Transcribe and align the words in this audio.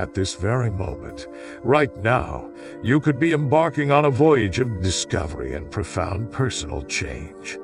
At 0.00 0.14
this 0.14 0.34
very 0.34 0.70
moment, 0.70 1.26
right 1.62 1.94
now, 1.98 2.50
you 2.82 3.00
could 3.00 3.18
be 3.18 3.34
embarking 3.34 3.90
on 3.90 4.06
a 4.06 4.10
voyage 4.10 4.58
of 4.58 4.80
discovery 4.80 5.52
and 5.52 5.70
profound 5.70 6.32
personal 6.32 6.80
change. 6.84 7.58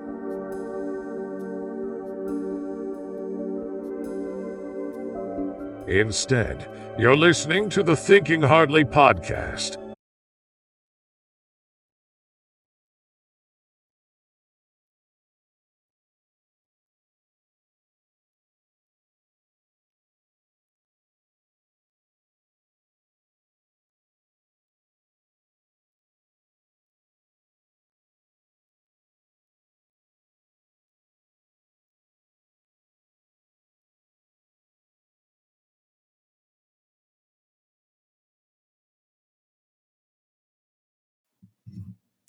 Instead, 5.89 6.69
you're 6.99 7.17
listening 7.17 7.71
to 7.71 7.83
the 7.83 7.97
Thinking 7.97 8.43
Hardly 8.43 8.85
podcast. 8.85 9.86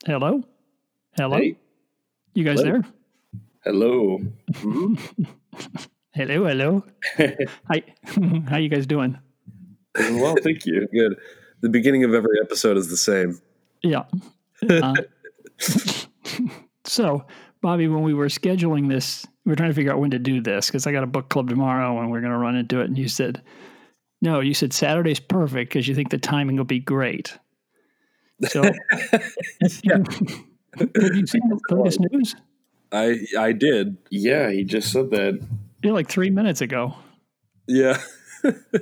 Hello? 0.08 0.42
Hello? 1.18 1.36
Hey. 1.38 1.58
You 2.34 2.46
guys 2.46 2.62
Hello. 2.62 2.72
there? 2.72 2.84
Hello. 3.66 4.20
Mhm. 4.54 5.28
Hello, 6.14 6.46
hello. 6.46 6.84
Hi. 7.70 7.84
How 8.48 8.56
you 8.58 8.70
guys 8.70 8.88
doing? 8.88 9.20
well, 10.00 10.38
thank 10.42 10.66
you. 10.66 10.88
Good. 10.94 11.18
The 11.60 11.68
beginning 11.68 12.06
of 12.06 12.14
every 12.14 12.40
episode 12.42 12.78
is 12.78 12.88
the 12.90 12.96
same. 12.96 13.42
Yeah. 13.84 14.04
Uh, 14.70 14.96
so, 16.86 17.26
Bobby, 17.62 17.90
when 17.90 18.02
we 18.02 18.14
were 18.14 18.28
scheduling 18.28 18.88
this, 18.88 19.28
we 19.44 19.50
were 19.50 19.58
trying 19.58 19.72
to 19.72 19.76
figure 19.76 19.92
out 19.92 20.00
when 20.00 20.12
to 20.12 20.20
do 20.20 20.40
this 20.40 20.68
because 20.68 20.88
I 20.88 20.94
got 20.94 21.04
a 21.04 21.08
book 21.08 21.28
club 21.28 21.50
tomorrow 21.50 22.00
and 22.00 22.10
we're 22.10 22.22
going 22.22 22.32
to 22.32 22.40
run 22.40 22.56
into 22.56 22.80
it. 22.80 22.86
And 22.86 22.98
you 22.98 23.10
said, 23.10 23.44
no, 24.22 24.40
you 24.40 24.54
said 24.54 24.72
Saturday's 24.72 25.20
perfect 25.20 25.72
because 25.72 25.86
you 25.86 25.96
think 25.96 26.12
the 26.12 26.18
timing 26.18 26.56
will 26.56 26.64
be 26.64 26.80
great. 26.80 27.38
So, 28.50 28.62
Yeah. 29.84 29.98
have 30.78 31.16
you 31.16 31.26
seen 31.26 31.42
the 31.70 31.76
latest 31.76 32.00
news? 32.12 32.36
I 32.92 33.20
I 33.38 33.52
did. 33.52 33.98
Yeah, 34.12 34.50
he 34.52 34.64
just 34.64 34.92
said 34.92 35.10
that. 35.12 35.40
Yeah, 35.84 35.92
like 35.92 36.08
three 36.10 36.30
minutes 36.30 36.62
ago. 36.62 36.94
Yeah. 37.68 38.02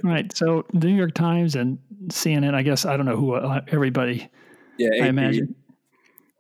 Right. 0.04 0.36
So, 0.36 0.66
the 0.74 0.88
New 0.88 0.96
York 0.96 1.14
Times 1.14 1.56
and 1.56 1.80
CNN, 2.08 2.54
I 2.54 2.62
guess, 2.62 2.86
I 2.86 2.98
don't 2.98 3.06
know 3.06 3.16
who, 3.16 3.34
uh, 3.34 3.62
everybody 3.70 4.30
Yeah. 4.78 5.04
I 5.04 5.08
imagine, 5.08 5.56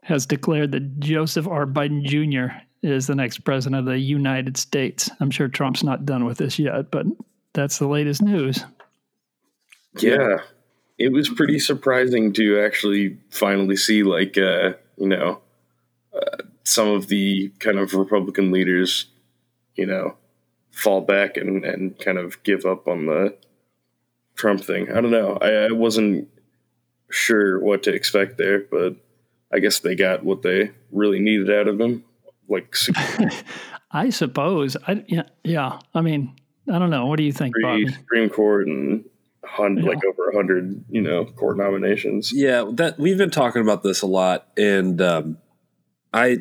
has 0.03 0.25
declared 0.25 0.71
that 0.73 0.99
Joseph 0.99 1.47
R. 1.47 1.65
Biden 1.65 2.03
Jr. 2.03 2.53
is 2.83 3.07
the 3.07 3.15
next 3.15 3.39
president 3.45 3.79
of 3.79 3.85
the 3.85 3.97
United 3.97 4.57
States. 4.57 5.09
I'm 5.19 5.31
sure 5.31 5.47
Trump's 5.47 5.83
not 5.83 6.05
done 6.05 6.25
with 6.25 6.37
this 6.37 6.59
yet, 6.59 6.91
but 6.91 7.05
that's 7.53 7.79
the 7.79 7.87
latest 7.87 8.21
news. 8.21 8.63
Yeah. 9.99 10.37
It 10.97 11.11
was 11.11 11.29
pretty 11.29 11.59
surprising 11.59 12.31
to 12.33 12.61
actually 12.61 13.17
finally 13.29 13.75
see, 13.75 14.03
like, 14.03 14.37
uh, 14.37 14.73
you 14.97 15.07
know, 15.07 15.41
uh, 16.13 16.37
some 16.63 16.87
of 16.89 17.07
the 17.07 17.49
kind 17.59 17.77
of 17.77 17.93
Republican 17.93 18.51
leaders, 18.51 19.07
you 19.75 19.85
know, 19.85 20.15
fall 20.71 21.01
back 21.01 21.37
and, 21.37 21.65
and 21.65 21.99
kind 21.99 22.17
of 22.17 22.41
give 22.43 22.65
up 22.65 22.87
on 22.87 23.07
the 23.07 23.35
Trump 24.35 24.63
thing. 24.63 24.91
I 24.91 25.01
don't 25.01 25.11
know. 25.11 25.37
I, 25.41 25.67
I 25.67 25.71
wasn't 25.71 26.29
sure 27.09 27.59
what 27.59 27.83
to 27.83 27.93
expect 27.93 28.37
there, 28.37 28.59
but 28.59 28.95
I 29.53 29.59
guess 29.59 29.79
they 29.79 29.95
got 29.95 30.23
what 30.23 30.41
they 30.41 30.71
really 30.91 31.19
needed 31.19 31.49
out 31.49 31.67
of 31.67 31.79
him. 31.79 32.03
Like, 32.47 32.75
I 33.91 34.09
suppose. 34.09 34.75
I 34.87 35.03
yeah, 35.07 35.23
yeah. 35.43 35.79
I 35.93 36.01
mean, 36.01 36.35
I 36.71 36.79
don't 36.79 36.89
know. 36.89 37.05
What 37.05 37.17
do 37.17 37.23
you 37.23 37.31
think, 37.31 37.55
Bobby? 37.61 37.87
Supreme 37.87 38.29
Court 38.29 38.67
and 38.67 39.05
hun- 39.47 39.77
Yeah. 39.77 39.83
like 39.89 40.05
over 40.05 40.29
a 40.29 40.35
hundred, 40.35 40.83
you 40.89 41.01
know, 41.01 41.25
court 41.25 41.57
nominations. 41.57 42.31
Yeah. 42.33 42.69
That 42.73 42.97
we've 42.99 43.17
been 43.17 43.31
talking 43.31 43.61
about 43.61 43.83
this 43.83 44.01
a 44.01 44.07
lot, 44.07 44.47
and 44.57 45.01
um, 45.01 45.37
I, 46.13 46.37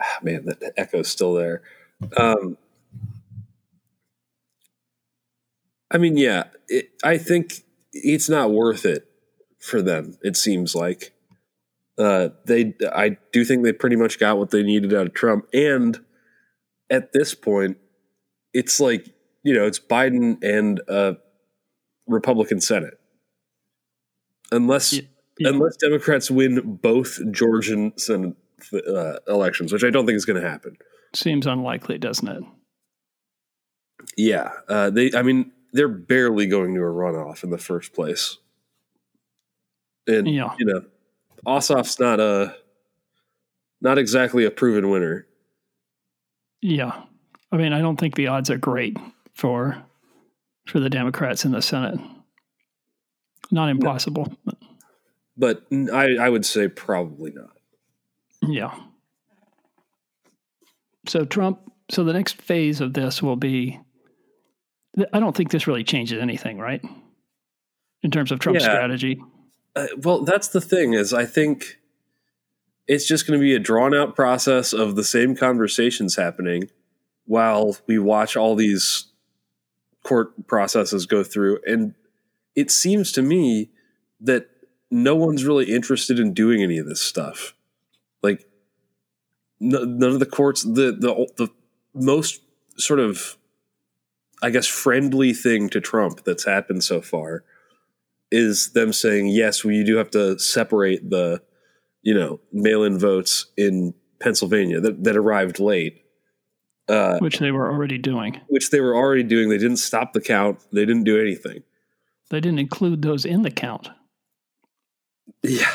ah, 0.00 0.18
man, 0.22 0.44
that 0.46 0.72
echo's 0.76 1.08
still 1.08 1.34
there. 1.34 1.62
Um, 2.16 2.56
I 5.90 5.98
mean, 5.98 6.16
yeah, 6.16 6.44
it, 6.68 6.90
I 7.02 7.18
think 7.18 7.64
it's 7.92 8.28
not 8.28 8.52
worth 8.52 8.84
it 8.86 9.08
for 9.58 9.82
them. 9.82 10.16
It 10.22 10.36
seems 10.36 10.74
like 10.74 11.12
uh, 11.98 12.28
they. 12.46 12.74
I 12.92 13.18
do 13.32 13.44
think 13.44 13.64
they 13.64 13.72
pretty 13.72 13.96
much 13.96 14.18
got 14.18 14.38
what 14.38 14.50
they 14.50 14.62
needed 14.62 14.94
out 14.94 15.06
of 15.08 15.14
Trump, 15.14 15.46
and 15.52 15.98
at 16.88 17.12
this 17.12 17.34
point, 17.34 17.76
it's 18.54 18.78
like 18.80 19.08
you 19.42 19.54
know, 19.54 19.66
it's 19.66 19.80
Biden 19.80 20.42
and 20.44 20.80
a 20.88 21.16
Republican 22.10 22.60
Senate, 22.60 22.98
unless 24.52 24.92
Yeah, 24.92 25.02
yeah. 25.38 25.48
unless 25.48 25.76
Democrats 25.76 26.30
win 26.30 26.78
both 26.82 27.18
Georgian 27.30 27.96
Senate 27.98 28.36
uh, 28.74 29.14
elections, 29.28 29.72
which 29.72 29.84
I 29.84 29.90
don't 29.90 30.04
think 30.06 30.16
is 30.16 30.24
going 30.24 30.40
to 30.40 30.48
happen. 30.48 30.76
Seems 31.14 31.46
unlikely, 31.46 31.98
doesn't 31.98 32.28
it? 32.28 32.42
Yeah, 34.16 34.50
uh, 34.68 34.90
they. 34.90 35.10
I 35.14 35.22
mean, 35.22 35.52
they're 35.72 35.88
barely 35.88 36.46
going 36.46 36.74
to 36.74 36.80
a 36.80 36.84
runoff 36.84 37.42
in 37.44 37.50
the 37.50 37.58
first 37.58 37.92
place, 37.92 38.38
and 40.06 40.26
Yeah. 40.28 40.54
you 40.58 40.66
know, 40.66 40.82
Ossoff's 41.46 41.98
not 42.00 42.18
a 42.20 42.54
not 43.80 43.98
exactly 43.98 44.44
a 44.44 44.50
proven 44.50 44.90
winner. 44.90 45.26
Yeah. 46.62 47.02
I 47.52 47.56
mean, 47.56 47.72
I 47.72 47.80
don't 47.80 47.98
think 47.98 48.14
the 48.14 48.26
odds 48.28 48.50
are 48.50 48.58
great 48.58 48.96
for 49.34 49.82
for 50.70 50.80
the 50.80 50.90
Democrats 50.90 51.44
in 51.44 51.52
the 51.52 51.60
Senate. 51.62 51.98
Not 53.50 53.68
impossible. 53.68 54.32
but 54.44 54.56
But 55.36 55.66
I, 55.92 56.16
I 56.16 56.28
would 56.28 56.46
say 56.46 56.68
probably 56.68 57.32
not. 57.32 57.50
Yeah. 58.42 58.74
So 61.06 61.24
Trump. 61.24 61.60
So 61.90 62.04
the 62.04 62.12
next 62.12 62.40
phase 62.40 62.80
of 62.80 62.92
this 62.94 63.22
will 63.22 63.36
be. 63.36 63.80
I 65.12 65.20
don't 65.20 65.36
think 65.36 65.50
this 65.50 65.66
really 65.66 65.84
changes 65.84 66.20
anything, 66.20 66.58
right? 66.58 66.82
In 68.02 68.10
terms 68.10 68.32
of 68.32 68.38
Trump's 68.38 68.62
Yeah. 68.64 68.70
strategy. 68.70 69.22
Uh, 69.76 69.86
well, 69.98 70.22
that's 70.22 70.48
the 70.48 70.60
thing 70.60 70.94
is 70.94 71.12
I 71.12 71.24
think 71.26 71.78
it's 72.88 73.06
just 73.06 73.26
going 73.26 73.38
to 73.38 73.42
be 73.42 73.54
a 73.54 73.58
drawn 73.60 73.94
out 73.94 74.16
process 74.16 74.72
of 74.72 74.96
the 74.96 75.04
same 75.04 75.36
conversations 75.36 76.16
happening 76.16 76.68
while 77.24 77.76
we 77.86 77.98
watch 77.98 78.36
all 78.36 78.56
these 78.56 79.06
court 80.04 80.46
processes 80.46 81.06
go 81.06 81.22
through 81.22 81.58
and 81.66 81.94
it 82.54 82.70
seems 82.70 83.12
to 83.12 83.22
me 83.22 83.70
that 84.20 84.48
no 84.90 85.14
one's 85.14 85.44
really 85.44 85.72
interested 85.72 86.18
in 86.18 86.34
doing 86.34 86.62
any 86.62 86.78
of 86.78 86.86
this 86.86 87.00
stuff. 87.00 87.54
Like 88.22 88.46
no, 89.60 89.84
none 89.84 90.10
of 90.10 90.18
the 90.18 90.26
courts 90.26 90.62
the 90.62 90.96
the 90.98 91.28
the 91.36 91.48
most 91.94 92.40
sort 92.76 93.00
of 93.00 93.36
I 94.42 94.50
guess 94.50 94.66
friendly 94.66 95.32
thing 95.32 95.68
to 95.70 95.80
Trump 95.80 96.24
that's 96.24 96.44
happened 96.44 96.82
so 96.82 97.00
far 97.00 97.44
is 98.30 98.72
them 98.72 98.92
saying 98.92 99.28
yes, 99.28 99.64
well, 99.64 99.74
you 99.74 99.84
do 99.84 99.96
have 99.96 100.10
to 100.10 100.38
separate 100.38 101.08
the 101.10 101.42
you 102.02 102.14
know 102.14 102.40
mail-in 102.52 102.98
votes 102.98 103.46
in 103.56 103.94
Pennsylvania 104.20 104.80
that, 104.80 105.04
that 105.04 105.16
arrived 105.16 105.60
late, 105.60 105.99
uh, 106.90 107.18
which 107.20 107.38
they 107.38 107.50
were 107.52 107.70
already 107.70 107.96
doing. 107.98 108.40
which 108.48 108.70
they 108.70 108.80
were 108.80 108.94
already 108.94 109.22
doing. 109.22 109.48
They 109.48 109.58
didn't 109.58 109.78
stop 109.78 110.12
the 110.12 110.20
count. 110.20 110.58
They 110.72 110.84
didn't 110.84 111.04
do 111.04 111.20
anything. 111.20 111.62
They 112.30 112.40
didn't 112.40 112.58
include 112.58 113.02
those 113.02 113.24
in 113.24 113.42
the 113.42 113.50
count. 113.50 113.88
Yeah, 115.42 115.72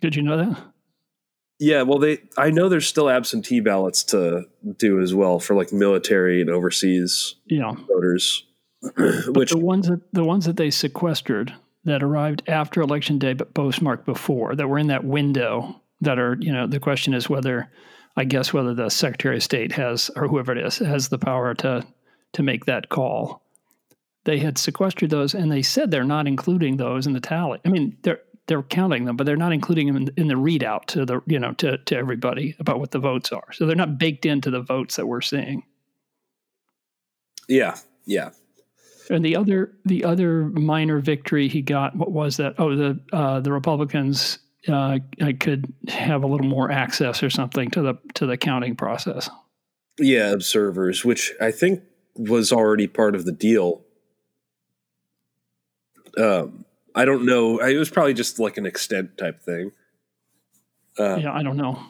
Did 0.00 0.16
you 0.16 0.22
know 0.22 0.36
that? 0.36 0.62
yeah. 1.60 1.82
Well, 1.82 1.98
they 1.98 2.18
I 2.36 2.50
know 2.50 2.68
there's 2.68 2.86
still 2.86 3.08
absentee 3.10 3.60
ballots 3.60 4.02
to 4.04 4.44
do 4.76 5.00
as 5.00 5.14
well 5.14 5.38
for 5.38 5.54
like 5.54 5.72
military 5.72 6.40
and 6.40 6.50
overseas 6.50 7.36
Yeah. 7.46 7.74
voters, 7.86 8.44
But 8.96 9.26
which 9.36 9.50
the 9.50 9.58
ones 9.58 9.88
that 9.88 10.00
the 10.12 10.24
ones 10.24 10.46
that 10.46 10.56
they 10.56 10.70
sequestered 10.70 11.54
that 11.84 12.02
arrived 12.02 12.42
after 12.48 12.80
election 12.80 13.18
day 13.18 13.32
but 13.34 13.54
postmarked 13.54 14.04
before 14.04 14.54
that 14.56 14.68
were 14.68 14.78
in 14.78 14.88
that 14.88 15.04
window 15.04 15.80
that 16.00 16.18
are 16.18 16.36
you 16.40 16.52
know 16.52 16.66
the 16.66 16.80
question 16.80 17.14
is 17.14 17.28
whether 17.30 17.70
I 18.18 18.24
guess 18.24 18.52
whether 18.52 18.74
the 18.74 18.88
Secretary 18.88 19.36
of 19.36 19.44
State 19.44 19.70
has 19.72 20.10
or 20.16 20.26
whoever 20.26 20.50
it 20.50 20.58
is 20.58 20.78
has 20.78 21.08
the 21.08 21.18
power 21.18 21.54
to 21.54 21.86
to 22.32 22.42
make 22.42 22.64
that 22.64 22.88
call. 22.88 23.42
They 24.24 24.38
had 24.38 24.58
sequestered 24.58 25.10
those 25.10 25.34
and 25.34 25.52
they 25.52 25.62
said 25.62 25.92
they're 25.92 26.02
not 26.02 26.26
including 26.26 26.76
those 26.76 27.06
in 27.06 27.12
the 27.12 27.20
tally. 27.20 27.60
I 27.64 27.68
mean 27.68 27.96
they're 28.02 28.20
they're 28.48 28.64
counting 28.64 29.04
them, 29.04 29.16
but 29.16 29.24
they're 29.24 29.36
not 29.36 29.52
including 29.52 29.86
them 29.86 29.96
in, 29.96 30.10
in 30.16 30.26
the 30.26 30.34
readout 30.34 30.86
to 30.86 31.04
the 31.04 31.20
you 31.26 31.38
know 31.38 31.52
to 31.54 31.78
to 31.78 31.96
everybody 31.96 32.56
about 32.58 32.80
what 32.80 32.90
the 32.90 32.98
votes 32.98 33.30
are. 33.30 33.52
So 33.52 33.66
they're 33.66 33.76
not 33.76 33.98
baked 33.98 34.26
into 34.26 34.50
the 34.50 34.62
votes 34.62 34.96
that 34.96 35.06
we're 35.06 35.20
seeing. 35.20 35.62
Yeah, 37.48 37.76
yeah. 38.04 38.30
And 39.10 39.24
the 39.24 39.36
other 39.36 39.74
the 39.84 40.04
other 40.04 40.46
minor 40.46 40.98
victory 40.98 41.46
he 41.46 41.62
got, 41.62 41.94
what 41.94 42.10
was 42.10 42.38
that? 42.38 42.56
Oh, 42.58 42.74
the 42.74 43.00
uh, 43.12 43.38
the 43.38 43.52
Republicans 43.52 44.40
uh, 44.68 44.98
I 45.20 45.32
could 45.32 45.72
have 45.88 46.22
a 46.22 46.26
little 46.26 46.46
more 46.46 46.70
access 46.70 47.22
or 47.22 47.30
something 47.30 47.70
to 47.70 47.82
the 47.82 47.94
to 48.14 48.26
the 48.26 48.36
counting 48.36 48.76
process. 48.76 49.28
Yeah, 49.98 50.30
observers, 50.30 51.04
which 51.04 51.32
I 51.40 51.50
think 51.50 51.82
was 52.16 52.52
already 52.52 52.86
part 52.86 53.14
of 53.14 53.24
the 53.24 53.32
deal. 53.32 53.82
Um, 56.16 56.64
I 56.94 57.04
don't 57.04 57.26
know. 57.26 57.58
It 57.58 57.76
was 57.76 57.90
probably 57.90 58.14
just 58.14 58.38
like 58.38 58.56
an 58.56 58.66
extent 58.66 59.16
type 59.18 59.42
thing. 59.42 59.72
Uh, 60.98 61.16
yeah, 61.16 61.32
I 61.32 61.42
don't 61.42 61.56
know. 61.56 61.80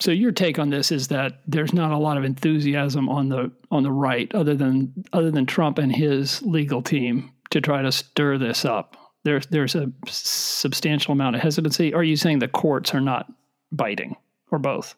So 0.00 0.10
your 0.10 0.30
take 0.30 0.58
on 0.58 0.70
this 0.70 0.92
is 0.92 1.08
that 1.08 1.40
there's 1.46 1.72
not 1.72 1.90
a 1.90 1.98
lot 1.98 2.16
of 2.16 2.24
enthusiasm 2.24 3.08
on 3.08 3.28
the 3.28 3.50
on 3.70 3.82
the 3.82 3.90
right, 3.90 4.32
other 4.34 4.54
than 4.54 5.04
other 5.12 5.30
than 5.30 5.46
Trump 5.46 5.78
and 5.78 5.94
his 5.94 6.42
legal 6.42 6.82
team, 6.82 7.32
to 7.50 7.60
try 7.60 7.82
to 7.82 7.90
stir 7.90 8.38
this 8.38 8.64
up. 8.64 8.96
There's 9.24 9.46
there's 9.46 9.74
a 9.74 9.90
substantial 10.06 11.12
amount 11.12 11.36
of 11.36 11.42
hesitancy. 11.42 11.92
Are 11.92 12.04
you 12.04 12.16
saying 12.16 12.38
the 12.38 12.48
courts 12.48 12.94
are 12.94 13.00
not 13.00 13.30
biting, 13.72 14.16
or 14.50 14.58
both? 14.58 14.94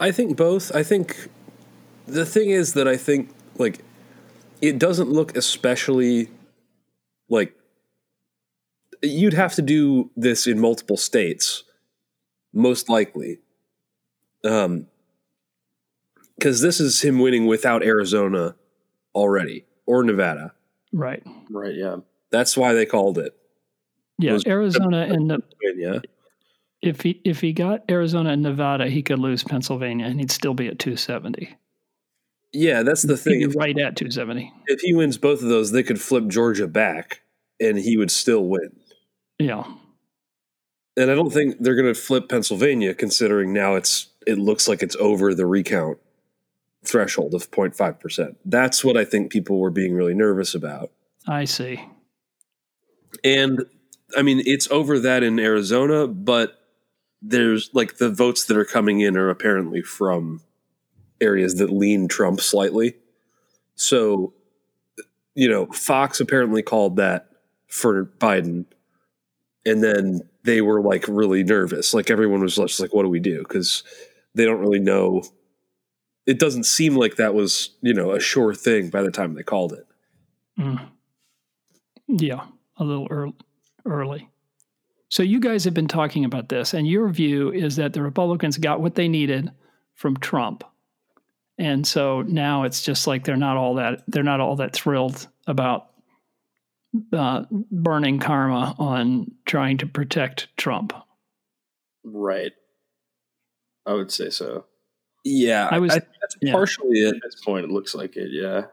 I 0.00 0.12
think 0.12 0.36
both. 0.36 0.74
I 0.74 0.82
think 0.82 1.28
the 2.06 2.24
thing 2.24 2.50
is 2.50 2.74
that 2.74 2.86
I 2.88 2.96
think 2.96 3.30
like 3.58 3.80
it 4.60 4.78
doesn't 4.78 5.10
look 5.10 5.36
especially 5.36 6.30
like 7.28 7.54
you'd 9.02 9.34
have 9.34 9.54
to 9.54 9.62
do 9.62 10.10
this 10.16 10.46
in 10.46 10.58
multiple 10.58 10.96
states 10.96 11.64
most 12.52 12.88
likely 12.88 13.38
um 14.44 14.86
because 16.36 16.60
this 16.60 16.80
is 16.80 17.02
him 17.02 17.18
winning 17.18 17.46
without 17.46 17.82
arizona 17.82 18.54
already 19.14 19.64
or 19.86 20.02
nevada 20.02 20.52
right 20.92 21.22
right 21.50 21.74
yeah 21.74 21.96
that's 22.30 22.56
why 22.56 22.72
they 22.74 22.86
called 22.86 23.18
it. 23.18 23.34
Yeah 24.18 24.34
it 24.34 24.46
arizona 24.46 25.06
and 25.10 25.30
the, 25.30 26.02
if 26.82 27.02
he 27.02 27.20
if 27.24 27.40
he 27.40 27.52
got 27.52 27.84
arizona 27.88 28.30
and 28.30 28.42
nevada 28.42 28.88
he 28.88 29.00
could 29.00 29.20
lose 29.20 29.44
pennsylvania 29.44 30.06
and 30.06 30.18
he'd 30.18 30.32
still 30.32 30.54
be 30.54 30.66
at 30.66 30.80
270 30.80 31.56
yeah 32.52 32.82
that's 32.82 33.02
the 33.02 33.16
thing. 33.16 33.42
if, 33.42 33.54
right 33.54 33.78
at 33.78 33.94
270 33.94 34.52
if 34.66 34.80
he 34.80 34.92
wins 34.92 35.18
both 35.18 35.40
of 35.40 35.48
those 35.48 35.70
they 35.70 35.84
could 35.84 36.00
flip 36.00 36.26
georgia 36.26 36.66
back 36.66 37.22
and 37.60 37.78
he 37.78 37.96
would 37.96 38.10
still 38.10 38.44
win. 38.44 38.76
Yeah. 39.38 39.64
And 40.96 41.10
I 41.10 41.14
don't 41.14 41.32
think 41.32 41.56
they're 41.60 41.76
going 41.76 41.92
to 41.92 41.98
flip 41.98 42.28
Pennsylvania, 42.28 42.94
considering 42.94 43.52
now 43.52 43.76
it's 43.76 44.08
it 44.26 44.38
looks 44.38 44.68
like 44.68 44.82
it's 44.82 44.96
over 44.96 45.34
the 45.34 45.46
recount 45.46 45.98
threshold 46.84 47.34
of 47.34 47.50
0.5 47.50 48.00
percent. 48.00 48.36
That's 48.44 48.84
what 48.84 48.96
I 48.96 49.04
think 49.04 49.30
people 49.30 49.58
were 49.58 49.70
being 49.70 49.94
really 49.94 50.14
nervous 50.14 50.54
about. 50.54 50.90
I 51.26 51.44
see. 51.44 51.84
And 53.24 53.64
I 54.16 54.22
mean, 54.22 54.42
it's 54.44 54.70
over 54.70 54.98
that 55.00 55.22
in 55.22 55.38
Arizona, 55.38 56.06
but 56.06 56.58
there's 57.20 57.70
like 57.72 57.96
the 57.96 58.10
votes 58.10 58.44
that 58.44 58.56
are 58.56 58.64
coming 58.64 59.00
in 59.00 59.16
are 59.16 59.28
apparently 59.28 59.82
from 59.82 60.40
areas 61.20 61.56
that 61.56 61.70
lean 61.70 62.08
Trump 62.08 62.40
slightly. 62.40 62.94
So, 63.74 64.32
you 65.34 65.48
know, 65.48 65.66
Fox 65.66 66.20
apparently 66.20 66.62
called 66.62 66.96
that 66.96 67.28
for 67.66 68.06
Biden. 68.18 68.66
And 69.66 69.82
then 69.82 70.22
they 70.44 70.60
were 70.60 70.80
like 70.80 71.04
really 71.08 71.44
nervous. 71.44 71.92
Like 71.92 72.10
everyone 72.10 72.40
was 72.40 72.56
just 72.56 72.80
like, 72.80 72.94
what 72.94 73.02
do 73.02 73.08
we 73.08 73.20
do? 73.20 73.38
Because 73.38 73.82
they 74.34 74.44
don't 74.44 74.60
really 74.60 74.78
know. 74.78 75.22
It 76.26 76.38
doesn't 76.38 76.64
seem 76.64 76.94
like 76.94 77.16
that 77.16 77.34
was, 77.34 77.70
you 77.82 77.94
know, 77.94 78.12
a 78.12 78.20
sure 78.20 78.54
thing 78.54 78.90
by 78.90 79.02
the 79.02 79.10
time 79.10 79.34
they 79.34 79.42
called 79.42 79.72
it. 79.72 79.86
Mm. 80.58 80.88
Yeah, 82.08 82.46
a 82.78 82.84
little 82.84 83.06
early, 83.10 83.34
early. 83.84 84.28
So 85.08 85.22
you 85.22 85.40
guys 85.40 85.64
have 85.64 85.74
been 85.74 85.88
talking 85.88 86.24
about 86.24 86.48
this, 86.48 86.74
and 86.74 86.86
your 86.86 87.08
view 87.08 87.50
is 87.50 87.76
that 87.76 87.92
the 87.92 88.02
Republicans 88.02 88.58
got 88.58 88.80
what 88.80 88.94
they 88.94 89.08
needed 89.08 89.50
from 89.94 90.16
Trump. 90.16 90.64
And 91.58 91.86
so 91.86 92.22
now 92.22 92.64
it's 92.64 92.82
just 92.82 93.06
like 93.06 93.24
they're 93.24 93.36
not 93.36 93.56
all 93.56 93.74
that 93.74 94.04
they're 94.06 94.22
not 94.22 94.40
all 94.40 94.56
that 94.56 94.74
thrilled 94.74 95.26
about 95.46 95.88
uh, 97.12 97.44
burning 97.50 98.18
karma 98.20 98.74
on 98.78 99.32
trying 99.44 99.78
to 99.78 99.86
protect 99.86 100.48
Trump. 100.56 100.92
Right. 102.04 102.52
I 103.86 103.94
would 103.94 104.12
say 104.12 104.30
so. 104.30 104.66
Yeah, 105.24 105.68
I 105.70 105.78
was. 105.78 105.92
I, 105.92 105.98
that's 105.98 106.36
yeah. 106.40 106.52
partially. 106.52 107.06
At 107.06 107.14
this 107.22 107.42
point, 107.44 107.64
it 107.64 107.70
looks 107.70 107.94
like 107.94 108.16
it. 108.16 108.28
Yeah. 108.30 108.66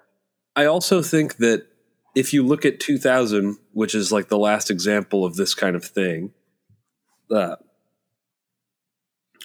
I 0.55 0.65
also 0.65 1.01
think 1.01 1.37
that 1.37 1.67
if 2.15 2.33
you 2.33 2.43
look 2.43 2.65
at 2.65 2.79
2000, 2.79 3.57
which 3.73 3.93
is 3.93 4.11
like 4.11 4.29
the 4.29 4.39
last 4.39 4.71
example 4.71 5.25
of 5.25 5.35
this 5.35 5.53
kind 5.53 5.75
of 5.75 5.83
thing, 5.83 6.31
uh, 7.29 7.57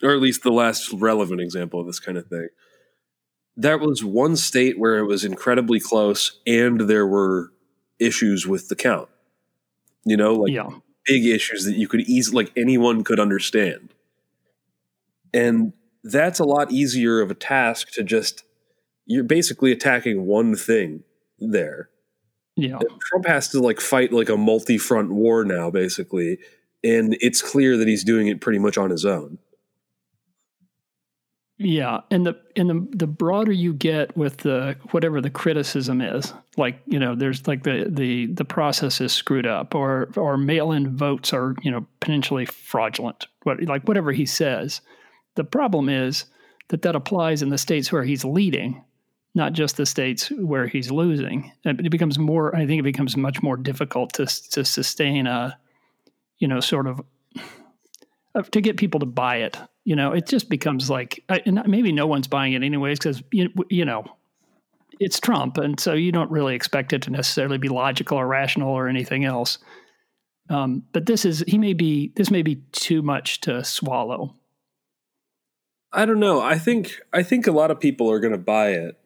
or 0.02 0.12
at 0.12 0.20
least 0.20 0.42
the 0.42 0.52
last 0.52 0.92
relevant 0.92 1.40
example 1.40 1.80
of 1.80 1.86
this 1.86 2.00
kind 2.00 2.16
of 2.16 2.26
thing, 2.28 2.48
that 3.56 3.80
was 3.80 4.04
one 4.04 4.36
state 4.36 4.78
where 4.78 4.98
it 4.98 5.06
was 5.06 5.24
incredibly 5.24 5.80
close 5.80 6.40
and 6.46 6.82
there 6.82 7.06
were 7.06 7.52
issues 7.98 8.46
with 8.46 8.68
the 8.68 8.76
count. 8.76 9.08
You 10.04 10.16
know, 10.16 10.34
like 10.34 10.52
yeah. 10.52 10.70
big 11.04 11.26
issues 11.26 11.64
that 11.64 11.74
you 11.74 11.88
could 11.88 12.00
easily, 12.02 12.44
like 12.44 12.52
anyone 12.56 13.04
could 13.04 13.20
understand. 13.20 13.92
And 15.34 15.74
that's 16.02 16.38
a 16.38 16.44
lot 16.44 16.72
easier 16.72 17.20
of 17.20 17.30
a 17.30 17.34
task 17.34 17.92
to 17.92 18.02
just, 18.02 18.44
you're 19.04 19.24
basically 19.24 19.72
attacking 19.72 20.24
one 20.24 20.56
thing 20.56 21.02
there. 21.38 21.90
Yeah. 22.60 22.76
Uh, 22.76 22.84
Trump 23.08 23.26
has 23.26 23.48
to 23.48 23.60
like 23.60 23.80
fight 23.80 24.12
like 24.12 24.28
a 24.28 24.36
multi 24.36 24.78
front 24.78 25.10
war 25.10 25.44
now, 25.44 25.70
basically. 25.70 26.38
And 26.82 27.16
it's 27.20 27.42
clear 27.42 27.76
that 27.76 27.88
he's 27.88 28.04
doing 28.04 28.26
it 28.28 28.40
pretty 28.40 28.58
much 28.58 28.78
on 28.78 28.90
his 28.90 29.04
own. 29.04 29.38
Yeah, 31.62 32.00
and 32.10 32.24
the 32.24 32.40
and 32.56 32.70
the 32.70 32.96
the 32.96 33.06
broader 33.06 33.52
you 33.52 33.74
get 33.74 34.16
with 34.16 34.38
the 34.38 34.76
whatever 34.92 35.20
the 35.20 35.28
criticism 35.28 36.00
is, 36.00 36.32
like 36.56 36.80
you 36.86 36.98
know, 36.98 37.14
there's 37.14 37.46
like 37.46 37.64
the 37.64 37.84
the 37.86 38.28
the 38.28 38.46
process 38.46 38.98
is 39.02 39.12
screwed 39.12 39.46
up, 39.46 39.74
or 39.74 40.08
or 40.16 40.38
mail-in 40.38 40.96
votes 40.96 41.34
are 41.34 41.54
you 41.60 41.70
know 41.70 41.86
potentially 42.00 42.46
fraudulent, 42.46 43.26
what 43.42 43.62
like 43.62 43.86
whatever 43.86 44.10
he 44.10 44.24
says. 44.24 44.80
The 45.34 45.44
problem 45.44 45.90
is 45.90 46.24
that 46.68 46.80
that 46.80 46.96
applies 46.96 47.42
in 47.42 47.50
the 47.50 47.58
states 47.58 47.92
where 47.92 48.04
he's 48.04 48.24
leading, 48.24 48.82
not 49.34 49.52
just 49.52 49.76
the 49.76 49.86
states 49.86 50.30
where 50.30 50.66
he's 50.66 50.90
losing. 50.90 51.52
It 51.64 51.90
becomes 51.90 52.18
more. 52.18 52.54
I 52.54 52.66
think 52.66 52.80
it 52.80 52.84
becomes 52.84 53.16
much 53.16 53.42
more 53.42 53.56
difficult 53.56 54.12
to 54.14 54.26
to 54.50 54.64
sustain 54.64 55.26
a, 55.26 55.58
you 56.38 56.48
know, 56.48 56.60
sort 56.60 56.86
of 56.86 57.00
to 58.50 58.60
get 58.60 58.76
people 58.76 59.00
to 59.00 59.06
buy 59.06 59.36
it 59.36 59.56
you 59.90 59.96
know, 59.96 60.12
it 60.12 60.28
just 60.28 60.48
becomes 60.48 60.88
like, 60.88 61.24
and 61.28 61.62
maybe 61.66 61.90
no 61.90 62.06
one's 62.06 62.28
buying 62.28 62.52
it 62.52 62.62
anyways 62.62 62.96
because 62.98 63.24
you 63.32 63.50
you 63.70 63.84
know, 63.84 64.04
it's 65.00 65.18
Trump, 65.18 65.56
and 65.56 65.80
so 65.80 65.94
you 65.94 66.12
don't 66.12 66.30
really 66.30 66.54
expect 66.54 66.92
it 66.92 67.02
to 67.02 67.10
necessarily 67.10 67.58
be 67.58 67.68
logical 67.68 68.16
or 68.16 68.26
rational 68.28 68.70
or 68.70 68.86
anything 68.86 69.24
else. 69.24 69.58
Um, 70.48 70.84
but 70.92 71.06
this 71.06 71.24
is 71.24 71.42
he 71.48 71.58
may 71.58 71.72
be 71.72 72.12
this 72.14 72.30
may 72.30 72.42
be 72.42 72.62
too 72.70 73.02
much 73.02 73.40
to 73.40 73.64
swallow. 73.64 74.36
I 75.92 76.04
don't 76.04 76.20
know. 76.20 76.40
I 76.40 76.56
think 76.56 77.00
I 77.12 77.24
think 77.24 77.48
a 77.48 77.52
lot 77.52 77.72
of 77.72 77.80
people 77.80 78.08
are 78.12 78.20
going 78.20 78.32
to 78.32 78.38
buy 78.38 78.68
it, 78.70 78.96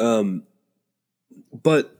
um, 0.00 0.44
but 1.62 1.96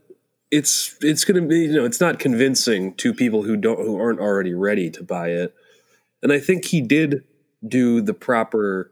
it's 0.50 0.96
it's 1.00 1.24
going 1.24 1.40
to 1.42 1.48
be 1.48 1.60
you 1.60 1.74
know 1.74 1.84
it's 1.84 2.00
not 2.00 2.18
convincing 2.18 2.94
to 2.94 3.12
people 3.12 3.42
who 3.42 3.56
don't 3.56 3.78
who 3.78 3.98
aren't 4.00 4.20
already 4.20 4.54
ready 4.54 4.90
to 4.90 5.02
buy 5.02 5.28
it. 5.28 5.54
And 6.22 6.32
I 6.32 6.40
think 6.40 6.64
he 6.64 6.80
did 6.80 7.24
do 7.66 8.00
the 8.00 8.14
proper, 8.14 8.90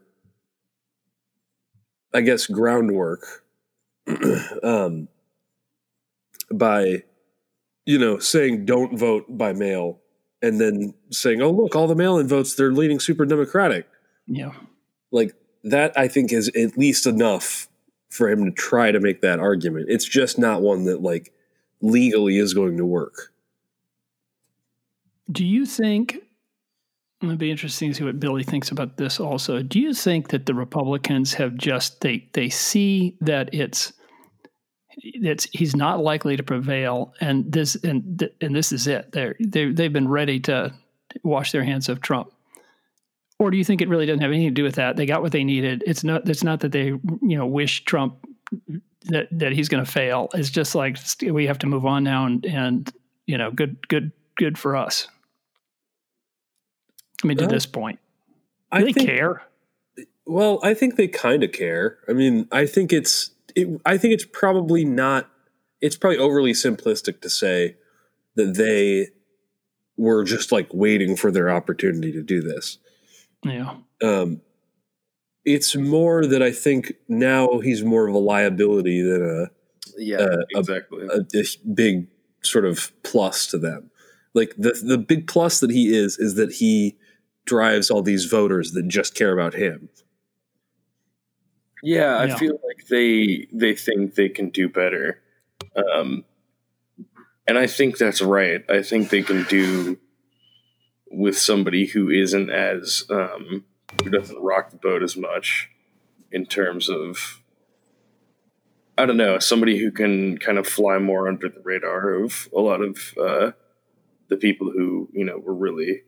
I 2.13 2.21
guess, 2.21 2.47
groundwork 2.47 3.43
um, 4.63 5.07
by, 6.51 7.03
you 7.85 7.97
know, 7.97 8.19
saying 8.19 8.65
don't 8.65 8.97
vote 8.97 9.25
by 9.29 9.53
mail 9.53 9.99
and 10.41 10.59
then 10.59 10.93
saying, 11.09 11.41
oh, 11.41 11.51
look, 11.51 11.75
all 11.75 11.87
the 11.87 11.95
mail 11.95 12.17
in 12.17 12.27
votes, 12.27 12.55
they're 12.55 12.71
leaning 12.71 12.99
super 12.99 13.25
democratic. 13.25 13.87
Yeah. 14.27 14.51
Like 15.11 15.33
that, 15.63 15.97
I 15.97 16.07
think, 16.07 16.31
is 16.31 16.49
at 16.49 16.77
least 16.77 17.07
enough 17.07 17.67
for 18.13 18.29
him 18.29 18.45
to 18.45 18.51
try 18.51 18.91
to 18.91 18.99
make 18.99 19.21
that 19.21 19.39
argument. 19.39 19.87
It's 19.89 20.05
just 20.05 20.37
not 20.37 20.61
one 20.61 20.85
that, 20.85 21.01
like, 21.01 21.33
legally 21.81 22.37
is 22.37 22.53
going 22.53 22.77
to 22.77 22.85
work. 22.85 23.33
Do 25.31 25.45
you 25.45 25.65
think 25.65 26.19
It'd 27.23 27.37
be 27.37 27.51
interesting 27.51 27.89
to 27.89 27.95
see 27.95 28.03
what 28.03 28.19
Billy 28.19 28.43
thinks 28.43 28.69
about 28.69 28.97
this 28.97 29.19
also. 29.19 29.61
Do 29.63 29.79
you 29.79 29.93
think 29.93 30.29
that 30.29 30.45
the 30.45 30.53
Republicans 30.53 31.33
have 31.35 31.55
just 31.55 32.01
they 32.01 32.27
they 32.33 32.49
see 32.49 33.15
that 33.21 33.53
it's 33.53 33.93
it's 34.97 35.47
he's 35.51 35.75
not 35.75 36.03
likely 36.03 36.35
to 36.35 36.43
prevail 36.43 37.13
and 37.21 37.49
this 37.51 37.75
and 37.75 38.29
and 38.41 38.55
this 38.55 38.71
is 38.71 38.87
it. 38.87 39.11
They're 39.13 39.35
they 39.39 39.71
they've 39.71 39.93
been 39.93 40.09
ready 40.09 40.39
to 40.41 40.73
wash 41.23 41.51
their 41.51 41.63
hands 41.63 41.87
of 41.87 42.01
Trump. 42.01 42.31
Or 43.43 43.51
do 43.51 43.57
you 43.57 43.65
think 43.65 43.81
it 43.81 43.89
really 43.89 44.05
doesn't 44.05 44.21
have 44.21 44.31
anything 44.31 44.47
to 44.47 44.53
do 44.53 44.63
with 44.63 44.75
that? 44.75 44.95
They 44.95 45.05
got 45.05 45.21
what 45.21 45.31
they 45.31 45.43
needed. 45.43 45.83
It's 45.85 46.03
not 46.03 46.27
it's 46.29 46.43
not 46.43 46.61
that 46.61 46.71
they 46.71 46.85
you 46.85 47.01
know 47.21 47.45
wish 47.45 47.83
Trump 47.85 48.25
that 49.05 49.27
that 49.31 49.51
he's 49.51 49.69
going 49.69 49.83
to 49.83 49.91
fail. 49.91 50.29
It's 50.33 50.49
just 50.49 50.75
like 50.75 50.97
we 51.21 51.45
have 51.47 51.59
to 51.59 51.67
move 51.67 51.85
on 51.85 52.03
now, 52.03 52.25
and 52.25 52.45
and 52.45 52.91
you 53.25 53.37
know, 53.37 53.51
good 53.51 53.87
good 53.87 54.11
good 54.37 54.57
for 54.57 54.75
us. 54.75 55.07
I 57.23 57.27
mean, 57.27 57.37
to 57.37 57.47
this 57.47 57.65
point, 57.65 57.99
do 58.71 58.79
I 58.79 58.83
they 58.83 58.93
think, 58.93 59.07
care? 59.07 59.43
Well, 60.25 60.59
I 60.63 60.73
think 60.73 60.95
they 60.95 61.07
kind 61.07 61.43
of 61.43 61.51
care. 61.51 61.97
I 62.07 62.13
mean, 62.13 62.47
I 62.51 62.65
think 62.65 62.91
it's 62.91 63.31
it, 63.55 63.81
I 63.85 63.97
think 63.97 64.13
it's 64.13 64.25
probably 64.25 64.85
not. 64.85 65.29
It's 65.81 65.97
probably 65.97 66.17
overly 66.17 66.53
simplistic 66.53 67.21
to 67.21 67.29
say 67.29 67.75
that 68.35 68.55
they 68.55 69.09
were 69.97 70.23
just 70.23 70.51
like 70.51 70.73
waiting 70.73 71.15
for 71.15 71.29
their 71.29 71.49
opportunity 71.49 72.11
to 72.13 72.23
do 72.23 72.41
this. 72.41 72.77
Yeah, 73.45 73.75
Um, 74.01 74.41
it's 75.45 75.75
more 75.75 76.25
that 76.25 76.41
I 76.41 76.51
think 76.51 76.93
now 77.07 77.59
he's 77.59 77.83
more 77.83 78.07
of 78.07 78.15
a 78.15 78.19
liability 78.19 79.01
than 79.01 79.21
a 79.23 79.51
Yeah, 79.97 80.21
a- 80.55 80.59
exactly. 80.59 81.05
a, 81.07 81.19
a 81.19 81.43
big 81.73 82.07
sort 82.41 82.65
of 82.65 82.91
plus 83.03 83.47
to 83.47 83.57
them. 83.57 83.91
Like 84.33 84.55
the 84.57 84.71
the 84.83 84.97
big 84.97 85.27
plus 85.27 85.59
that 85.59 85.69
he 85.71 85.95
is 85.95 86.17
is 86.17 86.35
that 86.35 86.53
he 86.53 86.97
drives 87.45 87.91
all 87.91 88.01
these 88.01 88.25
voters 88.25 88.71
that 88.71 88.87
just 88.87 89.15
care 89.15 89.33
about 89.33 89.53
him. 89.53 89.89
Yeah, 91.83 92.15
I 92.17 92.25
Yeah. 92.25 92.37
feel 92.37 92.59
like 92.65 92.87
they 92.89 93.47
they 93.51 93.75
think 93.75 94.15
they 94.15 94.29
can 94.29 94.49
do 94.49 94.69
better, 94.69 95.19
um, 95.75 96.23
and 97.45 97.57
I 97.57 97.67
think 97.67 97.97
that's 97.97 98.21
right. 98.21 98.63
I 98.69 98.81
think 98.81 99.09
they 99.09 99.21
can 99.21 99.43
do 99.43 99.97
with 101.13 101.37
somebody 101.37 101.85
who 101.87 102.09
isn't 102.09 102.49
as 102.49 103.05
um, 103.09 103.65
who 104.03 104.09
doesn't 104.09 104.41
rock 104.41 104.71
the 104.71 104.77
boat 104.77 105.03
as 105.03 105.15
much 105.15 105.69
in 106.31 106.45
terms 106.45 106.89
of 106.89 107.41
I 108.97 109.05
don't 109.05 109.17
know 109.17 109.39
somebody 109.39 109.79
who 109.79 109.91
can 109.91 110.37
kind 110.37 110.57
of 110.57 110.67
fly 110.67 110.97
more 110.97 111.27
under 111.27 111.49
the 111.49 111.61
radar 111.63 112.13
of 112.13 112.49
a 112.55 112.59
lot 112.59 112.81
of 112.81 113.13
uh, 113.17 113.51
the 114.27 114.37
people 114.37 114.71
who 114.71 115.09
you 115.13 115.23
know 115.25 115.37
were 115.37 115.53
really 115.53 116.01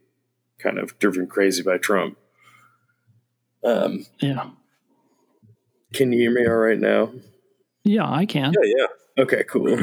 kind 0.59 0.77
of 0.77 0.97
driven 0.99 1.27
crazy 1.27 1.63
by 1.63 1.77
Trump. 1.77 2.17
Um, 3.63 4.05
yeah, 4.19 4.49
can 5.93 6.11
you 6.11 6.19
hear 6.19 6.31
me 6.31 6.47
all 6.47 6.55
right 6.55 6.79
now? 6.79 7.11
yeah. 7.83 8.09
I 8.09 8.25
can. 8.25 8.53
Yeah, 8.53 8.73
yeah. 8.77 9.23
Okay, 9.23 9.43
cool. 9.47 9.77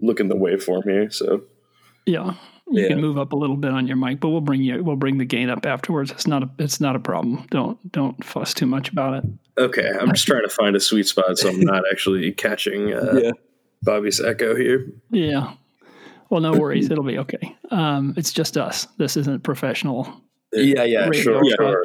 Looking 0.00 0.28
the 0.28 0.36
waveform 0.36 0.84
here, 0.84 1.10
so 1.10 1.42
Yeah, 2.06 2.34
you 2.70 2.82
Yeah. 2.82 2.88
can 2.88 3.00
move 3.00 3.18
up 3.18 3.32
a 3.32 3.36
little 3.36 3.56
bit 3.56 3.70
on 3.72 3.86
your 3.86 3.96
mic, 3.96 4.20
but 4.20 4.28
we'll 4.28 4.40
bring 4.40 4.62
you. 4.62 4.82
We'll 4.82 4.96
bring 4.96 5.18
the 5.18 5.24
gain 5.24 5.50
up 5.50 5.64
afterwards. 5.66 6.10
It's 6.10 6.26
not 6.26 6.42
a. 6.42 6.50
It's 6.58 6.80
not 6.80 6.96
a 6.96 6.98
problem. 7.00 7.46
Don't 7.50 7.92
don't 7.92 8.22
fuss 8.24 8.52
too 8.54 8.66
much 8.66 8.90
about 8.90 9.22
it. 9.24 9.30
okay. 9.58 9.90
I'm 10.00 10.08
just 10.12 10.26
trying 10.26 10.42
to 10.42 10.48
find 10.48 10.76
a 10.76 10.80
sweet 10.80 11.06
spot, 11.06 11.38
so 11.38 11.48
I'm 11.48 11.60
not 11.60 11.82
actually 11.90 12.32
catching 12.32 12.92
uh, 12.92 13.14
Yeah. 13.22 13.30
Bobby's 13.82 14.20
echo 14.20 14.54
here. 14.56 14.86
Yeah. 15.10 15.52
Well, 16.30 16.40
no 16.40 16.52
worries. 16.52 16.90
It'll 16.90 17.04
be 17.04 17.18
okay. 17.18 17.56
Um, 17.70 18.12
it's 18.16 18.32
just 18.32 18.56
us. 18.58 18.86
This 18.98 19.16
isn't 19.16 19.44
professional 19.44 20.08
Yeah, 20.52 20.82
yeah, 20.84 21.10
sure, 21.12 21.42
sure. 21.56 21.82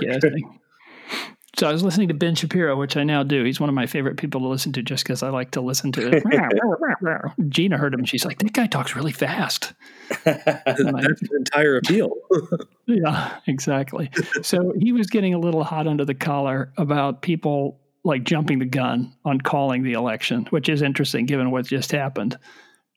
So 1.55 1.69
I 1.69 1.71
was 1.71 1.83
listening 1.83 2.07
to 2.07 2.15
Ben 2.15 2.33
Shapiro, 2.33 2.75
which 2.75 2.97
I 2.97 3.03
now 3.03 3.21
do. 3.21 3.43
He's 3.43 3.59
one 3.59 3.69
of 3.69 3.75
my 3.75 3.85
favorite 3.85 4.17
people 4.17 4.41
to 4.41 4.47
listen 4.47 4.71
to 4.73 4.81
just 4.81 5.03
because 5.03 5.21
I 5.21 5.29
like 5.29 5.51
to 5.51 5.61
listen 5.61 5.91
to. 5.91 6.19
Gina 7.49 7.77
heard 7.77 7.93
him 7.93 8.05
she's 8.05 8.25
like, 8.25 8.39
that 8.39 8.53
guy 8.53 8.65
talks 8.65 8.95
really 8.95 9.11
fast. 9.11 9.73
That's 10.23 10.79
his 11.19 11.29
entire 11.37 11.77
appeal. 11.77 12.15
Yeah, 12.85 13.37
exactly. 13.47 14.11
so 14.41 14.73
he 14.77 14.91
was 14.91 15.07
getting 15.07 15.33
a 15.33 15.39
little 15.39 15.63
hot 15.63 15.87
under 15.87 16.03
the 16.03 16.13
collar 16.13 16.73
about 16.77 17.21
people 17.21 17.79
like 18.03 18.25
jumping 18.25 18.59
the 18.59 18.65
gun 18.65 19.15
on 19.23 19.39
calling 19.39 19.83
the 19.83 19.93
election, 19.93 20.47
which 20.49 20.67
is 20.67 20.81
interesting 20.81 21.25
given 21.25 21.49
what 21.49 21.65
just 21.65 21.93
happened. 21.93 22.37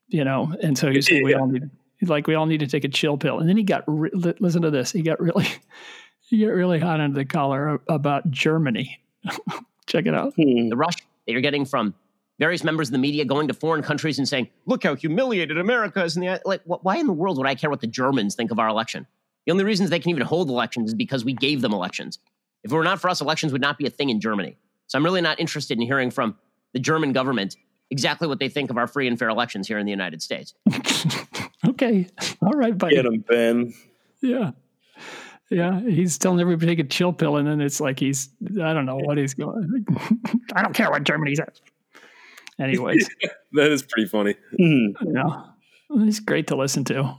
You 0.08 0.24
know, 0.24 0.52
and 0.60 0.76
so 0.76 0.90
he 0.90 1.02
said 1.02 1.22
we 1.22 1.34
all 1.34 1.46
need 1.46 1.70
like 2.02 2.26
we 2.26 2.34
all 2.34 2.46
need 2.46 2.60
to 2.60 2.66
take 2.66 2.82
a 2.82 2.88
chill 2.88 3.16
pill. 3.16 3.38
And 3.38 3.48
then 3.48 3.56
he 3.56 3.62
got 3.62 3.84
re- 3.86 4.10
listen 4.12 4.62
to 4.62 4.70
this. 4.70 4.90
He 4.90 5.02
got 5.02 5.20
really 5.20 5.46
he 6.28 6.38
get 6.38 6.46
really 6.46 6.78
hot 6.78 7.00
under 7.00 7.16
the 7.16 7.24
collar 7.24 7.80
about 7.88 8.30
Germany. 8.30 9.00
Check 9.86 10.06
it 10.06 10.14
out. 10.14 10.34
Hmm. 10.34 10.68
the 10.68 10.76
rush 10.76 10.96
that 10.96 11.32
you're 11.32 11.40
getting 11.40 11.64
from 11.64 11.94
various 12.38 12.64
members 12.64 12.88
of 12.88 12.92
the 12.92 12.98
media 12.98 13.24
going 13.24 13.48
to 13.48 13.54
foreign 13.54 13.82
countries 13.82 14.18
and 14.18 14.28
saying, 14.28 14.48
"Look 14.66 14.82
how 14.82 14.94
humiliated 14.94 15.58
America 15.58 16.02
is." 16.04 16.16
In 16.16 16.22
the 16.22 16.40
like, 16.44 16.62
wh- 16.64 16.84
why 16.84 16.96
in 16.96 17.06
the 17.06 17.12
world 17.12 17.38
would 17.38 17.46
I 17.46 17.54
care 17.54 17.70
what 17.70 17.80
the 17.80 17.86
Germans 17.86 18.34
think 18.34 18.50
of 18.50 18.58
our 18.58 18.68
election? 18.68 19.06
The 19.46 19.52
only 19.52 19.64
reasons 19.64 19.90
they 19.90 20.00
can 20.00 20.10
even 20.10 20.22
hold 20.24 20.48
elections 20.50 20.90
is 20.90 20.94
because 20.94 21.24
we 21.24 21.32
gave 21.32 21.60
them 21.60 21.72
elections. 21.72 22.18
If 22.64 22.72
it 22.72 22.74
were 22.74 22.82
not 22.82 23.00
for 23.00 23.08
us, 23.08 23.20
elections 23.20 23.52
would 23.52 23.62
not 23.62 23.78
be 23.78 23.86
a 23.86 23.90
thing 23.90 24.10
in 24.10 24.20
Germany. 24.20 24.56
So 24.88 24.98
I'm 24.98 25.04
really 25.04 25.20
not 25.20 25.38
interested 25.38 25.78
in 25.78 25.86
hearing 25.86 26.10
from 26.10 26.36
the 26.72 26.80
German 26.80 27.12
government 27.12 27.56
exactly 27.90 28.26
what 28.26 28.40
they 28.40 28.48
think 28.48 28.70
of 28.70 28.76
our 28.76 28.88
free 28.88 29.06
and 29.06 29.16
fair 29.16 29.28
elections 29.28 29.68
here 29.68 29.78
in 29.78 29.86
the 29.86 29.90
United 29.90 30.20
States. 30.20 30.54
okay. 31.68 32.08
All 32.42 32.52
right, 32.52 32.76
buddy. 32.76 32.96
Get 32.96 33.06
him, 33.06 33.20
Ben. 33.20 33.74
Yeah. 34.20 34.50
Yeah, 35.50 35.80
he's 35.80 36.18
telling 36.18 36.40
everybody 36.40 36.66
to 36.66 36.76
take 36.76 36.84
a 36.84 36.88
chill 36.88 37.12
pill, 37.12 37.36
and 37.36 37.46
then 37.46 37.60
it's 37.60 37.80
like 37.80 38.00
he's, 38.00 38.30
I 38.60 38.72
don't 38.72 38.86
know 38.86 38.96
what 38.96 39.16
he's 39.16 39.34
going. 39.34 39.86
I 40.54 40.62
don't 40.62 40.74
care 40.74 40.90
what 40.90 41.04
Germany 41.04 41.36
says. 41.36 41.60
Anyways, 42.58 43.08
that 43.52 43.70
is 43.70 43.82
pretty 43.82 44.08
funny. 44.08 44.34
Hmm. 44.56 44.88
you 45.00 46.04
he's 46.04 46.20
great 46.20 46.48
to 46.48 46.56
listen 46.56 46.84
to. 46.84 47.16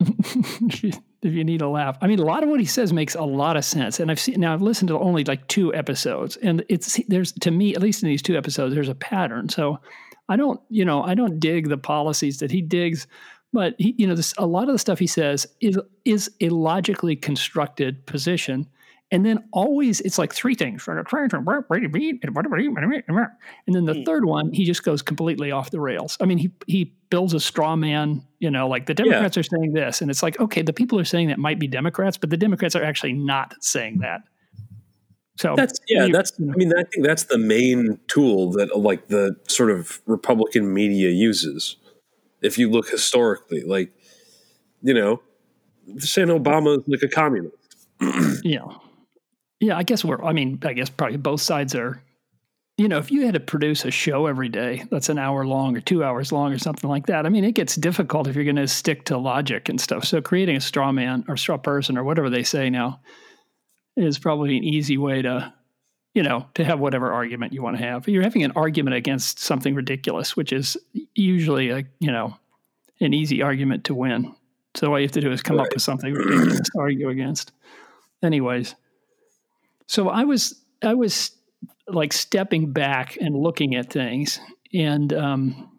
if 0.00 1.00
you 1.22 1.44
need 1.44 1.62
a 1.62 1.68
laugh, 1.68 1.96
I 2.00 2.08
mean, 2.08 2.18
a 2.18 2.24
lot 2.24 2.42
of 2.42 2.48
what 2.48 2.58
he 2.58 2.66
says 2.66 2.92
makes 2.92 3.14
a 3.14 3.22
lot 3.22 3.56
of 3.56 3.64
sense. 3.64 4.00
And 4.00 4.10
I've 4.10 4.18
seen 4.18 4.40
now, 4.40 4.52
I've 4.52 4.62
listened 4.62 4.88
to 4.88 4.98
only 4.98 5.22
like 5.22 5.46
two 5.46 5.72
episodes, 5.72 6.36
and 6.38 6.64
it's 6.68 7.00
there's 7.06 7.30
to 7.32 7.52
me, 7.52 7.76
at 7.76 7.82
least 7.82 8.02
in 8.02 8.08
these 8.08 8.22
two 8.22 8.36
episodes, 8.36 8.74
there's 8.74 8.88
a 8.88 8.94
pattern. 8.96 9.48
So 9.48 9.78
I 10.28 10.36
don't, 10.36 10.60
you 10.68 10.84
know, 10.84 11.02
I 11.02 11.14
don't 11.14 11.38
dig 11.38 11.68
the 11.68 11.78
policies 11.78 12.38
that 12.38 12.50
he 12.50 12.62
digs, 12.62 13.06
but 13.52 13.74
he, 13.78 13.94
you 13.98 14.06
know, 14.06 14.14
this, 14.14 14.32
a 14.38 14.46
lot 14.46 14.68
of 14.68 14.72
the 14.72 14.78
stuff 14.78 14.98
he 14.98 15.06
says 15.06 15.46
is 15.60 15.78
is 16.04 16.30
a 16.40 16.48
logically 16.48 17.16
constructed 17.16 18.06
position. 18.06 18.66
And 19.10 19.26
then 19.26 19.44
always 19.52 20.00
it's 20.00 20.16
like 20.16 20.32
three 20.32 20.54
things. 20.54 20.88
And 20.88 20.96
then 23.76 23.84
the 23.84 23.94
hmm. 23.94 24.04
third 24.04 24.24
one, 24.24 24.52
he 24.54 24.64
just 24.64 24.84
goes 24.84 25.02
completely 25.02 25.50
off 25.50 25.70
the 25.70 25.80
rails. 25.80 26.16
I 26.18 26.24
mean, 26.24 26.38
he 26.38 26.50
he 26.66 26.94
builds 27.10 27.34
a 27.34 27.40
straw 27.40 27.76
man, 27.76 28.26
you 28.38 28.50
know, 28.50 28.68
like 28.68 28.86
the 28.86 28.94
Democrats 28.94 29.36
are 29.36 29.42
saying 29.42 29.74
this. 29.74 30.00
And 30.00 30.10
it's 30.10 30.22
like, 30.22 30.40
okay, 30.40 30.62
the 30.62 30.72
people 30.72 30.98
are 30.98 31.04
saying 31.04 31.28
that 31.28 31.38
might 31.38 31.58
be 31.58 31.66
Democrats, 31.66 32.16
but 32.16 32.30
the 32.30 32.38
Democrats 32.38 32.74
are 32.74 32.82
actually 32.82 33.12
not 33.12 33.54
saying 33.60 33.98
that. 33.98 34.22
So 35.36 35.54
That's 35.56 35.78
yeah. 35.88 36.06
you- 36.06 36.12
That's 36.12 36.32
you 36.38 36.46
know, 36.46 36.54
I 36.54 36.56
mean 36.56 36.72
I 36.72 36.84
think 36.84 37.04
that's 37.04 37.24
the 37.24 37.38
main 37.38 37.98
tool 38.06 38.52
that 38.52 38.78
like 38.78 39.08
the 39.08 39.36
sort 39.46 39.70
of 39.70 40.00
Republican 40.06 40.72
media 40.72 41.10
uses. 41.10 41.76
If 42.42 42.58
you 42.58 42.70
look 42.70 42.88
historically, 42.88 43.62
like 43.62 43.92
you 44.82 44.94
know, 44.94 45.22
saying 45.98 46.28
Obama 46.28 46.78
is 46.78 46.84
like 46.86 47.02
a 47.02 47.08
communist. 47.08 47.56
Yeah. 48.44 48.66
Yeah, 49.60 49.76
I 49.76 49.84
guess 49.84 50.04
we're, 50.04 50.20
I 50.24 50.32
mean, 50.32 50.58
I 50.64 50.72
guess 50.72 50.90
probably 50.90 51.16
both 51.16 51.40
sides 51.40 51.76
are, 51.76 52.02
you 52.76 52.88
know, 52.88 52.98
if 52.98 53.12
you 53.12 53.24
had 53.24 53.34
to 53.34 53.40
produce 53.40 53.84
a 53.84 53.92
show 53.92 54.26
every 54.26 54.48
day 54.48 54.82
that's 54.90 55.08
an 55.08 55.18
hour 55.18 55.46
long 55.46 55.76
or 55.76 55.80
two 55.80 56.02
hours 56.02 56.32
long 56.32 56.52
or 56.52 56.58
something 56.58 56.90
like 56.90 57.06
that, 57.06 57.24
I 57.24 57.28
mean, 57.28 57.44
it 57.44 57.52
gets 57.52 57.76
difficult 57.76 58.26
if 58.26 58.34
you're 58.34 58.44
going 58.44 58.56
to 58.56 58.66
stick 58.66 59.04
to 59.04 59.18
logic 59.18 59.68
and 59.68 59.80
stuff. 59.80 60.04
So 60.04 60.20
creating 60.20 60.56
a 60.56 60.60
straw 60.60 60.90
man 60.90 61.24
or 61.28 61.36
straw 61.36 61.58
person 61.58 61.96
or 61.96 62.02
whatever 62.02 62.28
they 62.28 62.42
say 62.42 62.70
now 62.70 63.00
is 63.96 64.18
probably 64.18 64.56
an 64.56 64.64
easy 64.64 64.98
way 64.98 65.22
to, 65.22 65.54
you 66.14 66.22
know, 66.22 66.46
to 66.54 66.64
have 66.64 66.78
whatever 66.78 67.12
argument 67.12 67.52
you 67.52 67.62
want 67.62 67.76
to 67.76 67.82
have. 67.82 68.06
You're 68.06 68.22
having 68.22 68.44
an 68.44 68.52
argument 68.54 68.96
against 68.96 69.38
something 69.38 69.74
ridiculous, 69.74 70.36
which 70.36 70.52
is 70.52 70.76
usually 71.14 71.70
a, 71.70 71.84
you 72.00 72.12
know, 72.12 72.36
an 73.00 73.14
easy 73.14 73.42
argument 73.42 73.84
to 73.84 73.94
win. 73.94 74.34
So 74.74 74.90
all 74.90 74.98
you 74.98 75.04
have 75.04 75.12
to 75.12 75.20
do 75.20 75.32
is 75.32 75.42
come 75.42 75.58
up 75.58 75.68
with 75.72 75.82
something 75.82 76.12
ridiculous 76.12 76.60
to 76.60 76.78
argue 76.78 77.08
against. 77.08 77.52
Anyways, 78.22 78.74
so 79.86 80.08
I 80.08 80.24
was 80.24 80.62
I 80.82 80.94
was 80.94 81.32
like 81.88 82.12
stepping 82.12 82.72
back 82.72 83.16
and 83.20 83.36
looking 83.36 83.74
at 83.74 83.92
things, 83.92 84.40
and 84.72 85.12
um, 85.12 85.70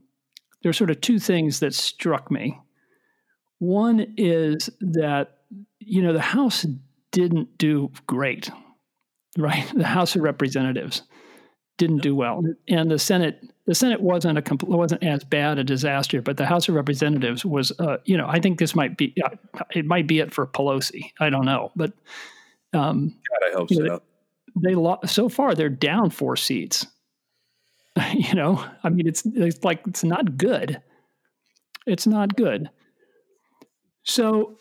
there's 0.62 0.78
sort 0.78 0.92
of 0.92 1.02
two 1.02 1.20
things 1.20 1.60
that 1.62 1.74
struck 1.74 2.30
me. 2.30 2.60
One 3.60 4.13
is 4.18 4.70
that 4.82 5.38
you 5.80 6.02
know 6.02 6.13
the 6.13 6.22
House 6.22 6.66
didn't 7.12 7.58
do 7.58 7.92
great, 8.06 8.52
right? 9.38 9.66
The 9.75 9.86
House 9.86 10.16
of 10.16 10.22
Representatives 10.22 11.04
didn't 11.78 12.02
do 12.02 12.16
well, 12.16 12.44
and 12.68 12.90
the 12.92 13.00
Senate 13.00 13.42
the 13.66 13.75
Senate 13.75 14.02
wasn't 14.02 14.38
a 14.38 14.42
compl- 14.42 14.68
wasn't 14.68 15.04
as 15.04 15.24
bad 15.24 15.58
a 15.58 15.63
disaster, 15.63 16.22
but 16.22 16.38
the 16.38 16.46
House 16.46 16.68
of 16.68 16.75
Representatives 16.75 17.46
was, 17.46 17.72
uh, 17.80 17.98
you 18.06 18.18
know, 18.18 18.28
I 18.28 18.40
think 18.40 18.60
this 18.60 18.75
might 18.75 18.98
be 18.98 19.16
uh, 19.24 19.36
it 19.74 19.86
might 19.86 20.08
be 20.08 20.20
it 20.20 20.34
for 20.34 20.46
Pelosi. 20.46 21.12
I 21.20 21.30
don't 21.30 21.46
know, 21.46 21.72
but 21.75 21.94
um, 22.74 23.16
God, 23.30 23.50
I 23.50 23.54
hope 23.54 23.70
so. 23.74 23.80
know, 23.82 24.00
they 24.56 24.75
lost 24.75 25.13
so 25.13 25.30
far 25.30 25.56
they're 25.56 25.70
down 25.70 26.10
four 26.10 26.36
seats. 26.36 26.88
You 28.13 28.34
know 28.34 28.63
i 28.84 28.90
mean 28.90 29.08
it's 29.08 29.24
it's 29.24 29.63
like 29.63 29.86
it's 29.88 30.04
not 30.04 30.38
good. 30.38 30.82
It's 31.86 32.08
not 32.08 32.36
good. 32.36 32.70
So 34.04 34.58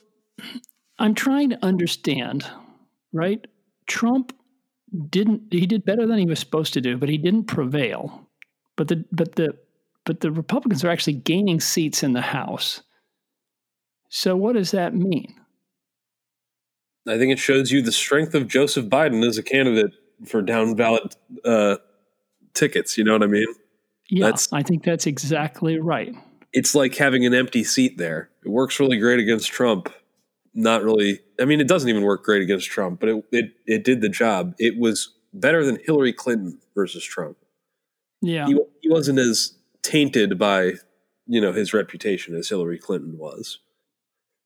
i'm 0.98 1.14
trying 1.14 1.50
to 1.50 1.64
understand 1.64 2.46
right? 3.12 3.46
Trump 3.86 4.32
didn't 5.08 5.42
he 5.50 5.66
did 5.66 5.84
better 5.84 6.06
than 6.06 6.18
he 6.18 6.26
was 6.26 6.38
supposed 6.38 6.72
to 6.72 6.80
do 6.80 6.96
but 6.96 7.08
he 7.08 7.18
didn't 7.18 7.44
prevail 7.44 8.28
but 8.76 8.88
the 8.88 9.04
but 9.12 9.36
the 9.36 9.56
but 10.04 10.20
the 10.20 10.30
Republicans 10.30 10.84
are 10.84 10.90
actually 10.90 11.14
gaining 11.14 11.60
seats 11.60 12.02
in 12.02 12.12
the 12.12 12.20
House. 12.20 12.82
So 14.08 14.36
what 14.36 14.54
does 14.54 14.72
that 14.72 14.94
mean? 14.94 15.34
I 17.06 17.18
think 17.18 17.32
it 17.32 17.38
shows 17.38 17.70
you 17.70 17.82
the 17.82 17.92
strength 17.92 18.34
of 18.34 18.46
Joseph 18.46 18.86
Biden 18.86 19.26
as 19.26 19.38
a 19.38 19.42
candidate 19.42 19.92
for 20.26 20.42
down 20.42 20.74
ballot 20.74 21.16
uh, 21.44 21.76
tickets. 22.54 22.96
You 22.96 23.04
know 23.04 23.12
what 23.12 23.22
I 23.22 23.26
mean? 23.26 23.46
Yeah, 24.08 24.26
that's, 24.26 24.52
I 24.52 24.62
think 24.62 24.84
that's 24.84 25.06
exactly 25.06 25.78
right. 25.78 26.14
It's 26.52 26.74
like 26.74 26.94
having 26.94 27.24
an 27.24 27.34
empty 27.34 27.64
seat 27.64 27.96
there. 27.96 28.28
It 28.44 28.50
works 28.50 28.78
really 28.78 28.98
great 28.98 29.18
against 29.18 29.48
Trump. 29.50 29.92
Not 30.54 30.82
really. 30.82 31.20
I 31.40 31.44
mean, 31.44 31.60
it 31.60 31.68
doesn't 31.68 31.88
even 31.88 32.02
work 32.02 32.24
great 32.24 32.42
against 32.42 32.68
Trump, 32.68 33.00
but 33.00 33.08
it 33.08 33.24
it, 33.32 33.52
it 33.66 33.84
did 33.84 34.00
the 34.00 34.08
job. 34.08 34.54
It 34.58 34.78
was 34.78 35.14
better 35.32 35.64
than 35.64 35.78
Hillary 35.84 36.12
Clinton 36.12 36.58
versus 36.74 37.04
Trump. 37.04 37.38
Yeah, 38.20 38.46
he, 38.46 38.58
he 38.82 38.90
wasn't 38.90 39.18
as 39.18 39.54
tainted 39.82 40.38
by 40.38 40.72
you 41.26 41.40
know 41.40 41.52
his 41.52 41.72
reputation 41.72 42.36
as 42.36 42.48
Hillary 42.48 42.78
Clinton 42.78 43.16
was. 43.18 43.58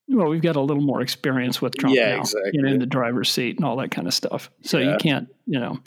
Well, 0.08 0.28
we've 0.28 0.42
got 0.42 0.54
a 0.54 0.60
little 0.60 0.82
more 0.84 1.00
experience 1.00 1.60
with 1.60 1.76
Trump 1.76 1.96
yeah, 1.96 2.14
now, 2.14 2.20
exactly. 2.20 2.50
you 2.52 2.62
know, 2.62 2.68
in 2.68 2.78
the 2.78 2.86
driver's 2.86 3.28
seat 3.28 3.56
and 3.56 3.64
all 3.64 3.76
that 3.78 3.90
kind 3.90 4.06
of 4.06 4.14
stuff. 4.14 4.50
So 4.62 4.78
Yeah. 4.78 4.92
you 4.92 4.96
can't, 4.98 5.28
you 5.46 5.58
know. 5.58 5.80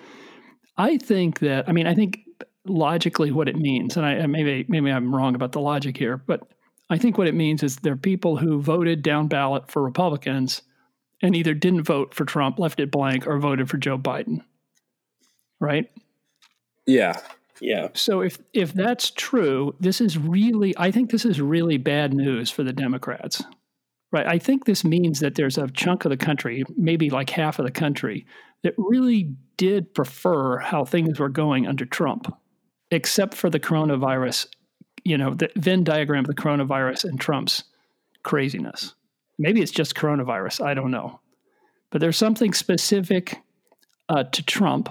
I 0.75 0.97
think 0.97 1.39
that 1.39 1.69
I 1.69 1.71
mean 1.71 1.87
I 1.87 1.95
think 1.95 2.19
logically 2.65 3.31
what 3.31 3.47
it 3.47 3.55
means, 3.55 3.95
and 3.95 4.05
I 4.05 4.25
maybe 4.27 4.65
maybe 4.67 4.91
I'm 4.91 5.15
wrong 5.15 5.35
about 5.35 5.53
the 5.53 5.61
logic 5.61 5.97
here, 5.97 6.17
but 6.17 6.41
I 6.89 6.97
think 6.97 7.17
what 7.17 7.27
it 7.27 7.35
means 7.35 7.63
is 7.63 7.77
there 7.77 7.93
are 7.93 7.97
people 7.97 8.37
who 8.37 8.61
voted 8.61 9.03
down 9.03 9.27
ballot 9.27 9.69
for 9.69 9.83
Republicans 9.83 10.63
and 11.21 11.35
either 11.35 11.53
didn't 11.53 11.83
vote 11.83 12.13
for 12.13 12.25
Trump, 12.25 12.59
left 12.59 12.79
it 12.79 12.91
blank, 12.91 13.27
or 13.27 13.37
voted 13.39 13.69
for 13.69 13.77
Joe 13.77 13.97
Biden. 13.97 14.41
Right? 15.59 15.89
Yeah, 16.85 17.19
yeah. 17.61 17.89
So 17.93 18.21
if 18.21 18.39
if 18.53 18.73
that's 18.73 19.11
true, 19.11 19.75
this 19.79 20.01
is 20.01 20.17
really 20.17 20.73
I 20.77 20.91
think 20.91 21.11
this 21.11 21.25
is 21.25 21.41
really 21.41 21.77
bad 21.77 22.13
news 22.13 22.49
for 22.49 22.63
the 22.63 22.73
Democrats. 22.73 23.43
Right? 24.11 24.25
I 24.25 24.39
think 24.39 24.65
this 24.65 24.83
means 24.83 25.19
that 25.19 25.35
there's 25.35 25.59
a 25.59 25.67
chunk 25.67 26.05
of 26.05 26.09
the 26.09 26.17
country, 26.17 26.63
maybe 26.75 27.11
like 27.11 27.29
half 27.29 27.59
of 27.59 27.65
the 27.65 27.71
country, 27.71 28.25
that 28.63 28.73
really 28.77 29.35
did 29.57 29.93
prefer 29.93 30.57
how 30.57 30.83
things 30.83 31.19
were 31.19 31.29
going 31.29 31.67
under 31.67 31.85
Trump, 31.85 32.33
except 32.89 33.35
for 33.35 33.51
the 33.51 33.59
coronavirus, 33.59 34.47
you 35.03 35.17
know, 35.17 35.33
the 35.33 35.49
Venn 35.55 35.83
diagram 35.83 36.25
of 36.25 36.27
the 36.27 36.41
coronavirus 36.41 37.05
and 37.05 37.19
Trump's 37.19 37.63
craziness. 38.23 38.95
Maybe 39.37 39.61
it's 39.61 39.71
just 39.71 39.95
coronavirus, 39.95 40.65
I 40.65 40.73
don't 40.73 40.91
know. 40.91 41.19
But 41.91 42.01
there's 42.01 42.17
something 42.17 42.53
specific 42.53 43.39
uh, 44.09 44.23
to 44.23 44.43
Trump 44.43 44.89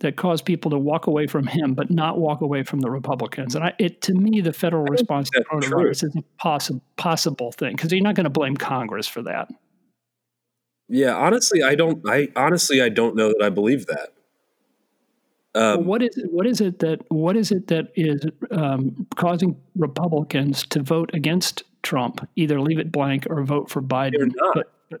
that 0.00 0.16
caused 0.16 0.44
people 0.44 0.70
to 0.70 0.78
walk 0.78 1.06
away 1.06 1.26
from 1.26 1.46
him, 1.46 1.74
but 1.74 1.90
not 1.90 2.18
walk 2.18 2.40
away 2.40 2.62
from 2.62 2.80
the 2.80 2.90
Republicans. 2.90 3.54
And 3.54 3.64
I, 3.64 3.74
it 3.78 4.00
to 4.02 4.14
me, 4.14 4.40
the 4.40 4.52
federal 4.52 4.84
response 4.84 5.28
to 5.30 5.44
coronavirus 5.44 6.04
is 6.04 6.16
a 6.16 6.22
possible 6.38 6.82
possible 6.96 7.52
thing 7.52 7.76
because 7.76 7.92
you're 7.92 8.02
not 8.02 8.14
going 8.14 8.24
to 8.24 8.30
blame 8.30 8.56
Congress 8.56 9.06
for 9.06 9.22
that. 9.22 9.48
Yeah, 10.88 11.14
honestly, 11.14 11.62
I 11.62 11.74
don't. 11.74 12.02
I 12.08 12.28
honestly, 12.34 12.80
I 12.80 12.88
don't 12.88 13.14
know 13.14 13.28
that 13.28 13.42
I 13.42 13.50
believe 13.50 13.86
that. 13.86 14.14
Well, 15.54 15.78
Um, 15.80 15.84
what 15.86 16.02
is 16.02 16.16
it, 16.16 16.30
what 16.32 16.46
is 16.46 16.60
it 16.60 16.78
that 16.78 17.00
what 17.10 17.36
is 17.36 17.50
it 17.50 17.66
that 17.68 17.88
is 17.96 18.24
um, 18.52 19.06
causing 19.16 19.56
Republicans 19.76 20.64
to 20.68 20.82
vote 20.82 21.10
against 21.12 21.64
Trump, 21.82 22.26
either 22.36 22.60
leave 22.60 22.78
it 22.78 22.92
blank 22.92 23.26
or 23.28 23.42
vote 23.44 23.68
for 23.70 23.82
Biden? 23.82 24.12
They're 24.18 24.26
not. 24.26 24.54
But- 24.54 24.72
but- 24.90 25.00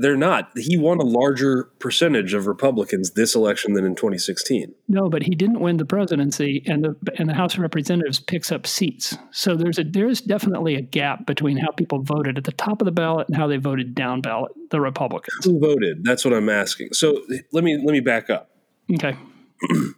they're 0.00 0.16
not. 0.16 0.50
He 0.56 0.78
won 0.78 0.98
a 0.98 1.04
larger 1.04 1.64
percentage 1.80 2.32
of 2.32 2.46
Republicans 2.46 3.10
this 3.16 3.34
election 3.34 3.72
than 3.72 3.84
in 3.84 3.96
2016. 3.96 4.72
no, 4.86 5.08
but 5.08 5.24
he 5.24 5.34
didn't 5.34 5.58
win 5.58 5.76
the 5.76 5.84
presidency, 5.84 6.62
and 6.66 6.84
the 6.84 6.94
and 7.18 7.28
the 7.28 7.34
House 7.34 7.54
of 7.54 7.60
Representatives 7.62 8.20
picks 8.20 8.52
up 8.52 8.64
seats. 8.64 9.18
So 9.32 9.56
there's 9.56 9.76
a 9.76 9.82
there's 9.82 10.20
definitely 10.20 10.76
a 10.76 10.80
gap 10.82 11.26
between 11.26 11.56
how 11.56 11.72
people 11.72 12.00
voted 12.00 12.38
at 12.38 12.44
the 12.44 12.52
top 12.52 12.80
of 12.80 12.84
the 12.84 12.92
ballot 12.92 13.26
and 13.26 13.36
how 13.36 13.48
they 13.48 13.56
voted 13.56 13.96
down 13.96 14.20
ballot, 14.20 14.52
the 14.70 14.80
Republicans. 14.80 15.44
Who 15.44 15.58
voted? 15.58 16.04
That's 16.04 16.24
what 16.24 16.32
I'm 16.32 16.48
asking. 16.48 16.90
So 16.92 17.20
let 17.52 17.64
me 17.64 17.76
let 17.76 17.92
me 17.92 17.98
back 17.98 18.30
up. 18.30 18.50
Okay. 18.94 19.16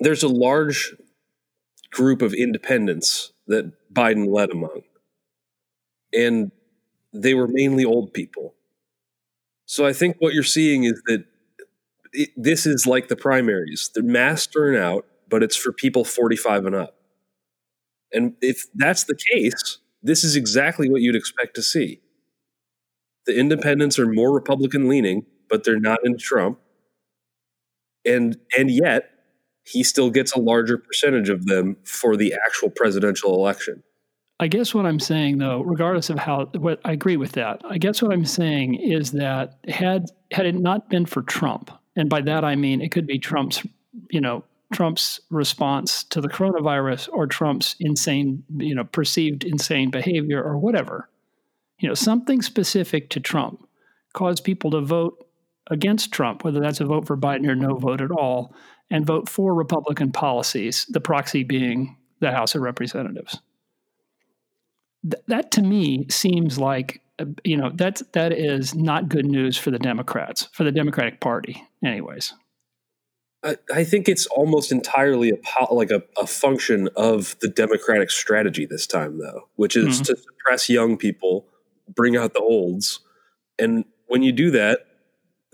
There's 0.00 0.22
a 0.22 0.28
large 0.28 0.94
group 1.90 2.22
of 2.22 2.34
independents 2.34 3.32
that 3.46 3.72
Biden 3.92 4.32
led 4.32 4.50
among, 4.50 4.82
and 6.12 6.50
they 7.12 7.34
were 7.34 7.46
mainly 7.48 7.84
old 7.84 8.12
people. 8.12 8.54
So 9.66 9.86
I 9.86 9.92
think 9.92 10.16
what 10.18 10.34
you're 10.34 10.42
seeing 10.42 10.84
is 10.84 11.00
that 11.06 11.24
it, 12.12 12.30
this 12.36 12.66
is 12.66 12.86
like 12.86 13.08
the 13.08 13.16
primaries. 13.16 13.90
The 13.94 14.02
mass 14.02 14.46
turnout, 14.46 15.06
but 15.28 15.42
it's 15.42 15.56
for 15.56 15.72
people 15.72 16.04
45 16.04 16.66
and 16.66 16.74
up. 16.74 16.96
And 18.12 18.34
if 18.40 18.66
that's 18.74 19.04
the 19.04 19.18
case, 19.32 19.78
this 20.02 20.22
is 20.22 20.36
exactly 20.36 20.88
what 20.88 21.00
you'd 21.00 21.16
expect 21.16 21.54
to 21.56 21.62
see. 21.62 22.00
The 23.26 23.36
independents 23.38 23.98
are 23.98 24.06
more 24.06 24.32
Republican 24.32 24.88
leaning, 24.88 25.24
but 25.50 25.64
they're 25.64 25.80
not 25.80 26.00
in 26.04 26.18
Trump. 26.18 26.58
And 28.06 28.36
and 28.56 28.70
yet 28.70 29.10
he 29.64 29.82
still 29.82 30.10
gets 30.10 30.32
a 30.32 30.40
larger 30.40 30.78
percentage 30.78 31.30
of 31.30 31.46
them 31.46 31.76
for 31.84 32.16
the 32.16 32.34
actual 32.46 32.70
presidential 32.70 33.34
election. 33.34 33.82
I 34.40 34.48
guess 34.48 34.74
what 34.74 34.84
I'm 34.84 35.00
saying, 35.00 35.38
though, 35.38 35.62
regardless 35.62 36.10
of 36.10 36.18
how, 36.18 36.46
what 36.56 36.80
I 36.84 36.92
agree 36.92 37.16
with 37.16 37.32
that. 37.32 37.62
I 37.64 37.78
guess 37.78 38.02
what 38.02 38.12
I'm 38.12 38.26
saying 38.26 38.74
is 38.74 39.12
that 39.12 39.58
had 39.68 40.10
had 40.32 40.44
it 40.44 40.56
not 40.56 40.90
been 40.90 41.06
for 41.06 41.22
Trump, 41.22 41.70
and 41.96 42.10
by 42.10 42.20
that 42.22 42.44
I 42.44 42.56
mean 42.56 42.80
it 42.80 42.90
could 42.90 43.06
be 43.06 43.18
Trump's, 43.18 43.64
you 44.10 44.20
know, 44.20 44.44
Trump's 44.72 45.20
response 45.30 46.02
to 46.04 46.20
the 46.20 46.28
coronavirus 46.28 47.08
or 47.12 47.28
Trump's 47.28 47.76
insane, 47.78 48.42
you 48.56 48.74
know, 48.74 48.84
perceived 48.84 49.44
insane 49.44 49.90
behavior 49.90 50.42
or 50.42 50.58
whatever, 50.58 51.08
you 51.78 51.88
know, 51.88 51.94
something 51.94 52.42
specific 52.42 53.10
to 53.10 53.20
Trump 53.20 53.68
caused 54.14 54.42
people 54.42 54.72
to 54.72 54.80
vote 54.80 55.23
against 55.70 56.12
Trump, 56.12 56.44
whether 56.44 56.60
that's 56.60 56.80
a 56.80 56.84
vote 56.84 57.06
for 57.06 57.16
Biden 57.16 57.48
or 57.48 57.54
no 57.54 57.76
vote 57.76 58.00
at 58.00 58.10
all, 58.10 58.54
and 58.90 59.06
vote 59.06 59.28
for 59.28 59.54
Republican 59.54 60.12
policies. 60.12 60.86
The 60.88 61.00
proxy 61.00 61.42
being 61.44 61.96
the 62.20 62.32
House 62.32 62.54
of 62.54 62.62
Representatives 62.62 63.38
th- 65.10 65.22
that 65.26 65.50
to 65.52 65.62
me 65.62 66.06
seems 66.10 66.58
like 66.58 67.00
uh, 67.18 67.26
you 67.44 67.56
know 67.56 67.70
that's 67.74 68.02
that 68.12 68.32
is 68.32 68.74
not 68.74 69.08
good 69.08 69.26
news 69.26 69.56
for 69.56 69.70
the 69.70 69.78
Democrats 69.78 70.48
for 70.52 70.64
the 70.64 70.72
Democratic 70.72 71.20
Party 71.20 71.62
anyways 71.84 72.32
I, 73.42 73.56
I 73.72 73.84
think 73.84 74.08
it's 74.08 74.26
almost 74.26 74.72
entirely 74.72 75.30
a 75.30 75.36
po- 75.36 75.74
like 75.74 75.90
a, 75.90 76.02
a 76.16 76.26
function 76.26 76.88
of 76.96 77.36
the 77.40 77.48
Democratic 77.48 78.10
strategy 78.10 78.64
this 78.64 78.86
time, 78.86 79.18
though, 79.18 79.50
which 79.56 79.76
is 79.76 80.00
Mhm. 80.00 80.04
to 80.06 80.16
suppress 80.16 80.70
young 80.70 80.96
people, 80.96 81.46
bring 81.94 82.16
out 82.16 82.32
the 82.32 82.40
olds, 82.40 83.00
and 83.58 83.84
when 84.06 84.22
you 84.22 84.32
do 84.32 84.50
that, 84.52 84.86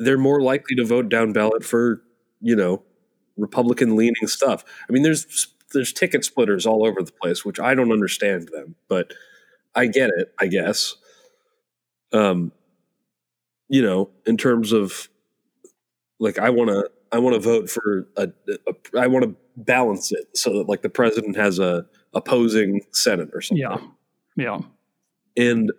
they're 0.00 0.18
more 0.18 0.40
likely 0.40 0.74
to 0.76 0.84
vote 0.84 1.08
down 1.08 1.32
ballot 1.32 1.64
for 1.64 2.02
you 2.40 2.56
know 2.56 2.82
Republican 3.36 3.96
leaning 3.96 4.26
stuff. 4.26 4.64
I 4.88 4.92
mean, 4.92 5.02
there's 5.02 5.48
there's 5.72 5.92
ticket 5.92 6.24
splitters 6.24 6.66
all 6.66 6.84
over 6.84 7.02
the 7.02 7.12
place, 7.12 7.44
which 7.44 7.60
I 7.60 7.74
don't 7.74 7.92
understand 7.92 8.48
them, 8.48 8.74
but 8.88 9.12
I 9.74 9.86
get 9.86 10.10
it, 10.16 10.32
I 10.38 10.46
guess. 10.48 10.96
Um, 12.12 12.52
you 13.68 13.82
know, 13.82 14.10
in 14.26 14.36
terms 14.36 14.72
of 14.72 15.08
like, 16.18 16.38
I 16.38 16.50
want 16.50 16.70
to, 16.70 16.90
I 17.12 17.18
want 17.18 17.34
to 17.34 17.40
vote 17.40 17.70
for 17.70 18.08
a, 18.16 18.28
a 18.48 18.98
I 18.98 19.06
want 19.06 19.24
to 19.24 19.36
balance 19.56 20.10
it 20.10 20.36
so 20.36 20.54
that 20.54 20.68
like 20.68 20.82
the 20.82 20.88
president 20.88 21.36
has 21.36 21.58
a 21.58 21.86
opposing 22.14 22.80
senate 22.92 23.30
or 23.32 23.40
something. 23.40 23.62
yeah 23.62 23.78
yeah 24.36 24.58
And 25.36 25.70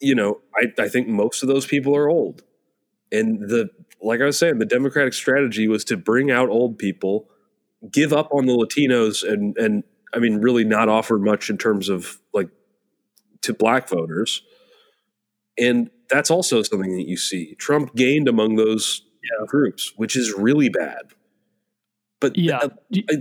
you 0.00 0.14
know, 0.14 0.40
I, 0.54 0.66
I 0.82 0.88
think 0.88 1.08
most 1.08 1.42
of 1.42 1.48
those 1.48 1.64
people 1.64 1.96
are 1.96 2.08
old. 2.08 2.42
And 3.12 3.48
the 3.48 3.70
like 4.00 4.20
I 4.20 4.24
was 4.24 4.38
saying, 4.38 4.58
the 4.58 4.66
Democratic 4.66 5.12
strategy 5.12 5.68
was 5.68 5.84
to 5.84 5.96
bring 5.96 6.30
out 6.30 6.48
old 6.48 6.78
people, 6.78 7.28
give 7.90 8.12
up 8.12 8.28
on 8.32 8.46
the 8.46 8.54
Latinos 8.54 9.22
and 9.26 9.56
and 9.58 9.84
I 10.12 10.18
mean 10.18 10.40
really 10.40 10.64
not 10.64 10.88
offer 10.88 11.18
much 11.18 11.50
in 11.50 11.58
terms 11.58 11.88
of 11.88 12.18
like 12.32 12.48
to 13.42 13.54
black 13.54 13.88
voters. 13.88 14.42
And 15.58 15.90
that's 16.08 16.30
also 16.30 16.62
something 16.62 16.96
that 16.96 17.06
you 17.06 17.16
see. 17.16 17.54
Trump 17.56 17.94
gained 17.94 18.28
among 18.28 18.56
those 18.56 19.02
groups, 19.46 19.92
which 19.96 20.16
is 20.16 20.32
really 20.36 20.68
bad. 20.68 21.12
But 22.20 22.36
yeah 22.36 22.58
uh, 22.58 22.68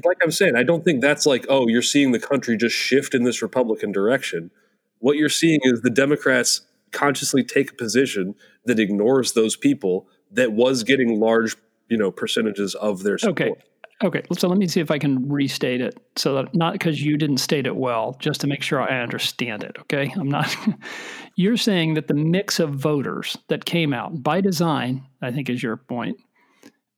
like 0.06 0.18
I'm 0.24 0.32
saying, 0.32 0.56
I 0.56 0.64
don't 0.64 0.86
think 0.86 1.02
that's 1.02 1.26
like, 1.26 1.46
oh, 1.50 1.68
you're 1.68 1.82
seeing 1.82 2.12
the 2.12 2.20
country 2.20 2.56
just 2.56 2.76
shift 2.76 3.14
in 3.14 3.24
this 3.24 3.42
Republican 3.42 3.92
direction. 3.92 4.52
What 5.00 5.18
you're 5.18 5.30
seeing 5.30 5.60
is 5.64 5.82
the 5.82 5.90
Democrats 5.90 6.62
consciously 6.92 7.44
take 7.44 7.72
a 7.72 7.74
position 7.74 8.36
that 8.66 8.80
ignores 8.80 9.34
those 9.34 9.56
people 9.56 10.08
that 10.32 10.54
was 10.54 10.84
getting 10.84 11.20
large, 11.20 11.56
you 11.90 11.98
know, 11.98 12.12
percentages 12.12 12.76
of 12.76 13.04
their 13.04 13.18
support. 13.18 13.42
okay. 13.42 13.62
Okay. 14.04 14.24
So 14.36 14.48
let 14.48 14.58
me 14.58 14.68
see 14.68 14.80
if 14.80 14.90
I 14.90 14.98
can 14.98 15.30
restate 15.30 15.80
it 15.80 16.00
so 16.16 16.34
that 16.34 16.56
not 16.56 16.74
because 16.74 17.04
you 17.04 17.18
didn't 17.18 17.38
state 17.38 17.68
it 17.68 17.76
well 17.76 18.18
just 18.20 18.42
to 18.42 18.48
make 18.48 18.64
sure 18.64 18.82
I 18.82 19.00
understand 19.00 19.64
it 19.64 19.78
okay? 19.82 20.12
I'm 20.16 20.28
not 20.28 20.56
you're 21.36 21.56
saying 21.56 21.94
that 21.94 22.08
the 22.08 22.16
mix 22.16 22.60
of 22.60 22.72
voters 22.72 23.38
that 23.50 23.66
came 23.66 23.94
out 23.94 24.24
by 24.24 24.42
design 24.42 25.06
I 25.22 25.32
think 25.32 25.52
is 25.52 25.62
your 25.62 25.78
point 25.78 26.18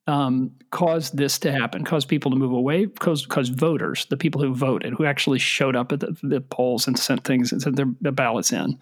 um, 0.07 0.51
caused 0.71 1.17
this 1.17 1.39
to 1.39 1.51
happen, 1.51 1.85
caused 1.85 2.09
people 2.09 2.31
to 2.31 2.37
move 2.37 2.51
away, 2.51 2.87
caused, 2.87 3.29
caused 3.29 3.57
voters, 3.57 4.05
the 4.09 4.17
people 4.17 4.41
who 4.41 4.53
voted, 4.53 4.93
who 4.93 5.05
actually 5.05 5.39
showed 5.39 5.75
up 5.75 5.91
at 5.91 6.01
the, 6.01 6.17
the 6.23 6.41
polls 6.41 6.87
and 6.87 6.99
sent 6.99 7.23
things 7.23 7.51
and 7.51 7.61
sent 7.61 7.77
their, 7.77 7.85
their 8.01 8.11
ballots 8.11 8.51
in, 8.51 8.77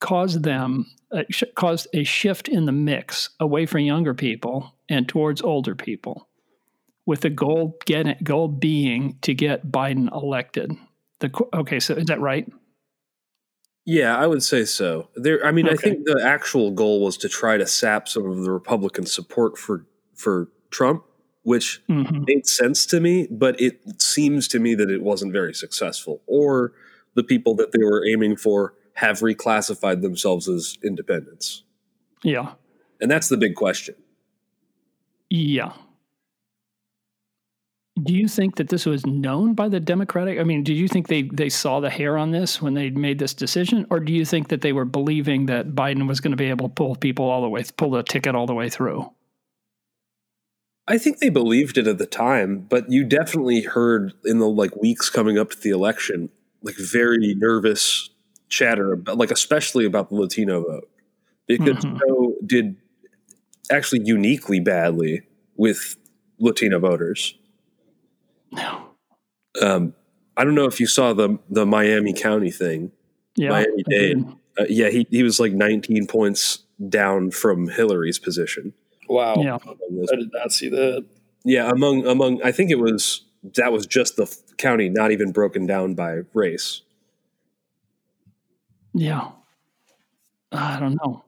caused 0.00 0.42
them, 0.42 0.86
uh, 1.10 1.24
sh- 1.30 1.44
caused 1.54 1.88
a 1.92 2.04
shift 2.04 2.48
in 2.48 2.66
the 2.66 2.72
mix 2.72 3.30
away 3.40 3.66
from 3.66 3.80
younger 3.80 4.14
people 4.14 4.74
and 4.88 5.08
towards 5.08 5.42
older 5.42 5.74
people, 5.74 6.28
with 7.06 7.20
the 7.20 7.30
goal 7.30 7.78
getting 7.86 8.16
goal 8.22 8.48
being 8.48 9.18
to 9.22 9.34
get 9.34 9.70
Biden 9.70 10.12
elected. 10.12 10.72
The 11.20 11.30
okay, 11.54 11.80
so 11.80 11.94
is 11.94 12.06
that 12.06 12.20
right? 12.20 12.50
Yeah, 13.84 14.16
I 14.16 14.26
would 14.26 14.42
say 14.42 14.64
so. 14.64 15.08
There, 15.14 15.44
I 15.46 15.52
mean, 15.52 15.66
okay. 15.66 15.74
I 15.74 15.76
think 15.76 16.04
the 16.06 16.20
actual 16.22 16.72
goal 16.72 17.04
was 17.04 17.16
to 17.18 17.28
try 17.28 17.56
to 17.56 17.66
sap 17.66 18.08
some 18.08 18.26
of 18.28 18.42
the 18.42 18.50
Republican 18.50 19.06
support 19.06 19.56
for 19.56 19.86
for 20.14 20.48
Trump, 20.70 21.04
which 21.42 21.80
mm-hmm. 21.88 22.24
made 22.26 22.46
sense 22.46 22.84
to 22.86 23.00
me, 23.00 23.28
but 23.30 23.58
it 23.60 23.80
seems 24.02 24.48
to 24.48 24.58
me 24.58 24.74
that 24.74 24.90
it 24.90 25.02
wasn't 25.02 25.32
very 25.32 25.54
successful. 25.54 26.20
Or 26.26 26.72
the 27.14 27.22
people 27.22 27.54
that 27.54 27.72
they 27.72 27.84
were 27.84 28.04
aiming 28.06 28.36
for 28.36 28.74
have 28.96 29.20
reclassified 29.20 30.02
themselves 30.02 30.48
as 30.48 30.76
independents. 30.84 31.64
Yeah, 32.22 32.52
and 33.00 33.10
that's 33.10 33.28
the 33.28 33.36
big 33.36 33.54
question. 33.54 33.94
Yeah, 35.30 35.72
do 38.02 38.12
you 38.12 38.28
think 38.28 38.56
that 38.56 38.68
this 38.68 38.84
was 38.84 39.06
known 39.06 39.54
by 39.54 39.68
the 39.68 39.80
Democratic? 39.80 40.38
I 40.38 40.44
mean, 40.44 40.62
did 40.62 40.76
you 40.76 40.86
think 40.86 41.08
they, 41.08 41.22
they 41.22 41.48
saw 41.48 41.80
the 41.80 41.88
hair 41.88 42.18
on 42.18 42.30
this 42.30 42.60
when 42.60 42.74
they 42.74 42.90
made 42.90 43.18
this 43.18 43.32
decision, 43.32 43.86
or 43.88 44.00
do 44.00 44.12
you 44.12 44.26
think 44.26 44.48
that 44.48 44.60
they 44.60 44.72
were 44.72 44.84
believing 44.84 45.46
that 45.46 45.68
Biden 45.68 46.06
was 46.06 46.20
going 46.20 46.32
to 46.32 46.36
be 46.36 46.50
able 46.50 46.68
to 46.68 46.74
pull 46.74 46.94
people 46.96 47.24
all 47.24 47.40
the 47.40 47.48
way, 47.48 47.64
pull 47.76 47.90
the 47.90 48.02
ticket 48.02 48.34
all 48.34 48.46
the 48.46 48.54
way 48.54 48.68
through? 48.68 49.10
I 50.86 50.98
think 50.98 51.18
they 51.18 51.30
believed 51.30 51.78
it 51.78 51.86
at 51.86 51.98
the 51.98 52.06
time, 52.06 52.66
but 52.68 52.90
you 52.90 53.02
definitely 53.02 53.62
heard 53.62 54.12
in 54.24 54.38
the 54.38 54.48
like 54.48 54.76
weeks 54.76 55.08
coming 55.08 55.38
up 55.38 55.50
to 55.50 55.60
the 55.60 55.70
election, 55.70 56.28
like 56.62 56.76
very 56.76 57.34
nervous 57.34 58.10
chatter, 58.48 58.92
about, 58.92 59.18
like 59.18 59.30
especially 59.30 59.84
about 59.84 60.08
the 60.08 60.16
Latino 60.16 60.62
vote, 60.62 60.88
because 61.46 61.84
mm-hmm. 61.84 61.98
Joe 61.98 62.34
did 62.44 62.76
actually 63.70 64.02
uniquely 64.04 64.60
badly 64.60 65.22
with 65.56 65.96
Latino 66.38 66.78
voters. 66.78 67.34
No. 68.52 68.90
Um, 69.60 69.94
I 70.36 70.44
don't 70.44 70.54
know 70.54 70.66
if 70.66 70.80
you 70.80 70.86
saw 70.86 71.12
the 71.12 71.38
the 71.48 71.66
Miami 71.66 72.12
County 72.12 72.50
thing. 72.50 72.92
Yeah, 73.36 73.50
Miami 73.50 73.82
Dade. 73.88 74.24
Uh, 74.58 74.64
yeah, 74.68 74.88
he 74.88 75.06
he 75.10 75.22
was 75.22 75.40
like 75.40 75.52
19 75.52 76.06
points 76.06 76.60
down 76.88 77.30
from 77.30 77.68
Hillary's 77.68 78.18
position. 78.18 78.72
Wow. 79.08 79.36
Yeah. 79.36 79.58
I 79.64 80.16
did 80.16 80.30
not 80.32 80.52
see 80.52 80.68
that. 80.68 81.06
Yeah, 81.44 81.70
among 81.70 82.06
among 82.06 82.42
I 82.42 82.52
think 82.52 82.70
it 82.70 82.78
was 82.78 83.22
that 83.54 83.72
was 83.72 83.86
just 83.86 84.16
the 84.16 84.34
county, 84.58 84.88
not 84.88 85.12
even 85.12 85.32
broken 85.32 85.66
down 85.66 85.94
by 85.94 86.22
race. 86.34 86.82
Yeah. 88.96 89.28
I 90.52 90.80
don't 90.80 90.94
know. 90.94 91.24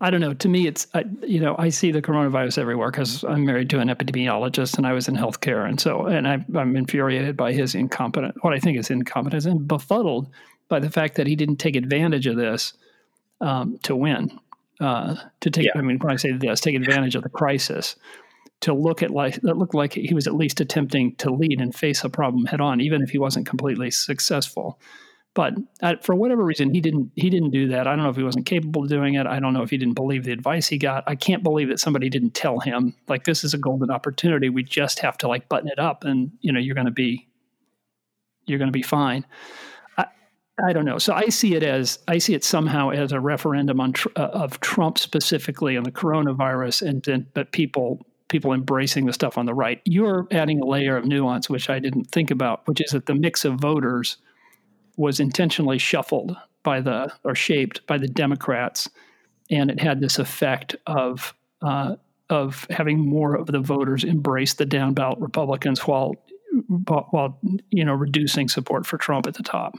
I 0.00 0.10
don't 0.10 0.20
know. 0.20 0.32
To 0.32 0.48
me, 0.48 0.66
it's 0.66 0.86
I, 0.94 1.04
you 1.22 1.40
know 1.40 1.54
I 1.58 1.68
see 1.68 1.92
the 1.92 2.00
coronavirus 2.00 2.58
everywhere 2.58 2.90
because 2.90 3.22
I'm 3.22 3.44
married 3.44 3.68
to 3.70 3.80
an 3.80 3.88
epidemiologist 3.88 4.78
and 4.78 4.86
I 4.86 4.92
was 4.94 5.08
in 5.08 5.14
healthcare, 5.14 5.68
and 5.68 5.78
so 5.78 6.06
and 6.06 6.26
I, 6.26 6.44
am 6.54 6.74
infuriated 6.74 7.36
by 7.36 7.52
his 7.52 7.74
incompetent, 7.74 8.34
what 8.42 8.54
I 8.54 8.58
think 8.58 8.78
is 8.78 8.90
incompetence, 8.90 9.44
and 9.44 9.68
befuddled 9.68 10.28
by 10.68 10.80
the 10.80 10.90
fact 10.90 11.16
that 11.16 11.26
he 11.26 11.36
didn't 11.36 11.56
take 11.56 11.76
advantage 11.76 12.26
of 12.26 12.36
this 12.36 12.72
um, 13.42 13.78
to 13.82 13.94
win, 13.94 14.40
uh, 14.80 15.16
to 15.40 15.50
take. 15.50 15.66
Yeah. 15.66 15.72
I 15.76 15.82
mean, 15.82 15.98
when 15.98 16.12
I 16.12 16.16
say 16.16 16.32
this, 16.32 16.60
take 16.60 16.76
advantage 16.76 17.14
of 17.14 17.22
the 17.22 17.28
crisis 17.28 17.96
to 18.60 18.74
look 18.74 19.02
at 19.02 19.10
like 19.10 19.40
that 19.42 19.58
looked 19.58 19.74
like 19.74 19.92
he 19.92 20.14
was 20.14 20.26
at 20.26 20.34
least 20.34 20.60
attempting 20.62 21.14
to 21.16 21.30
lead 21.30 21.60
and 21.60 21.74
face 21.74 22.04
a 22.04 22.08
problem 22.08 22.46
head 22.46 22.62
on, 22.62 22.80
even 22.80 23.02
if 23.02 23.10
he 23.10 23.18
wasn't 23.18 23.46
completely 23.46 23.90
successful. 23.90 24.78
But 25.34 25.54
uh, 25.80 25.94
for 26.02 26.14
whatever 26.14 26.42
reason, 26.42 26.74
he 26.74 26.80
didn't. 26.80 27.12
He 27.14 27.30
didn't 27.30 27.50
do 27.50 27.68
that. 27.68 27.86
I 27.86 27.94
don't 27.94 28.02
know 28.02 28.10
if 28.10 28.16
he 28.16 28.22
wasn't 28.24 28.46
capable 28.46 28.82
of 28.82 28.88
doing 28.88 29.14
it. 29.14 29.26
I 29.26 29.38
don't 29.38 29.54
know 29.54 29.62
if 29.62 29.70
he 29.70 29.78
didn't 29.78 29.94
believe 29.94 30.24
the 30.24 30.32
advice 30.32 30.66
he 30.66 30.76
got. 30.76 31.04
I 31.06 31.14
can't 31.14 31.44
believe 31.44 31.68
that 31.68 31.78
somebody 31.78 32.08
didn't 32.08 32.34
tell 32.34 32.58
him 32.58 32.96
like 33.06 33.24
this 33.24 33.44
is 33.44 33.54
a 33.54 33.58
golden 33.58 33.90
opportunity. 33.90 34.48
We 34.48 34.64
just 34.64 34.98
have 35.00 35.16
to 35.18 35.28
like 35.28 35.48
button 35.48 35.68
it 35.68 35.78
up, 35.78 36.04
and 36.04 36.32
you 36.40 36.52
know 36.52 36.58
you're 36.58 36.74
going 36.74 36.86
to 36.86 36.92
be 36.92 37.28
you're 38.46 38.58
going 38.58 38.68
to 38.68 38.72
be 38.72 38.82
fine. 38.82 39.24
I, 39.96 40.06
I 40.62 40.72
don't 40.72 40.84
know. 40.84 40.98
So 40.98 41.14
I 41.14 41.28
see 41.28 41.54
it 41.54 41.62
as 41.62 42.00
I 42.08 42.18
see 42.18 42.34
it 42.34 42.42
somehow 42.42 42.90
as 42.90 43.12
a 43.12 43.20
referendum 43.20 43.80
on 43.80 43.94
uh, 44.16 44.30
of 44.32 44.58
Trump 44.58 44.98
specifically 44.98 45.76
on 45.76 45.84
the 45.84 45.92
coronavirus, 45.92 46.88
and 46.88 47.04
then 47.04 47.28
but 47.34 47.52
people 47.52 48.04
people 48.26 48.52
embracing 48.52 49.06
the 49.06 49.12
stuff 49.12 49.38
on 49.38 49.46
the 49.46 49.54
right. 49.54 49.80
You're 49.84 50.26
adding 50.32 50.60
a 50.60 50.66
layer 50.66 50.96
of 50.96 51.04
nuance 51.04 51.48
which 51.48 51.70
I 51.70 51.78
didn't 51.78 52.06
think 52.06 52.32
about, 52.32 52.66
which 52.66 52.80
is 52.80 52.90
that 52.90 53.06
the 53.06 53.14
mix 53.14 53.44
of 53.44 53.54
voters 53.54 54.16
was 54.96 55.20
intentionally 55.20 55.78
shuffled 55.78 56.36
by 56.62 56.80
the 56.80 57.12
or 57.24 57.34
shaped 57.34 57.86
by 57.86 57.98
the 57.98 58.08
Democrats, 58.08 58.88
and 59.50 59.70
it 59.70 59.80
had 59.80 60.00
this 60.00 60.18
effect 60.18 60.76
of 60.86 61.34
uh, 61.62 61.96
of 62.28 62.66
having 62.70 62.98
more 62.98 63.34
of 63.34 63.46
the 63.46 63.60
voters 63.60 64.04
embrace 64.04 64.54
the 64.54 64.66
down 64.66 64.94
ballot 64.94 65.18
Republicans 65.18 65.86
while 65.86 66.14
while 66.86 67.38
you 67.70 67.84
know 67.84 67.94
reducing 67.94 68.48
support 68.48 68.86
for 68.86 68.98
Trump 68.98 69.26
at 69.26 69.34
the 69.34 69.42
top. 69.42 69.74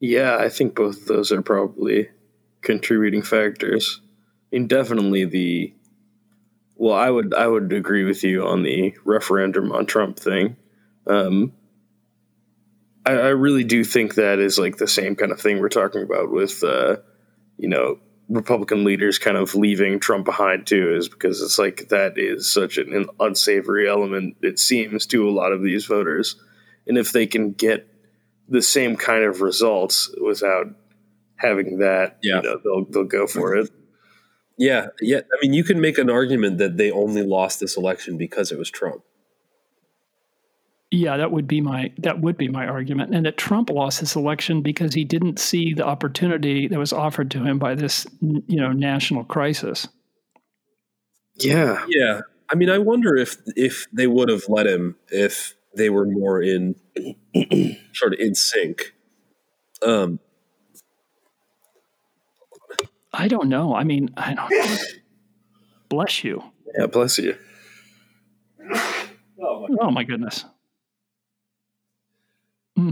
Yeah, 0.00 0.36
I 0.36 0.48
think 0.48 0.74
both 0.74 1.06
those 1.06 1.32
are 1.32 1.42
probably 1.42 2.08
contributing 2.62 3.22
factors. 3.22 4.00
I 4.52 4.56
mean, 4.56 4.66
definitely 4.66 5.24
the 5.24 5.74
well, 6.76 6.94
I 6.94 7.10
would 7.10 7.34
I 7.34 7.46
would 7.46 7.72
agree 7.72 8.04
with 8.04 8.22
you 8.22 8.46
on 8.46 8.62
the 8.62 8.94
referendum 9.04 9.72
on 9.72 9.86
Trump 9.86 10.18
thing. 10.18 10.56
Um, 11.06 11.52
I, 13.06 13.12
I, 13.12 13.28
really 13.28 13.64
do 13.64 13.84
think 13.84 14.16
that 14.16 14.40
is 14.40 14.58
like 14.58 14.78
the 14.78 14.88
same 14.88 15.14
kind 15.14 15.30
of 15.32 15.40
thing 15.40 15.60
we're 15.60 15.68
talking 15.68 16.02
about 16.02 16.30
with, 16.30 16.62
uh, 16.64 16.96
you 17.56 17.68
know, 17.68 17.98
Republican 18.28 18.84
leaders 18.84 19.18
kind 19.18 19.36
of 19.36 19.54
leaving 19.54 20.00
Trump 20.00 20.24
behind 20.24 20.66
too, 20.66 20.94
is 20.96 21.08
because 21.08 21.40
it's 21.40 21.58
like 21.58 21.88
that 21.90 22.14
is 22.18 22.50
such 22.50 22.76
an 22.76 23.06
unsavory 23.20 23.88
element, 23.88 24.36
it 24.42 24.58
seems, 24.58 25.06
to 25.06 25.28
a 25.28 25.30
lot 25.30 25.52
of 25.52 25.62
these 25.62 25.84
voters. 25.86 26.36
And 26.86 26.98
if 26.98 27.12
they 27.12 27.26
can 27.26 27.52
get 27.52 27.88
the 28.48 28.62
same 28.62 28.96
kind 28.96 29.24
of 29.24 29.40
results 29.40 30.12
without 30.20 30.66
having 31.36 31.78
that, 31.78 32.18
yeah. 32.22 32.36
you 32.36 32.42
know, 32.42 32.60
they'll 32.62 32.84
they'll 32.86 33.04
go 33.04 33.26
for 33.26 33.54
it. 33.54 33.70
Yeah, 34.58 34.88
yeah. 35.00 35.18
I 35.18 35.36
mean, 35.42 35.52
you 35.52 35.62
can 35.64 35.80
make 35.80 35.98
an 35.98 36.10
argument 36.10 36.58
that 36.58 36.76
they 36.76 36.90
only 36.90 37.22
lost 37.22 37.60
this 37.60 37.76
election 37.76 38.16
because 38.16 38.50
it 38.50 38.58
was 38.58 38.70
Trump. 38.70 39.02
Yeah, 40.96 41.18
that 41.18 41.30
would 41.30 41.46
be 41.46 41.60
my 41.60 41.92
that 41.98 42.22
would 42.22 42.38
be 42.38 42.48
my 42.48 42.66
argument, 42.66 43.14
and 43.14 43.26
that 43.26 43.36
Trump 43.36 43.68
lost 43.68 44.00
his 44.00 44.16
election 44.16 44.62
because 44.62 44.94
he 44.94 45.04
didn't 45.04 45.38
see 45.38 45.74
the 45.74 45.84
opportunity 45.84 46.68
that 46.68 46.78
was 46.78 46.90
offered 46.90 47.30
to 47.32 47.44
him 47.44 47.58
by 47.58 47.74
this, 47.74 48.06
you 48.22 48.58
know, 48.58 48.72
national 48.72 49.24
crisis. 49.24 49.88
Yeah, 51.34 51.84
yeah. 51.88 52.22
I 52.50 52.54
mean, 52.54 52.70
I 52.70 52.78
wonder 52.78 53.14
if 53.14 53.36
if 53.56 53.86
they 53.92 54.06
would 54.06 54.30
have 54.30 54.44
let 54.48 54.66
him 54.66 54.96
if 55.08 55.54
they 55.74 55.90
were 55.90 56.06
more 56.06 56.40
in 56.40 56.76
sort 57.92 58.14
of 58.14 58.18
in 58.18 58.34
sync. 58.34 58.94
Um, 59.82 60.18
I 63.12 63.28
don't 63.28 63.50
know. 63.50 63.74
I 63.74 63.84
mean, 63.84 64.14
I 64.16 64.32
don't. 64.32 64.50
bless 65.90 66.24
you. 66.24 66.42
Yeah, 66.78 66.86
bless 66.86 67.18
you. 67.18 67.36
Oh 69.38 69.90
my 69.90 70.04
goodness. 70.04 70.46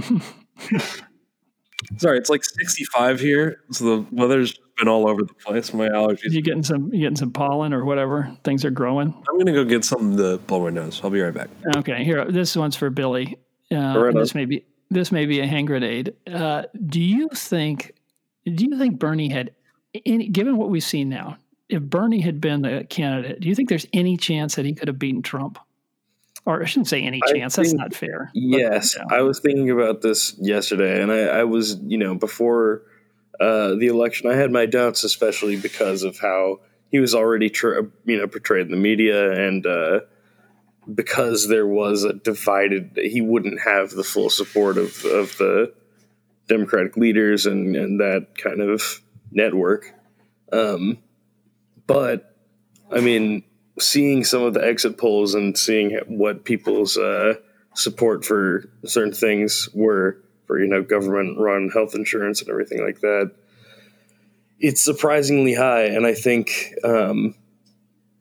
Sorry, 1.99 2.18
it's 2.18 2.31
like 2.31 2.44
65 2.44 3.20
here, 3.20 3.61
so 3.70 3.85
the 3.85 4.07
weather's 4.11 4.59
been 4.79 4.88
all 4.88 5.09
over 5.09 5.23
the 5.23 5.35
place. 5.35 5.73
My 5.75 5.88
allergies. 5.88 6.33
You 6.33 6.42
getting 6.42 6.62
some? 6.62 6.92
You 6.92 7.01
getting 7.01 7.16
some 7.16 7.31
pollen 7.31 7.73
or 7.73 7.85
whatever? 7.85 8.35
Things 8.42 8.64
are 8.64 8.70
growing. 8.70 9.14
I'm 9.29 9.38
gonna 9.38 9.53
go 9.53 9.64
get 9.64 9.85
something 9.85 10.16
to 10.16 10.38
blow 10.38 10.61
my 10.61 10.70
nose. 10.70 11.01
I'll 11.05 11.11
be 11.11 11.20
right 11.20 11.35
back. 11.35 11.51
Okay, 11.77 12.05
here. 12.05 12.25
This 12.25 12.57
one's 12.57 12.77
for 12.77 12.90
Billy. 12.90 13.38
Uh, 13.70 14.12
this 14.12 14.35
may 14.35 14.44
be 14.44 14.64
this 14.90 15.12
may 15.12 15.27
be 15.27 15.40
a 15.40 15.47
hand 15.47 15.66
grenade. 15.66 16.14
Uh, 16.27 16.62
do 16.87 17.01
you 17.01 17.29
think? 17.35 17.92
Do 18.44 18.64
you 18.64 18.79
think 18.79 18.99
Bernie 18.99 19.29
had 19.29 19.51
any? 20.07 20.29
Given 20.29 20.57
what 20.57 20.70
we've 20.70 20.83
seen 20.83 21.09
now, 21.09 21.37
if 21.68 21.83
Bernie 21.83 22.20
had 22.20 22.40
been 22.40 22.62
the 22.62 22.87
candidate, 22.88 23.40
do 23.40 23.49
you 23.49 23.55
think 23.55 23.68
there's 23.68 23.87
any 23.92 24.16
chance 24.16 24.55
that 24.57 24.64
he 24.64 24.75
could 24.75 24.88
have 24.88 24.99
beaten 24.99 25.23
Trump? 25.23 25.59
Or 26.46 26.62
I 26.62 26.66
shouldn't 26.66 26.88
say 26.88 27.02
any 27.02 27.20
chance. 27.33 27.57
Think, 27.57 27.68
That's 27.68 27.74
not 27.74 27.94
fair. 27.94 28.30
Yes, 28.35 28.96
but. 28.96 29.12
I 29.12 29.22
was 29.22 29.40
thinking 29.40 29.70
about 29.70 30.02
this 30.02 30.35
yesterday, 30.38 31.02
and 31.02 31.11
I, 31.11 31.20
I 31.20 31.44
was, 31.44 31.76
you 31.83 31.98
know, 31.98 32.14
before 32.14 32.83
uh, 33.40 33.74
the 33.74 33.87
election, 33.87 34.30
I 34.30 34.35
had 34.35 34.50
my 34.50 34.66
doubts, 34.66 35.04
especially 35.04 35.57
because 35.57 36.02
of 36.02 36.18
how 36.18 36.61
he 36.90 37.00
was 37.00 37.14
already, 37.14 37.50
tra- 37.50 37.87
you 38.04 38.18
know, 38.18 38.26
portrayed 38.26 38.66
in 38.66 38.70
the 38.70 38.76
media, 38.76 39.33
and 39.33 39.66
uh, 39.66 40.00
because 40.92 41.48
there 41.48 41.66
was 41.66 42.04
a 42.04 42.12
divided, 42.12 42.98
he 43.02 43.20
wouldn't 43.20 43.61
have 43.62 43.90
the 43.90 44.04
full 44.04 44.30
support 44.30 44.76
of 44.76 45.04
of 45.04 45.37
the 45.38 45.72
Democratic 46.48 46.96
leaders 46.96 47.46
and 47.46 47.74
and 47.74 48.00
that 48.00 48.37
kind 48.37 48.61
of 48.61 49.00
network. 49.33 49.92
Um, 50.52 50.98
but 51.87 52.37
I 52.92 53.00
mean, 53.00 53.44
seeing 53.78 54.24
some 54.24 54.42
of 54.42 54.54
the 54.54 54.64
exit 54.64 54.98
polls 54.98 55.34
and 55.34 55.56
seeing 55.56 55.98
what 56.06 56.44
people's 56.44 56.96
uh, 56.96 57.34
support 57.74 58.24
for 58.24 58.68
certain 58.84 59.12
things 59.12 59.68
were 59.74 60.18
for 60.46 60.60
you 60.60 60.68
know 60.68 60.82
government 60.82 61.38
run 61.38 61.70
health 61.72 61.94
insurance 61.94 62.40
and 62.40 62.50
everything 62.50 62.84
like 62.84 63.00
that 63.00 63.32
it's 64.60 64.82
surprisingly 64.82 65.54
high. 65.54 65.84
And 65.84 66.06
i 66.06 66.14
think 66.14 66.74
um, 66.84 67.34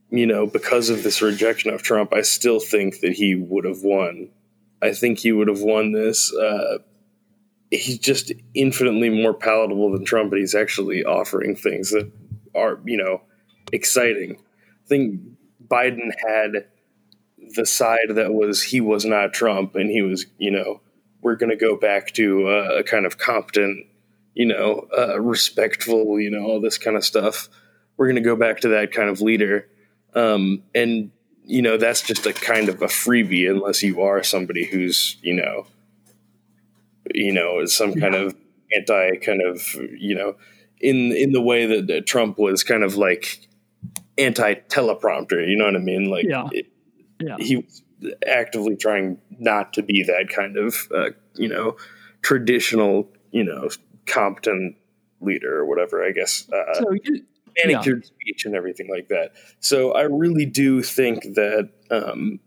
you 0.10 0.26
know 0.26 0.48
because 0.48 0.90
of 0.90 1.04
this 1.04 1.22
rejection 1.22 1.72
of 1.72 1.84
trump 1.84 2.14
i 2.14 2.22
still 2.22 2.60
think 2.60 3.00
that 3.02 3.14
he 3.14 3.36
would 3.36 3.66
have 3.66 3.84
won. 3.84 4.30
I 4.82 4.92
think 4.92 5.20
he 5.20 5.32
would 5.32 5.48
have 5.48 5.62
won 5.62 5.94
this 5.94 6.34
uh, 6.34 6.80
he's 7.72 8.00
just 8.00 8.32
infinitely 8.54 9.10
more 9.10 9.34
palatable 9.34 9.92
than 9.92 10.04
trump 10.04 10.32
but 10.32 10.40
he's 10.40 10.56
actually 10.56 11.06
offering 11.06 11.56
things 11.56 11.92
that 11.92 12.12
are 12.56 12.80
you 12.86 12.98
know 12.98 13.22
exciting. 13.72 14.36
I 14.36 14.88
think 14.88 15.22
biden 15.74 16.12
had 16.28 16.66
the 17.56 17.66
side 17.66 18.10
that 18.10 18.34
was 18.34 18.64
he 18.64 18.82
was 18.82 19.06
not 19.06 19.34
Trump 19.34 19.76
and 19.76 19.90
he 19.90 20.02
was, 20.02 20.26
you 20.38 20.52
know, 20.52 20.82
we're 21.22 21.36
going 21.36 21.50
to 21.50 21.56
go 21.56 21.78
back 21.78 22.14
to 22.14 22.48
uh, 22.48 22.78
a 22.80 22.84
kind 22.84 23.06
of 23.06 23.18
competent, 23.18 23.88
you 24.34 24.46
know, 24.46 24.88
uh, 24.98 25.20
respectful, 25.20 26.20
you 26.20 26.30
know, 26.30 26.44
all 26.44 26.62
this 26.62 26.78
kind 26.78 26.98
of 26.98 27.06
stuff. 27.06 27.50
We're 27.98 28.08
going 28.08 28.22
to 28.22 28.22
go 28.22 28.36
back 28.36 28.60
to 28.62 28.70
that 28.70 28.92
kind 28.92 29.10
of 29.10 29.22
leader. 29.22 29.68
Um, 30.16 30.64
and, 30.76 31.12
you 31.46 31.62
know, 31.62 31.78
that's 31.78 32.02
just 32.02 32.26
a 32.26 32.34
kind 32.34 32.70
of 32.70 32.82
a 32.82 32.88
freebie 32.88 33.50
unless 33.50 33.84
you 33.84 34.02
are 34.02 34.24
somebody 34.24 34.66
who's, 34.66 35.18
you 35.22 35.34
know, 35.34 35.66
you 37.14 37.34
know, 37.34 37.66
some 37.66 37.94
kind 37.94 38.16
of 38.16 38.36
anti 38.76 39.18
kind 39.18 39.42
of, 39.42 39.76
you 39.98 40.16
know, 40.16 40.36
in 40.80 41.12
in 41.12 41.32
the 41.32 41.42
way 41.42 41.66
that, 41.66 41.88
that 41.88 42.06
Trump 42.06 42.38
was 42.38 42.64
kind 42.64 42.84
of 42.84 42.96
like 42.96 43.48
anti 44.18 44.56
teleprompter, 44.56 45.48
you 45.48 45.56
know 45.56 45.66
what 45.66 45.76
I 45.76 45.80
mean? 45.80 46.10
Like, 46.10 46.26
yeah. 46.28 46.48
it, 46.52 46.68
yeah. 47.20 47.38
he 47.40 47.58
was 47.58 47.84
actively 48.28 48.76
trying 48.76 49.18
not 49.40 49.74
to 49.74 49.84
be 49.84 50.04
that 50.04 50.30
kind 50.30 50.58
of 50.58 50.76
uh, 50.94 51.10
you 51.36 51.48
know 51.48 51.76
traditional 52.22 53.10
you 53.32 53.44
know 53.44 53.70
competent 54.06 54.76
leader 55.22 55.60
or 55.60 55.66
whatever 55.66 56.04
i 56.04 56.12
guess 56.12 56.50
uh, 56.52 56.74
so 56.74 56.92
you, 56.92 57.24
manicured 57.64 58.04
yeah. 58.04 58.10
speech 58.10 58.46
and 58.46 58.56
everything 58.56 58.90
like 58.90 59.08
that 59.08 59.32
so 59.60 59.92
i 59.94 60.02
really 60.02 60.46
do 60.46 60.82
think 60.82 61.24
that 61.36 61.70
um, 61.92 62.40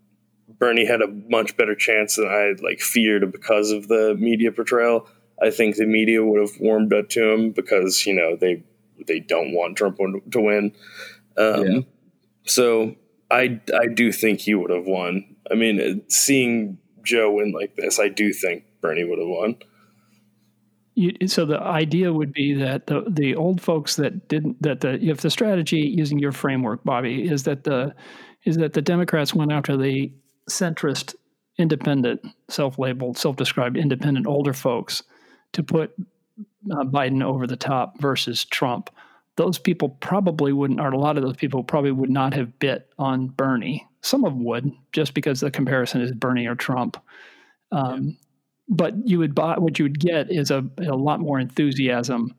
bernie 0.58 0.84
had 0.84 1.00
a 1.00 1.08
much 1.28 1.56
better 1.56 1.74
chance 1.74 2.16
than 2.16 2.26
i 2.26 2.52
like 2.62 2.80
feared 2.80 3.30
because 3.32 3.70
of 3.70 3.88
the 3.88 4.14
media 4.18 4.52
portrayal 4.52 5.08
i 5.42 5.50
think 5.50 5.76
the 5.76 5.86
media 5.86 6.24
would 6.24 6.40
have 6.40 6.60
warmed 6.60 6.92
up 6.92 7.08
to 7.08 7.32
him 7.32 7.50
because 7.50 8.04
you 8.06 8.14
know 8.14 8.36
they 8.36 8.62
they 9.06 9.20
don't 9.20 9.52
want 9.52 9.76
trump 9.76 9.96
to 10.30 10.40
win 10.40 10.72
um, 11.38 11.66
yeah. 11.66 11.80
so 12.44 12.96
I 13.30 13.60
I 13.74 13.86
do 13.92 14.12
think 14.12 14.40
he 14.40 14.54
would 14.54 14.70
have 14.70 14.86
won. 14.86 15.36
I 15.50 15.54
mean, 15.54 16.02
seeing 16.08 16.78
Joe 17.02 17.32
win 17.32 17.52
like 17.52 17.76
this, 17.76 17.98
I 17.98 18.08
do 18.08 18.32
think 18.32 18.64
Bernie 18.80 19.04
would 19.04 19.18
have 19.18 19.28
won. 19.28 19.56
You, 20.94 21.28
so 21.28 21.44
the 21.44 21.60
idea 21.60 22.12
would 22.12 22.32
be 22.32 22.54
that 22.54 22.86
the 22.86 23.04
the 23.08 23.34
old 23.34 23.60
folks 23.60 23.96
that 23.96 24.28
didn't 24.28 24.62
that 24.62 24.80
the 24.80 24.94
if 25.02 25.20
the 25.20 25.30
strategy 25.30 25.80
using 25.80 26.18
your 26.18 26.32
framework, 26.32 26.84
Bobby, 26.84 27.28
is 27.28 27.42
that 27.44 27.64
the 27.64 27.94
is 28.44 28.56
that 28.56 28.72
the 28.72 28.82
Democrats 28.82 29.34
went 29.34 29.52
after 29.52 29.76
the 29.76 30.12
centrist, 30.48 31.14
independent, 31.58 32.20
self-labeled, 32.48 33.18
self-described 33.18 33.76
independent 33.76 34.26
older 34.26 34.52
folks 34.52 35.02
to 35.52 35.62
put 35.62 35.92
uh, 36.70 36.84
Biden 36.84 37.22
over 37.22 37.46
the 37.46 37.56
top 37.56 38.00
versus 38.00 38.44
Trump 38.44 38.88
those 39.36 39.58
people 39.58 39.90
probably 39.90 40.52
wouldn't, 40.52 40.80
or 40.80 40.88
a 40.88 40.98
lot 40.98 41.16
of 41.16 41.22
those 41.22 41.36
people 41.36 41.62
probably 41.62 41.92
would 41.92 42.10
not 42.10 42.34
have 42.34 42.58
bit 42.58 42.90
on 42.98 43.28
Bernie. 43.28 43.86
Some 44.00 44.24
of 44.24 44.32
them 44.32 44.44
would, 44.44 44.72
just 44.92 45.14
because 45.14 45.40
the 45.40 45.50
comparison 45.50 46.00
is 46.00 46.12
Bernie 46.12 46.46
or 46.46 46.54
Trump. 46.54 46.96
Um, 47.70 48.04
yeah. 48.04 48.12
But 48.68 48.94
you 49.04 49.18
would 49.18 49.34
buy 49.34 49.58
what 49.58 49.78
you 49.78 49.84
would 49.84 50.00
get 50.00 50.30
is 50.30 50.50
a, 50.50 50.64
a 50.78 50.96
lot 50.96 51.20
more 51.20 51.38
enthusiasm 51.38 52.34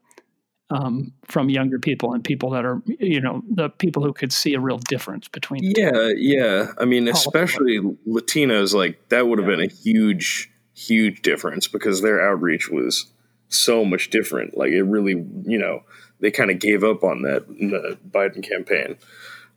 um, 0.70 1.14
from 1.26 1.50
younger 1.50 1.80
people 1.80 2.14
and 2.14 2.24
people 2.24 2.50
that 2.50 2.66
are, 2.66 2.82
you 2.86 3.22
know, 3.22 3.42
the 3.50 3.70
people 3.70 4.04
who 4.04 4.12
could 4.12 4.34
see 4.34 4.54
a 4.54 4.60
real 4.60 4.78
difference 4.78 5.30
between. 5.30 5.62
Yeah, 5.64 6.10
yeah. 6.18 6.72
I 6.80 6.86
mean, 6.86 7.08
especially 7.08 7.80
Latinos, 8.06 8.74
like 8.74 9.08
that 9.10 9.28
would 9.28 9.40
have 9.40 9.48
yeah. 9.48 9.56
been 9.56 9.66
a 9.66 9.74
huge, 9.74 10.52
huge 10.74 11.22
difference 11.22 11.70
because 11.70 12.02
their 12.02 12.20
outreach 12.20 12.70
was 12.70 13.06
so 13.48 13.86
much 13.86 14.10
different. 14.10 14.58
Like 14.58 14.72
it 14.72 14.84
really, 14.84 15.26
you 15.46 15.58
know, 15.58 15.84
they 16.20 16.32
kind 16.32 16.52
of 16.52 16.60
gave 16.60 16.84
up 16.84 17.04
on 17.04 17.22
that 17.24 17.46
in 17.60 17.70
the 17.70 17.98
Biden 18.10 18.48
campaign. 18.48 18.98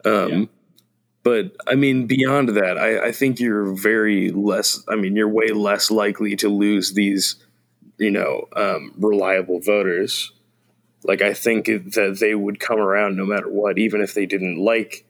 Um, 0.04 0.30
yeah. 0.30 0.44
But 1.22 1.56
I 1.66 1.74
mean, 1.74 2.06
beyond 2.06 2.50
that, 2.50 2.78
I, 2.78 3.08
I, 3.08 3.12
think 3.12 3.40
you're 3.40 3.74
very 3.74 4.30
less. 4.30 4.82
I 4.88 4.96
mean, 4.96 5.16
you're 5.16 5.28
way 5.28 5.48
less 5.48 5.90
likely 5.90 6.34
to 6.36 6.48
lose 6.48 6.94
these, 6.94 7.36
you 7.98 8.10
know, 8.10 8.46
um, 8.56 8.94
reliable 8.96 9.60
voters. 9.60 10.32
Like 11.04 11.20
I 11.20 11.34
think 11.34 11.66
that 11.66 12.16
they 12.18 12.34
would 12.34 12.58
come 12.58 12.78
around 12.78 13.16
no 13.16 13.26
matter 13.26 13.50
what, 13.50 13.78
even 13.78 14.00
if 14.00 14.14
they 14.14 14.24
didn't 14.24 14.56
like 14.56 15.04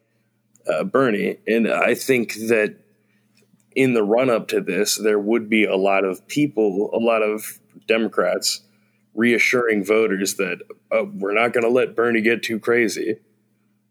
uh, 0.66 0.84
Bernie. 0.84 1.38
And 1.46 1.70
I 1.70 1.94
think 1.94 2.34
that 2.34 2.76
in 3.76 3.94
the 3.94 4.02
run 4.02 4.30
up 4.30 4.48
to 4.48 4.60
this, 4.60 4.96
there 4.96 5.18
would 5.18 5.48
be 5.48 5.64
a 5.64 5.76
lot 5.76 6.04
of 6.04 6.26
people, 6.26 6.90
a 6.92 6.98
lot 6.98 7.22
of 7.22 7.60
Democrats 7.86 8.62
reassuring 9.14 9.84
voters 9.84 10.34
that 10.34 10.60
uh, 10.92 11.04
we're 11.04 11.34
not 11.34 11.52
going 11.52 11.64
to 11.64 11.70
let 11.70 11.96
Bernie 11.96 12.20
get 12.20 12.42
too 12.42 12.58
crazy. 12.58 13.16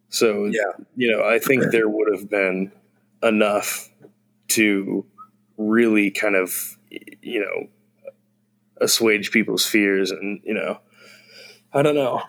So, 0.10 0.46
yeah. 0.46 0.84
you 0.96 1.12
know, 1.12 1.24
I 1.24 1.40
think 1.40 1.72
there 1.72 1.88
would 1.88 2.12
have 2.12 2.30
been 2.30 2.72
enough 3.22 3.90
to 4.50 5.06
really 5.58 6.10
kind 6.10 6.36
of, 6.36 6.78
you 6.90 7.42
know, 7.42 7.68
assuage 8.82 9.32
people's 9.32 9.66
fears. 9.66 10.10
And, 10.12 10.42
you 10.44 10.54
know, 10.54 10.80
I 11.74 11.82
don't 11.84 11.96
know. 11.96 12.24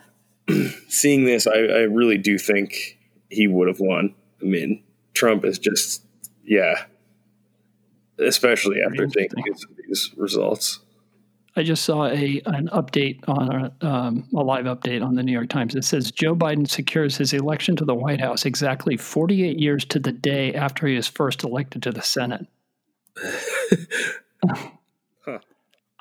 Seeing 0.89 1.25
this, 1.25 1.47
I, 1.47 1.59
I 1.59 1.83
really 1.83 2.19
do 2.19 2.39
think 2.39 2.99
he 3.31 3.47
would 3.47 3.69
have 3.69 3.81
won. 3.81 4.15
I 4.43 4.45
mean, 4.45 4.83
Trump 5.15 5.45
is 5.45 5.59
just, 5.59 6.05
yeah, 6.45 6.85
especially 8.19 8.81
after 8.83 9.07
taking 9.07 9.43
these 9.87 10.11
results. 10.17 10.81
I 11.57 11.63
just 11.63 11.85
saw 11.85 12.07
a 12.07 12.41
an 12.47 12.69
update 12.73 13.21
on 13.29 13.51
a, 13.51 13.87
um, 13.87 14.29
a 14.35 14.41
live 14.41 14.67
update 14.67 15.05
on 15.05 15.17
the 15.17 15.23
New 15.23 15.33
York 15.33 15.49
Times. 15.49 15.75
It 15.75 15.85
says 15.85 16.11
Joe 16.11 16.35
Biden 16.35 16.69
secures 16.69 17.17
his 17.17 17.33
election 17.33 17.77
to 17.77 17.85
the 17.85 17.95
White 17.95 18.21
House 18.21 18.45
exactly 18.45 18.97
48 18.97 19.59
years 19.59 19.85
to 19.87 19.99
the 19.99 20.13
day 20.13 20.55
after 20.55 20.87
he 20.87 20.97
was 20.97 21.09
first 21.09 21.43
elected 21.43 21.83
to 21.83 21.91
the 21.91 22.03
Senate. 22.03 22.47
huh. 24.47 25.39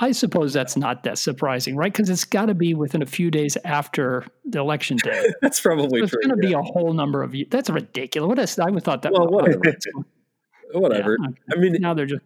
I 0.01 0.11
suppose 0.13 0.53
that's 0.53 0.77
not 0.77 1.03
that 1.03 1.17
surprising, 1.17 1.75
right? 1.75 1.91
Because 1.91 2.09
it's 2.09 2.23
got 2.23 2.45
to 2.45 2.53
be 2.53 2.73
within 2.73 3.01
a 3.01 3.05
few 3.05 3.29
days 3.31 3.57
after 3.65 4.25
the 4.45 4.59
election 4.59 4.97
day. 5.03 5.33
that's 5.41 5.59
probably 5.59 5.99
so 5.99 6.03
it's 6.03 6.15
going 6.15 6.39
to 6.39 6.47
yeah. 6.47 6.49
be 6.49 6.53
a 6.53 6.61
whole 6.61 6.93
number 6.93 7.21
of 7.21 7.35
years. 7.35 7.49
That's 7.49 7.69
ridiculous. 7.69 8.27
What 8.27 8.39
is, 8.39 8.59
I 8.59 8.69
would 8.69 8.83
thought 8.83 9.01
that. 9.01 9.11
Well, 9.11 9.27
whatever. 9.27 9.61
whatever. 10.73 11.17
Yeah. 11.19 11.53
I 11.53 11.59
mean, 11.59 11.75
now 11.81 11.93
they're 11.95 12.05
just. 12.05 12.21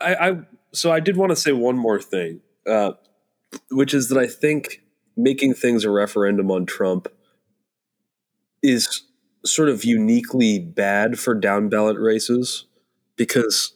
I, 0.00 0.14
I 0.14 0.38
so 0.72 0.92
I 0.92 1.00
did 1.00 1.16
want 1.16 1.30
to 1.30 1.36
say 1.36 1.52
one 1.52 1.76
more 1.76 1.98
thing 2.00 2.42
uh, 2.68 2.92
which 3.70 3.94
is 3.94 4.08
that 4.08 4.18
I 4.18 4.26
think 4.26 4.82
making 5.16 5.54
things 5.54 5.84
a 5.84 5.90
referendum 5.90 6.50
on 6.50 6.66
Trump 6.66 7.08
is 8.62 9.02
sort 9.44 9.68
of 9.68 9.84
uniquely 9.84 10.58
bad 10.58 11.18
for 11.18 11.34
down 11.34 11.68
ballot 11.68 11.98
races 11.98 12.66
because 13.16 13.72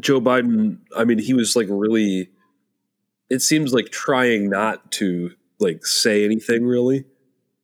Joe 0.00 0.20
Biden, 0.20 0.78
I 0.96 1.04
mean, 1.04 1.18
he 1.18 1.34
was 1.34 1.54
like 1.54 1.66
really, 1.70 2.30
it 3.30 3.42
seems 3.42 3.72
like 3.72 3.90
trying 3.90 4.50
not 4.50 4.90
to 4.92 5.30
like 5.60 5.86
say 5.86 6.24
anything 6.24 6.64
really, 6.64 7.04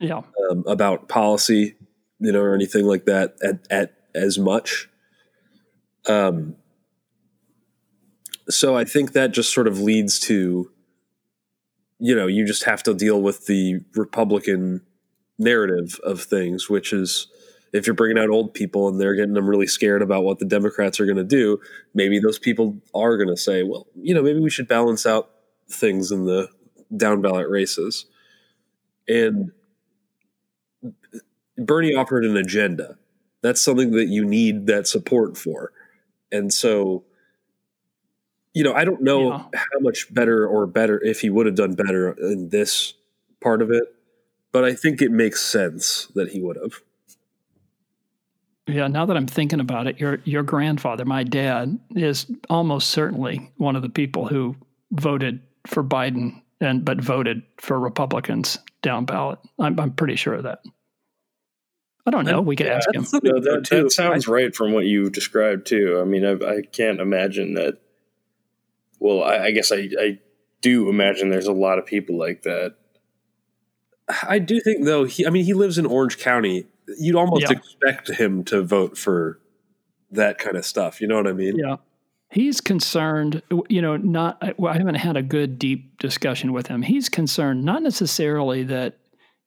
yeah, 0.01 0.23
um, 0.51 0.65
about 0.67 1.09
policy, 1.09 1.77
you 2.19 2.33
know, 2.33 2.41
or 2.41 2.55
anything 2.55 2.85
like 2.85 3.07
that 3.07 3.37
at, 3.43 3.67
at 3.71 3.95
as 4.15 4.39
much. 4.39 4.89
Um, 6.07 6.57
so 8.49 8.77
I 8.77 8.85
think 8.85 9.13
that 9.13 9.33
just 9.33 9.53
sort 9.53 9.67
of 9.67 9.81
leads 9.81 10.19
to, 10.21 10.71
you 11.99 12.15
know, 12.15 12.27
you 12.27 12.47
just 12.47 12.65
have 12.65 12.83
to 12.85 12.95
deal 12.95 13.23
with 13.23 13.47
the 13.47 13.81
Republican 13.95 14.83
narrative 15.39 15.99
of 16.05 16.23
things, 16.23 16.69
which 16.69 16.93
is 16.93 17.29
if 17.73 17.87
you're 17.87 17.95
bringing 17.95 18.23
out 18.23 18.31
old 18.31 18.55
people 18.55 18.89
and 18.89 19.01
they're 19.01 19.15
getting 19.17 19.35
them 19.35 19.49
really 19.49 19.67
scared 19.67 20.03
about 20.03 20.23
what 20.23 20.39
the 20.39 20.45
Democrats 20.45 21.01
are 21.01 21.07
going 21.07 21.17
to 21.17 21.25
do, 21.25 21.59
maybe 21.93 22.21
those 22.21 22.39
people 22.39 22.77
are 22.95 23.17
going 23.17 23.29
to 23.29 23.37
say, 23.37 23.63
well, 23.63 23.87
you 23.97 24.15
know, 24.15 24.23
maybe 24.23 24.39
we 24.39 24.51
should 24.51 24.69
balance 24.69 25.07
out 25.07 25.31
things 25.69 26.13
in 26.13 26.25
the 26.25 26.49
down 26.97 27.21
ballot 27.21 27.49
races. 27.49 28.07
And 29.09 29.51
Bernie 31.57 31.95
offered 31.95 32.25
an 32.25 32.37
agenda. 32.37 32.97
That's 33.43 33.61
something 33.61 33.91
that 33.93 34.07
you 34.07 34.25
need 34.25 34.67
that 34.67 34.87
support 34.87 35.37
for. 35.37 35.73
And 36.31 36.53
so 36.53 37.05
you 38.55 38.63
know, 38.63 38.73
I 38.73 38.85
don't 38.85 39.03
know 39.03 39.31
yeah. 39.31 39.45
how 39.53 39.81
much 39.81 40.13
better 40.15 40.47
or 40.47 40.67
better 40.67 41.03
if 41.03 41.21
he 41.21 41.29
would 41.29 41.47
have 41.47 41.57
done 41.57 41.75
better 41.75 42.13
in 42.13 42.49
this 42.49 42.95
part 43.41 43.61
of 43.61 43.71
it, 43.71 43.83
but 44.53 44.65
I 44.65 44.75
think 44.75 45.03
it 45.03 45.11
makes 45.11 45.43
sense 45.43 46.07
that 46.15 46.31
he 46.31 46.41
would 46.41 46.57
have. 46.57 46.81
Yeah, 48.67 48.87
now 48.87 49.05
that 49.05 49.17
I'm 49.17 49.27
thinking 49.27 49.61
about 49.61 49.87
it, 49.87 50.01
your 50.01 50.21
your 50.25 50.43
grandfather, 50.43 51.05
my 51.05 51.23
dad, 51.23 51.79
is 51.95 52.27
almost 52.49 52.91
certainly 52.91 53.51
one 53.59 53.77
of 53.77 53.83
the 53.83 53.91
people 53.91 54.27
who 54.27 54.57
voted 54.93 55.41
for 55.67 55.85
Biden 55.85 56.41
and 56.61 56.85
but 56.85 57.01
voted 57.01 57.43
for 57.61 57.79
Republicans 57.79 58.59
down 58.81 59.05
ballot. 59.05 59.39
I'm 59.59 59.79
I'm 59.79 59.93
pretty 59.93 60.17
sure 60.17 60.35
of 60.35 60.45
that. 60.45 60.61
I 62.07 62.11
don't 62.11 62.25
know. 62.25 62.41
We 62.41 62.57
could 62.57 62.67
Yeah, 62.67 62.77
ask 62.77 62.95
him. 62.95 63.07
No, 63.23 63.41
that, 63.41 63.67
that 63.71 63.93
sounds 63.93 64.29
right 64.29 64.55
from 64.55 64.73
what 64.73 64.85
you 64.85 65.09
described 65.11 65.67
too. 65.67 65.99
I 66.01 66.05
mean, 66.05 66.25
I, 66.25 66.33
I 66.33 66.63
can't 66.63 67.01
imagine 67.01 67.55
that. 67.55 67.79
Well, 69.05 69.23
I, 69.23 69.47
I 69.47 69.51
guess 69.51 69.71
I, 69.71 69.89
I 70.01 70.19
do 70.63 70.89
imagine 70.89 71.29
there's 71.29 71.47
a 71.47 71.53
lot 71.53 71.79
of 71.79 71.85
people 71.85 72.19
like 72.19 72.43
that. 72.45 72.77
I 74.23 74.39
do 74.39 74.61
think 74.61 74.87
though 74.87 75.05
he 75.05 75.27
I 75.27 75.31
mean 75.31 75.45
he 75.45 75.53
lives 75.53 75.77
in 75.77 75.85
Orange 75.85 76.19
County. 76.19 76.67
You'd 76.99 77.15
almost 77.15 77.43
Yeah. 77.43 77.53
expect 77.59 78.09
him 78.11 78.45
to 78.45 78.63
vote 78.63 78.97
for 78.97 79.41
that 80.11 80.39
kind 80.39 80.57
of 80.57 80.65
stuff. 80.65 81.03
You 81.03 81.07
know 81.07 81.17
what 81.17 81.27
I 81.27 81.33
mean? 81.35 81.57
Yeah. 81.59 81.77
He's 82.31 82.63
concerned, 82.63 83.43
you 83.69 83.81
know, 83.83 83.97
not, 83.97 84.59
well, 84.59 84.73
I 84.73 84.79
haven't 84.79 84.97
had 84.97 85.17
a 85.17 85.23
good 85.23 85.59
deep 85.59 85.99
discussion 85.99 86.53
with 86.53 86.67
him. 86.67 86.83
He's 86.83 87.09
concerned 87.09 87.63
not 87.63 87.83
necessarily 87.83 88.65
that 88.65 88.99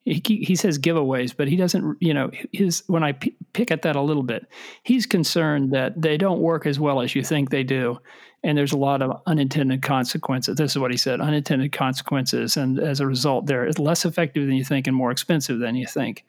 he, 0.04 0.22
he 0.24 0.56
says 0.56 0.78
giveaways, 0.78 1.34
but 1.36 1.48
he 1.48 1.56
doesn't, 1.56 1.98
you 2.00 2.14
know, 2.14 2.30
his, 2.52 2.82
when 2.86 3.02
I 3.04 3.12
p- 3.12 3.36
pick 3.52 3.70
at 3.70 3.82
that 3.82 3.94
a 3.94 4.00
little 4.00 4.22
bit, 4.22 4.46
he's 4.84 5.04
concerned 5.04 5.72
that 5.72 6.00
they 6.00 6.16
don't 6.16 6.40
work 6.40 6.66
as 6.66 6.80
well 6.80 7.02
as 7.02 7.14
you 7.14 7.22
think 7.22 7.50
they 7.50 7.62
do. 7.62 7.98
And 8.44 8.56
there's 8.56 8.72
a 8.72 8.78
lot 8.78 9.02
of 9.02 9.20
unintended 9.26 9.82
consequences. 9.82 10.56
This 10.56 10.72
is 10.72 10.78
what 10.78 10.92
he 10.92 10.96
said 10.96 11.20
unintended 11.20 11.72
consequences. 11.72 12.56
And 12.56 12.78
as 12.78 13.00
a 13.00 13.06
result, 13.06 13.46
they're 13.46 13.70
less 13.72 14.04
effective 14.04 14.46
than 14.46 14.54
you 14.54 14.64
think 14.64 14.86
and 14.86 14.96
more 14.96 15.10
expensive 15.10 15.58
than 15.58 15.74
you 15.74 15.86
think. 15.86 16.24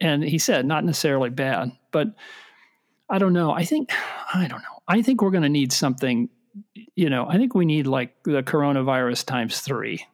And 0.00 0.24
he 0.24 0.38
said, 0.38 0.66
not 0.66 0.84
necessarily 0.84 1.30
bad, 1.30 1.70
but 1.92 2.08
I 3.08 3.18
don't 3.18 3.32
know. 3.32 3.52
I 3.52 3.64
think 3.64 3.92
I 4.34 4.48
don't 4.48 4.60
know. 4.60 4.82
I 4.88 5.02
think 5.02 5.22
we're 5.22 5.30
going 5.30 5.42
to 5.42 5.48
need 5.48 5.72
something. 5.72 6.28
You 6.94 7.10
know, 7.10 7.26
I 7.28 7.36
think 7.36 7.54
we 7.54 7.64
need 7.64 7.86
like 7.86 8.22
the 8.24 8.42
coronavirus 8.42 9.26
times 9.26 9.60
three 9.60 10.04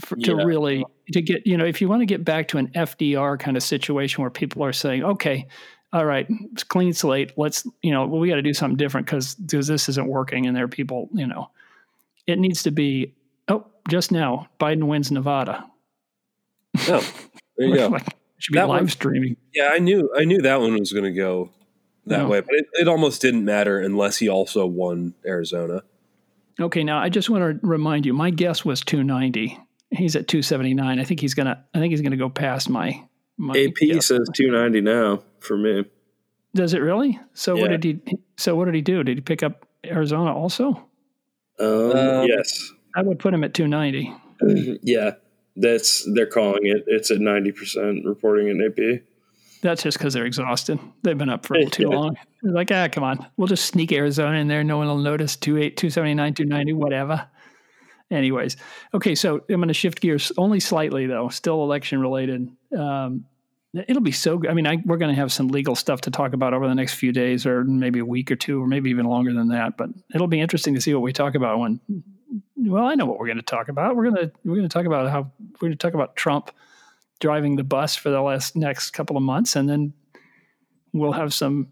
for, 0.00 0.16
to 0.16 0.36
really 0.36 0.84
to 1.12 1.22
get. 1.22 1.46
You 1.46 1.56
know, 1.56 1.64
if 1.64 1.80
you 1.80 1.88
want 1.88 2.00
to 2.00 2.06
get 2.06 2.24
back 2.24 2.48
to 2.48 2.58
an 2.58 2.68
FDR 2.68 3.38
kind 3.38 3.56
of 3.56 3.62
situation 3.62 4.22
where 4.22 4.30
people 4.30 4.64
are 4.64 4.72
saying, 4.72 5.04
"Okay, 5.04 5.46
all 5.92 6.04
right, 6.04 6.26
it's 6.52 6.64
clean 6.64 6.92
slate. 6.92 7.32
Let's 7.36 7.66
you 7.82 7.90
know, 7.90 8.06
well, 8.06 8.20
we 8.20 8.28
got 8.28 8.36
to 8.36 8.42
do 8.42 8.54
something 8.54 8.76
different 8.76 9.06
because 9.06 9.34
because 9.34 9.66
this 9.66 9.88
isn't 9.88 10.06
working." 10.08 10.46
And 10.46 10.56
there 10.56 10.64
are 10.64 10.68
people, 10.68 11.08
you 11.12 11.26
know, 11.26 11.50
it 12.26 12.38
needs 12.38 12.62
to 12.64 12.70
be. 12.70 13.14
Oh, 13.48 13.66
just 13.88 14.12
now, 14.12 14.48
Biden 14.60 14.84
wins 14.84 15.10
Nevada. 15.10 15.66
No. 16.88 17.00
There 17.56 17.66
you 17.68 17.76
go. 17.76 17.88
like, 17.88 18.04
should 18.38 18.52
be 18.52 18.58
That 18.58 18.68
live 18.68 18.82
one- 18.82 18.88
streaming. 18.88 19.36
Yeah, 19.54 19.70
I 19.72 19.78
knew 19.78 20.10
I 20.16 20.24
knew 20.24 20.40
that 20.42 20.60
one 20.60 20.78
was 20.78 20.92
going 20.92 21.04
to 21.04 21.12
go 21.12 21.50
that 22.06 22.18
No. 22.20 22.28
way, 22.28 22.40
but 22.40 22.54
it, 22.54 22.66
it 22.74 22.88
almost 22.88 23.20
didn't 23.20 23.44
matter 23.44 23.78
unless 23.78 24.16
he 24.18 24.28
also 24.28 24.66
won 24.66 25.14
Arizona. 25.26 25.82
Okay, 26.60 26.82
now 26.84 26.98
I 26.98 27.08
just 27.08 27.30
want 27.30 27.60
to 27.60 27.66
remind 27.66 28.04
you, 28.06 28.12
my 28.12 28.30
guess 28.30 28.64
was 28.64 28.80
290. 28.82 29.58
He's 29.90 30.16
at 30.16 30.28
279. 30.28 30.98
I 30.98 31.04
think 31.04 31.20
he's 31.20 31.34
gonna. 31.34 31.64
I 31.74 31.78
think 31.78 31.90
he's 31.90 32.00
gonna 32.00 32.16
go 32.16 32.28
past 32.30 32.68
my. 32.70 33.02
My 33.42 33.58
AP 33.58 33.74
guess. 33.80 34.06
says 34.06 34.28
290 34.34 34.80
now 34.80 35.22
for 35.40 35.56
me. 35.56 35.84
Does 36.54 36.74
it 36.74 36.78
really? 36.78 37.18
So 37.34 37.56
what 37.56 37.68
did 37.70 37.82
he? 37.84 38.00
So 38.36 38.54
what 38.54 38.66
did 38.66 38.74
he 38.74 38.82
do? 38.82 39.02
Did 39.02 39.16
he 39.18 39.20
pick 39.22 39.42
up 39.42 39.66
Arizona 39.84 40.34
also? 40.34 40.88
Um, 41.58 41.68
Um, 41.96 42.26
yes, 42.28 42.70
I 42.94 43.02
would 43.02 43.18
put 43.18 43.32
him 43.34 43.42
at 43.44 43.54
290. 43.54 44.78
yeah, 44.82 45.12
that's 45.56 46.06
they're 46.14 46.26
calling 46.26 46.66
it. 46.66 46.84
It's 46.86 47.10
at 47.10 47.20
90 47.20 47.52
percent 47.52 48.04
reporting 48.04 48.48
in 48.48 48.62
AP. 48.62 49.02
That's 49.62 49.82
just 49.82 49.96
because 49.98 50.12
they're 50.14 50.26
exhausted. 50.26 50.78
They've 51.02 51.16
been 51.16 51.28
up 51.30 51.46
for 51.46 51.56
too 51.70 51.88
Yeah. 51.90 51.96
long. 51.96 52.16
They're 52.42 52.52
like, 52.52 52.70
ah, 52.70 52.88
come 52.90 53.04
on, 53.04 53.26
we'll 53.36 53.48
just 53.48 53.64
sneak 53.66 53.92
Arizona 53.92 54.38
in 54.38 54.48
there. 54.48 54.62
No 54.64 54.76
one 54.78 54.88
will 54.88 54.98
notice. 54.98 55.36
28, 55.36 55.76
279, 55.76 56.34
290, 56.34 56.72
whatever. 56.74 57.28
Anyways, 58.10 58.56
okay, 58.92 59.14
so 59.14 59.36
I'm 59.48 59.56
going 59.56 59.68
to 59.68 59.74
shift 59.74 60.00
gears 60.02 60.32
only 60.36 60.60
slightly, 60.60 61.06
though, 61.06 61.28
still 61.30 61.62
election 61.62 61.98
related. 62.00 62.46
Um, 62.76 63.24
it'll 63.74 64.02
be 64.02 64.12
so 64.12 64.38
good. 64.38 64.50
I 64.50 64.54
mean, 64.54 64.66
I, 64.66 64.78
we're 64.84 64.98
going 64.98 65.14
to 65.14 65.20
have 65.20 65.32
some 65.32 65.48
legal 65.48 65.74
stuff 65.74 66.02
to 66.02 66.10
talk 66.10 66.32
about 66.34 66.54
over 66.54 66.68
the 66.68 66.74
next 66.74 66.94
few 66.94 67.12
days, 67.12 67.46
or 67.46 67.64
maybe 67.64 68.00
a 68.00 68.04
week 68.04 68.30
or 68.30 68.36
two, 68.36 68.62
or 68.62 68.66
maybe 68.66 68.90
even 68.90 69.06
longer 69.06 69.32
than 69.32 69.48
that. 69.48 69.76
But 69.76 69.90
it'll 70.14 70.28
be 70.28 70.40
interesting 70.40 70.74
to 70.74 70.80
see 70.80 70.92
what 70.94 71.02
we 71.02 71.12
talk 71.12 71.34
about 71.34 71.58
when. 71.58 71.80
Well, 72.56 72.84
I 72.84 72.94
know 72.94 73.06
what 73.06 73.18
we're 73.18 73.26
going 73.26 73.38
to 73.38 73.42
talk 73.42 73.68
about. 73.68 73.96
We're 73.96 74.10
going 74.10 74.16
to 74.16 74.32
we're 74.44 74.56
going 74.56 74.68
to 74.68 74.72
talk 74.72 74.86
about 74.86 75.10
how 75.10 75.30
we're 75.40 75.68
going 75.68 75.72
to 75.72 75.78
talk 75.78 75.94
about 75.94 76.16
Trump 76.16 76.50
driving 77.20 77.56
the 77.56 77.64
bus 77.64 77.96
for 77.96 78.10
the 78.10 78.20
last 78.20 78.56
next 78.56 78.90
couple 78.90 79.16
of 79.16 79.22
months, 79.22 79.56
and 79.56 79.68
then 79.68 79.94
we'll 80.92 81.12
have 81.12 81.32
some 81.32 81.68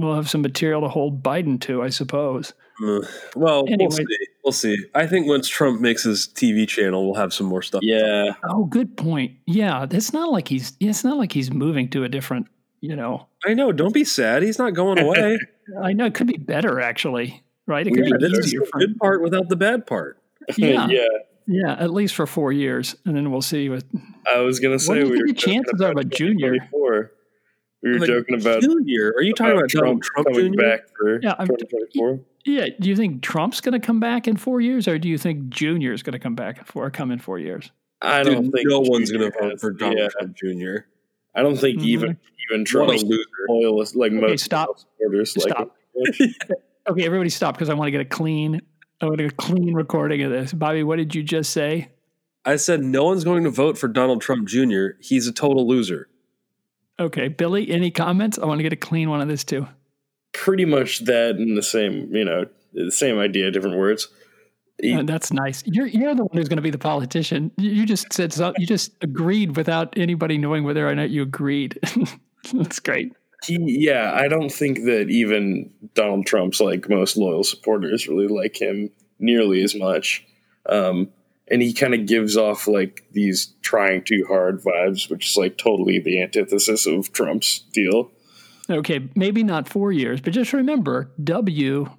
we'll 0.00 0.14
have 0.14 0.28
some 0.30 0.42
material 0.42 0.80
to 0.82 0.88
hold 0.88 1.22
Biden 1.22 1.60
to, 1.62 1.82
I 1.82 1.88
suppose. 1.88 2.52
Uh, 2.84 3.00
well, 3.36 3.64
Anyway. 3.68 3.78
we'll 3.88 3.90
see. 3.90 4.04
We'll 4.44 4.52
see. 4.52 4.76
I 4.94 5.06
think 5.06 5.26
once 5.28 5.46
Trump 5.48 5.80
makes 5.80 6.02
his 6.02 6.26
TV 6.26 6.66
channel, 6.66 7.04
we'll 7.04 7.14
have 7.20 7.32
some 7.32 7.46
more 7.46 7.62
stuff. 7.62 7.82
Yeah, 7.84 8.32
Oh, 8.48 8.64
good 8.64 8.96
point. 8.96 9.32
Yeah, 9.46 9.86
it's 9.90 10.12
not 10.12 10.30
like 10.32 10.48
he's 10.48 10.76
it's 10.80 11.04
not 11.04 11.16
like 11.18 11.30
he's 11.32 11.50
moving 11.52 11.88
to 11.90 12.04
a 12.04 12.08
different. 12.08 12.46
You 12.80 12.96
know, 12.96 13.28
I 13.46 13.54
know. 13.54 13.70
Don't 13.70 13.94
be 13.94 14.02
sad. 14.04 14.42
He's 14.42 14.58
not 14.58 14.74
going 14.74 14.98
away. 15.06 15.38
I 15.80 15.92
know 15.92 16.06
it 16.06 16.14
could 16.14 16.26
be 16.26 16.36
better 16.38 16.80
actually, 16.80 17.44
right? 17.66 17.86
It 17.86 17.92
could 17.94 18.12
are 18.12 18.18
be 18.18 18.28
this 18.28 18.38
is 18.38 18.46
easier 18.48 18.60
the 18.72 18.78
good 18.86 18.98
part 18.98 19.22
without 19.22 19.48
the 19.48 19.54
bad 19.54 19.86
part. 19.86 20.18
yeah, 20.56 20.88
yeah. 20.90 21.06
yeah, 21.46 21.72
at 21.78 21.92
least 21.92 22.16
for 22.16 22.26
four 22.26 22.50
years, 22.52 22.96
and 23.04 23.14
then 23.16 23.30
we'll 23.30 23.42
see. 23.42 23.68
What 23.68 23.84
I 24.26 24.40
was 24.40 24.58
gonna 24.58 24.80
say 24.80 24.94
do 24.94 25.00
you 25.00 25.04
we 25.06 25.10
think 25.12 25.22
were 25.22 25.26
the 25.28 25.34
chances 25.34 25.80
are 25.80 25.90
of 25.92 25.96
a 25.98 26.04
junior? 26.04 26.56
2024. 27.82 27.84
We 27.84 27.90
were 27.92 27.98
Like, 27.98 28.08
joking 28.08 28.40
about 28.40 28.62
Junior, 28.62 29.12
are 29.16 29.22
you 29.22 29.32
talking 29.34 29.56
about 29.56 29.68
Trump? 29.70 30.02
Trump 30.02 30.28
coming 30.28 30.52
Jr.? 30.52 30.60
back 30.60 30.80
for 30.96 31.20
Yeah, 31.22 31.34
I'm- 31.38 31.48
2024. 31.48 32.20
yeah, 32.44 32.66
do 32.80 32.88
you 32.88 32.96
think 32.96 33.22
Trump's 33.22 33.60
going 33.60 33.72
to 33.78 33.84
come 33.84 34.00
back 34.00 34.28
in 34.28 34.36
four 34.36 34.60
years, 34.60 34.86
or 34.88 34.98
do 34.98 35.08
you 35.08 35.18
think 35.18 35.48
Junior 35.48 35.92
is 35.92 36.02
going 36.02 36.12
to 36.12 36.18
come 36.18 36.34
back 36.34 36.58
for 36.58 36.64
four, 36.64 36.90
come 36.90 37.10
in 37.10 37.18
four 37.18 37.38
years? 37.38 37.70
I 38.00 38.22
don't 38.22 38.44
Dude, 38.44 38.52
think 38.52 38.68
no 38.68 38.80
one's 38.80 39.10
going 39.12 39.30
to 39.30 39.38
vote 39.40 39.60
for 39.60 39.70
Donald 39.72 39.98
yeah, 39.98 40.08
Trump 40.08 40.36
Jr. 40.36 40.86
I 41.34 41.42
don't 41.42 41.56
think 41.56 41.80
Mhm. 41.80 41.84
even 41.86 42.16
even 42.50 42.60
What 42.60 42.66
Trump's 42.66 43.02
a 43.02 43.06
loser. 43.06 43.24
loyalists 43.48 43.94
like 43.96 44.12
Okay, 44.12 44.20
most 44.20 44.44
stop. 44.44 44.76
supporters 44.78 45.30
Stop. 45.30 45.76
him. 45.94 46.34
Okay, 46.88 47.04
everybody 47.06 47.30
stop 47.30 47.54
because 47.54 47.68
I 47.70 47.74
want 47.74 47.86
to 47.86 47.92
get 47.92 48.00
a 48.00 48.04
clean, 48.04 48.60
I 49.00 49.06
want 49.06 49.18
to 49.18 49.22
get 49.24 49.32
a 49.32 49.36
clean 49.36 49.72
recording 49.72 50.20
of 50.22 50.32
this. 50.32 50.52
Bobby, 50.52 50.82
what 50.82 50.96
did 50.96 51.14
you 51.14 51.22
just 51.22 51.52
say? 51.52 51.90
I 52.44 52.56
said 52.56 52.82
no 52.82 53.04
one's 53.04 53.22
going 53.22 53.44
to 53.44 53.50
vote 53.50 53.78
for 53.78 53.86
Donald 53.86 54.20
Trump 54.20 54.48
Jr. 54.48 54.86
He's 55.00 55.28
a 55.28 55.32
total 55.32 55.64
loser. 55.68 56.08
Okay, 57.00 57.28
Billy, 57.28 57.70
any 57.70 57.90
comments? 57.90 58.38
I 58.38 58.46
want 58.46 58.58
to 58.58 58.62
get 58.62 58.72
a 58.72 58.76
clean 58.76 59.10
one 59.10 59.20
of 59.20 59.28
this 59.28 59.44
too. 59.44 59.66
pretty 60.32 60.64
much 60.64 61.00
that 61.00 61.36
in 61.36 61.54
the 61.54 61.62
same 61.62 62.14
you 62.14 62.24
know 62.24 62.46
the 62.72 62.92
same 62.92 63.18
idea, 63.18 63.50
different 63.50 63.78
words. 63.78 64.08
Uh, 64.82 65.02
that's 65.04 65.32
nice. 65.32 65.62
You're 65.66 65.86
you're 65.86 66.14
the 66.14 66.24
one 66.24 66.36
who's 66.36 66.48
going 66.48 66.56
to 66.56 66.62
be 66.62 66.70
the 66.70 66.78
politician. 66.78 67.52
You, 67.56 67.70
you 67.70 67.86
just 67.86 68.12
said 68.12 68.32
so, 68.32 68.52
you 68.58 68.66
just 68.66 68.92
agreed 69.00 69.56
without 69.56 69.96
anybody 69.96 70.38
knowing 70.38 70.64
whether 70.64 70.88
or 70.88 70.94
not 70.94 71.10
you 71.10 71.22
agreed. 71.22 71.78
that's 72.52 72.80
great. 72.80 73.12
he, 73.44 73.58
yeah, 73.60 74.12
I 74.14 74.28
don't 74.28 74.50
think 74.50 74.84
that 74.84 75.08
even 75.08 75.72
Donald 75.94 76.26
Trump's 76.26 76.60
like 76.60 76.88
most 76.88 77.16
loyal 77.16 77.44
supporters 77.44 78.08
really 78.08 78.26
like 78.28 78.60
him 78.60 78.90
nearly 79.18 79.62
as 79.62 79.74
much. 79.74 80.26
Um, 80.66 81.10
and 81.52 81.62
he 81.62 81.72
kind 81.74 81.94
of 81.94 82.06
gives 82.06 82.36
off 82.36 82.66
like 82.66 83.04
these 83.12 83.54
trying 83.62 84.02
too 84.02 84.24
hard 84.26 84.60
vibes, 84.62 85.08
which 85.10 85.28
is 85.30 85.36
like 85.36 85.58
totally 85.58 85.98
the 86.00 86.20
antithesis 86.22 86.86
of 86.86 87.12
Trump's 87.12 87.60
deal. 87.72 88.10
Okay, 88.70 89.08
maybe 89.14 89.42
not 89.42 89.68
four 89.68 89.92
years, 89.92 90.20
but 90.20 90.32
just 90.32 90.52
remember, 90.52 91.10
W, 91.22 91.90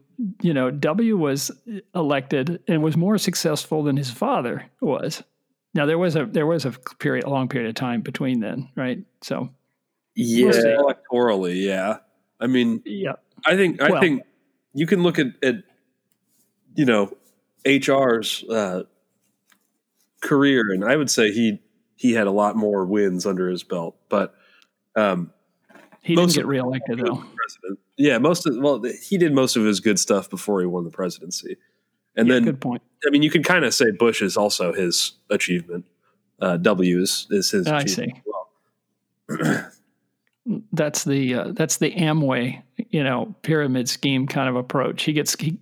you 0.42 0.54
know, 0.54 0.72
W 0.72 1.18
was 1.18 1.52
elected 1.94 2.62
and 2.68 2.82
was 2.82 2.98
more 2.98 3.18
successful 3.18 3.84
than 3.84 3.96
his 3.96 4.10
father 4.10 4.66
was. 4.82 5.22
Now 5.76 5.86
there 5.86 5.98
was 5.98 6.16
a 6.16 6.26
there 6.26 6.46
was 6.48 6.66
a 6.66 6.72
period, 7.00 7.26
a 7.26 7.30
long 7.30 7.48
period 7.48 7.70
of 7.70 7.76
time 7.76 8.02
between 8.02 8.40
then, 8.40 8.70
right? 8.76 9.00
So 9.22 9.50
Yeah, 10.16 10.48
We'll. 10.48 10.94
Electorally, 10.94 11.64
yeah. 11.66 11.98
I 12.40 12.48
mean, 12.48 12.82
yeah, 12.86 13.14
I 13.46 13.56
think 13.56 13.82
I 13.82 13.90
Well- 13.92 14.02
think 14.02 14.24
you 14.74 14.86
can 14.88 15.04
look 15.04 15.20
at, 15.20 15.28
at 15.44 15.56
you 16.76 16.86
know 16.86 17.16
HR's 17.66 18.44
uh, 18.50 18.84
career, 20.24 20.72
and 20.72 20.84
I 20.84 20.96
would 20.96 21.10
say 21.10 21.32
he 21.32 21.60
he 21.96 22.14
had 22.14 22.28
a 22.28 22.32
lot 22.32 22.56
more 22.56 22.86
wins 22.86 23.26
under 23.26 23.48
his 23.48 23.64
belt, 23.64 23.96
but 24.10 24.34
um, 24.96 25.32
he 26.02 26.16
didn't 26.16 26.34
get 26.34 26.48
reelected 26.48 27.00
though. 27.00 27.24
yeah, 27.98 28.18
most 28.18 28.48
of 28.48 28.58
well, 28.58 28.82
he 29.02 29.18
did 29.18 29.34
most 29.34 29.56
of 29.56 29.64
his 29.64 29.80
good 29.80 30.00
stuff 30.00 30.30
before 30.30 30.60
he 30.62 30.66
won 30.66 30.84
the 30.84 30.90
presidency, 30.90 31.58
and 32.16 32.28
Yeah, 32.28 32.36
then 32.36 32.46
good 32.46 32.62
point. 32.62 32.82
I 33.06 33.10
mean, 33.10 33.22
you 33.22 33.30
can 33.30 33.44
kind 33.44 33.66
of 33.66 33.74
say 33.74 33.92
Bush 33.92 34.22
is 34.22 34.36
also 34.38 34.74
his 34.74 35.14
achievement. 35.30 35.86
Uh, 36.42 36.58
w 36.58 37.00
is, 37.02 37.28
is 37.30 37.52
his. 37.52 37.68
I 37.68 37.82
achievement 37.82 38.18
see. 38.18 38.22
well. 39.30 39.70
That's 40.74 41.06
the 41.06 41.36
uh, 41.36 41.52
that's 41.54 41.78
the 41.78 41.92
Amway, 41.94 42.62
you 42.90 43.02
know, 43.02 43.34
pyramid 43.44 43.88
scheme 43.88 44.28
kind 44.28 44.50
of 44.50 44.58
approach. 44.58 45.04
He 45.04 45.14
gets 45.14 45.40
he, 45.40 45.58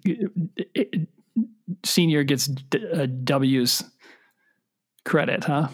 senior 1.84 2.24
gets 2.24 2.48
d- 2.48 2.88
uh, 2.92 3.06
W's 3.24 3.84
credit, 5.04 5.44
huh? 5.46 5.70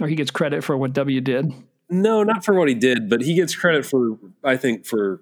Or 0.00 0.08
he 0.08 0.14
gets 0.14 0.30
credit 0.30 0.64
for 0.64 0.76
what 0.76 0.92
W 0.92 1.20
did. 1.20 1.52
No, 1.88 2.22
not 2.22 2.44
for 2.44 2.54
what 2.54 2.68
he 2.68 2.74
did, 2.74 3.08
but 3.08 3.20
he 3.20 3.34
gets 3.34 3.54
credit 3.54 3.84
for 3.84 4.18
I 4.42 4.56
think 4.56 4.86
for 4.86 5.20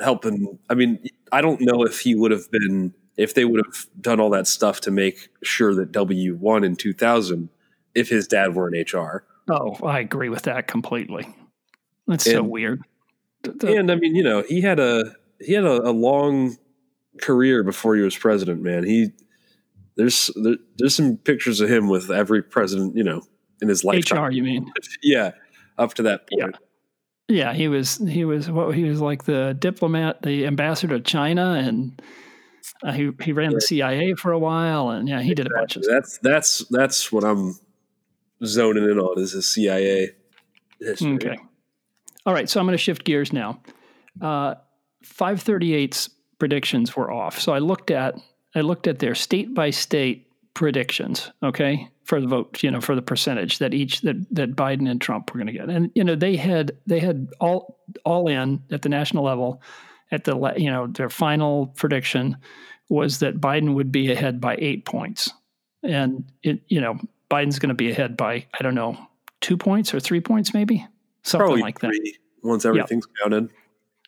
helping. 0.00 0.58
I 0.68 0.74
mean, 0.74 0.98
I 1.32 1.40
don't 1.40 1.60
know 1.60 1.84
if 1.84 2.00
he 2.00 2.14
would 2.14 2.30
have 2.30 2.50
been 2.50 2.94
if 3.16 3.34
they 3.34 3.44
would 3.44 3.64
have 3.64 3.86
done 4.00 4.20
all 4.20 4.30
that 4.30 4.46
stuff 4.46 4.80
to 4.82 4.90
make 4.90 5.28
sure 5.42 5.74
that 5.74 5.90
W 5.92 6.34
won 6.36 6.62
in 6.62 6.76
2000 6.76 7.48
if 7.94 8.08
his 8.08 8.28
dad 8.28 8.54
were 8.54 8.72
in 8.72 8.80
HR. 8.80 9.24
Oh, 9.50 9.76
I 9.82 9.98
agree 10.00 10.28
with 10.28 10.42
that 10.42 10.66
completely. 10.66 11.26
That's 12.06 12.24
so 12.24 12.42
weird. 12.42 12.82
And 13.62 13.90
I 13.90 13.96
mean, 13.96 14.14
you 14.14 14.22
know, 14.22 14.42
he 14.42 14.60
had 14.60 14.78
a 14.78 15.16
he 15.40 15.52
had 15.52 15.64
a, 15.64 15.88
a 15.88 15.90
long 15.90 16.56
career 17.20 17.62
before 17.62 17.96
he 17.96 18.02
was 18.02 18.16
president. 18.16 18.62
Man, 18.62 18.84
he 18.84 19.12
there's 19.98 20.30
there, 20.36 20.56
there's 20.78 20.94
some 20.94 21.18
pictures 21.18 21.60
of 21.60 21.68
him 21.68 21.88
with 21.88 22.10
every 22.10 22.42
president, 22.42 22.96
you 22.96 23.04
know, 23.04 23.20
in 23.60 23.68
his 23.68 23.84
lifetime. 23.84 24.24
HR, 24.24 24.30
you 24.30 24.42
mean? 24.42 24.72
Yeah, 25.02 25.32
up 25.76 25.94
to 25.94 26.02
that 26.04 26.28
point. 26.30 26.56
Yeah, 27.28 27.52
he 27.52 27.68
was. 27.68 27.98
He 27.98 28.24
was. 28.24 28.50
What 28.50 28.74
he 28.74 28.84
was 28.84 29.00
like 29.00 29.24
the 29.24 29.54
diplomat, 29.58 30.22
the 30.22 30.46
ambassador 30.46 30.96
to 30.96 31.04
China, 31.04 31.52
and 31.52 32.00
uh, 32.82 32.92
he 32.92 33.10
he 33.22 33.32
ran 33.32 33.52
the 33.52 33.60
CIA 33.60 34.14
for 34.14 34.32
a 34.32 34.38
while, 34.38 34.88
and 34.90 35.08
yeah, 35.08 35.20
he 35.20 35.34
did 35.34 35.46
a 35.46 35.50
bunch 35.50 35.76
of 35.76 35.84
stuff. 35.84 35.94
That's 35.94 36.18
that's 36.18 36.58
that's 36.70 37.12
what 37.12 37.24
I'm 37.24 37.58
zoning 38.44 38.84
in 38.84 38.98
on 38.98 39.20
is 39.20 39.32
the 39.32 39.42
CIA 39.42 40.12
history. 40.80 41.14
Okay. 41.14 41.36
All 42.24 42.32
right. 42.32 42.48
So 42.48 42.60
I'm 42.60 42.66
going 42.66 42.76
to 42.76 42.82
shift 42.82 43.04
gears 43.04 43.32
now. 43.32 43.60
Uh, 44.20 44.54
538's 45.04 46.10
predictions 46.38 46.94
were 46.94 47.10
off. 47.10 47.40
So 47.40 47.52
I 47.52 47.58
looked 47.58 47.90
at 47.90 48.14
I 48.58 48.62
looked 48.62 48.86
at 48.86 48.98
their 48.98 49.14
state 49.14 49.54
by 49.54 49.70
state 49.70 50.26
predictions. 50.54 51.30
Okay, 51.42 51.88
for 52.04 52.20
the 52.20 52.26
vote, 52.26 52.62
you 52.62 52.70
know, 52.70 52.80
for 52.80 52.94
the 52.94 53.02
percentage 53.02 53.58
that 53.58 53.74
each 53.74 54.00
that 54.02 54.16
that 54.30 54.56
Biden 54.56 54.90
and 54.90 55.00
Trump 55.00 55.32
were 55.32 55.38
going 55.38 55.46
to 55.46 55.52
get, 55.52 55.68
and 55.68 55.90
you 55.94 56.04
know 56.04 56.14
they 56.14 56.36
had 56.36 56.72
they 56.86 56.98
had 56.98 57.28
all 57.40 57.78
all 58.04 58.28
in 58.28 58.62
at 58.70 58.82
the 58.82 58.88
national 58.88 59.24
level. 59.24 59.62
At 60.10 60.24
the 60.24 60.54
you 60.56 60.70
know 60.70 60.86
their 60.86 61.10
final 61.10 61.66
prediction 61.68 62.38
was 62.88 63.18
that 63.18 63.40
Biden 63.40 63.74
would 63.74 63.92
be 63.92 64.10
ahead 64.10 64.40
by 64.40 64.56
eight 64.58 64.86
points, 64.86 65.30
and 65.82 66.24
it 66.42 66.60
you 66.68 66.80
know 66.80 66.98
Biden's 67.30 67.58
going 67.58 67.68
to 67.68 67.74
be 67.74 67.90
ahead 67.90 68.16
by 68.16 68.46
I 68.58 68.62
don't 68.62 68.74
know 68.74 68.96
two 69.40 69.56
points 69.56 69.94
or 69.94 70.00
three 70.00 70.20
points 70.20 70.52
maybe 70.52 70.84
something 71.22 71.46
Probably 71.46 71.62
like 71.62 71.80
that. 71.80 71.88
three 71.88 72.16
once 72.42 72.64
everything's 72.64 73.06
counted. 73.22 73.50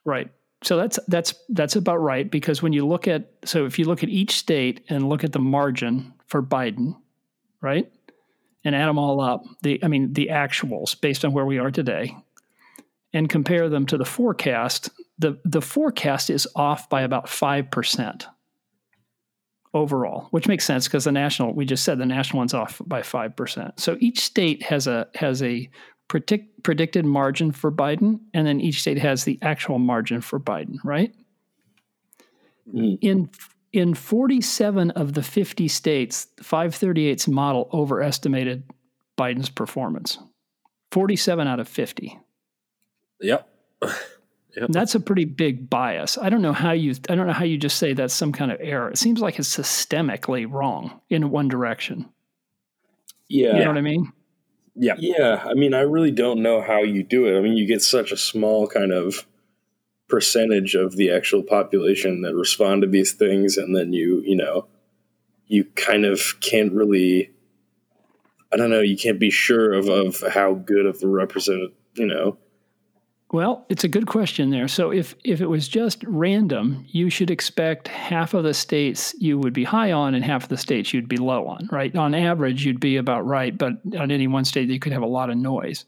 Right. 0.05 0.31
So 0.63 0.77
that's 0.77 0.99
that's 1.09 1.35
that's 1.49 1.77
about 1.77 1.97
right 1.97 2.31
because 2.31 2.63
when 2.63 2.73
you 2.73 2.87
look 2.87 3.09
at 3.09 3.31
so 3.45 3.65
if 3.65 3.79
you 3.79 3.87
look 3.87 4.03
at 4.03 4.11
each 4.11 4.37
state 4.37 4.85
and 4.89 5.09
look 5.09 5.25
at 5.25 5.33
the 5.33 5.39
margin 5.39 6.13
for 6.27 6.43
Biden, 6.43 6.97
right? 7.63 7.91
And 8.63 8.75
add 8.75 8.87
them 8.87 8.99
all 8.99 9.21
up, 9.21 9.43
the 9.63 9.83
I 9.83 9.89
mean 9.89 10.13
the 10.13 10.29
actuals 10.31 11.01
based 11.01 11.25
on 11.25 11.33
where 11.33 11.47
we 11.47 11.59
are 11.59 11.71
today 11.71 12.15
and 13.13 13.29
compare 13.29 13.69
them 13.69 13.87
to 13.87 13.97
the 13.97 14.05
forecast, 14.05 14.91
the 15.19 15.39
the 15.45 15.63
forecast 15.63 16.29
is 16.31 16.47
off 16.55 16.89
by 16.89 17.03
about 17.03 17.27
5% 17.27 18.27
overall, 19.73 20.29
which 20.31 20.49
makes 20.49 20.65
sense 20.65 20.87
because 20.87 21.05
the 21.05 21.13
national 21.13 21.55
we 21.55 21.65
just 21.65 21.85
said 21.85 21.99
the 21.99 22.07
national 22.07 22.39
one's 22.39 22.55
off 22.55 22.81
by 22.85 23.01
5%. 23.01 23.81
So 23.81 23.97
each 24.01 24.21
state 24.21 24.63
has 24.65 24.87
a 24.87 25.09
has 25.15 25.43
a 25.43 25.71
predict, 26.11 26.65
predicted 26.65 27.07
margin 27.07 27.53
for 27.53 27.71
Biden, 27.71 28.19
and 28.35 28.45
then 28.45 28.61
each 28.61 28.81
state 28.81 28.99
has 28.99 29.25
the 29.25 29.39
actual 29.41 29.79
margin 29.79 30.21
for 30.21 30.41
Biden, 30.41 30.77
right? 30.85 31.15
Mm. 32.75 32.99
In 33.01 33.31
in 33.73 33.95
47 33.95 34.91
of 34.91 35.13
the 35.15 35.23
50 35.23 35.69
states, 35.69 36.27
538's 36.43 37.29
model 37.29 37.71
overestimated 37.73 38.65
Biden's 39.17 39.49
performance. 39.49 40.19
47 40.91 41.47
out 41.47 41.61
of 41.61 41.69
50. 41.69 42.19
Yep. 43.23 44.67
And 44.67 44.75
that's 44.75 44.95
a 44.97 45.01
pretty 45.01 45.27
big 45.27 45.71
bias. 45.71 46.19
I 46.19 46.31
don't 46.31 46.43
know 46.43 46.55
how 46.55 46.73
you 46.73 46.95
I 47.09 47.15
don't 47.15 47.27
know 47.27 47.35
how 47.35 47.45
you 47.45 47.57
just 47.59 47.77
say 47.77 47.93
that's 47.93 48.15
some 48.15 48.33
kind 48.33 48.51
of 48.51 48.59
error. 48.61 48.91
It 48.91 48.99
seems 48.99 49.21
like 49.21 49.39
it's 49.39 49.55
systemically 49.55 50.51
wrong 50.51 51.01
in 51.09 51.31
one 51.31 51.49
direction. 51.49 52.09
Yeah. 53.29 53.59
You 53.59 53.61
know 53.61 53.69
what 53.69 53.77
I 53.77 53.83
mean? 53.83 54.13
Yeah. 54.75 54.95
Yeah, 54.99 55.43
I 55.45 55.55
mean, 55.55 55.75
I 55.75 55.81
really 55.81 56.12
don't 56.12 56.43
know 56.43 56.62
how 56.62 56.83
you 56.83 57.03
do 57.03 57.27
it. 57.27 57.37
I 57.37 57.41
mean, 57.41 57.57
you 57.57 57.66
get 57.66 57.83
such 57.83 58.12
a 58.12 58.16
small 58.16 58.66
kind 58.66 58.93
of 58.93 59.27
percentage 60.09 60.75
of 60.75 60.97
the 60.97 61.11
actual 61.11 61.43
population 61.43 62.23
that 62.23 62.35
respond 62.35 62.83
to 62.83 62.89
these 62.89 63.12
things, 63.12 63.57
and 63.57 63.77
then 63.77 63.93
you, 63.93 64.23
you 64.25 64.37
know, 64.37 64.66
you 65.47 65.64
kind 65.77 66.05
of 66.05 66.41
can't 66.41 66.73
really, 66.73 67.31
I 68.53 68.57
don't 68.57 68.71
know, 68.71 68.81
you 68.81 68.97
can't 68.97 69.21
be 69.21 69.31
sure 69.31 69.73
of, 69.73 69.89
of 69.89 70.23
how 70.33 70.55
good 70.55 70.87
of 70.87 71.01
the 71.01 71.09
representative, 71.09 71.73
you 71.95 72.07
know. 72.07 72.39
Well, 73.33 73.64
it's 73.68 73.85
a 73.85 73.89
good 73.89 74.09
question 74.09 74.51
there. 74.51 74.66
So 74.66 74.91
if 74.91 75.14
if 75.24 75.41
it 75.41 75.47
was 75.47 75.68
just 75.68 76.03
random, 76.05 76.85
you 76.89 77.11
should 77.11 77.31
expect 77.31 77.87
half 77.87 78.35
of 78.35 78.43
the 78.43 78.55
states 78.55 79.14
you 79.18 79.39
would 79.39 79.53
be 79.53 79.62
high 79.62 79.93
on 79.93 80.14
and 80.14 80.24
half 80.24 80.45
of 80.45 80.49
the 80.49 80.57
states 80.57 80.93
you'd 80.93 81.09
be 81.09 81.16
low 81.16 81.47
on, 81.47 81.68
right? 81.70 81.95
On 81.95 82.12
average, 82.12 82.64
you'd 82.64 82.81
be 82.81 82.97
about 82.97 83.24
right, 83.24 83.57
but 83.57 83.74
on 83.97 84.11
any 84.11 84.26
one 84.26 84.45
state 84.45 84.68
you 84.68 84.81
could 84.81 84.93
have 84.93 85.03
a 85.03 85.07
lot 85.07 85.31
of 85.31 85.37
noise. 85.37 85.85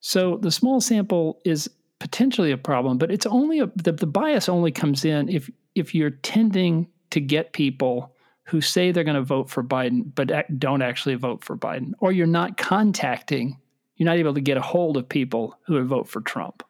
So 0.00 0.38
the 0.38 0.50
small 0.50 0.80
sample 0.80 1.40
is 1.44 1.68
potentially 1.98 2.52
a 2.52 2.58
problem, 2.58 2.96
but 2.96 3.10
it's 3.10 3.26
only 3.26 3.60
a, 3.60 3.70
the, 3.76 3.92
the 3.92 4.06
bias 4.06 4.48
only 4.48 4.72
comes 4.72 5.04
in 5.04 5.28
if 5.28 5.50
if 5.74 5.94
you're 5.94 6.10
tending 6.10 6.88
to 7.10 7.20
get 7.20 7.52
people 7.52 8.14
who 8.44 8.62
say 8.62 8.92
they're 8.92 9.04
going 9.04 9.16
to 9.16 9.22
vote 9.22 9.50
for 9.50 9.62
Biden 9.62 10.14
but 10.14 10.30
don't 10.58 10.80
actually 10.80 11.16
vote 11.16 11.44
for 11.44 11.54
Biden, 11.54 11.92
or 11.98 12.12
you're 12.12 12.26
not 12.26 12.56
contacting 12.56 13.58
you're 13.96 14.06
not 14.06 14.18
able 14.18 14.34
to 14.34 14.40
get 14.40 14.56
a 14.56 14.62
hold 14.62 14.96
of 14.96 15.08
people 15.08 15.58
who 15.66 15.74
would 15.74 15.86
vote 15.86 16.08
for 16.08 16.20
Trump. 16.20 16.62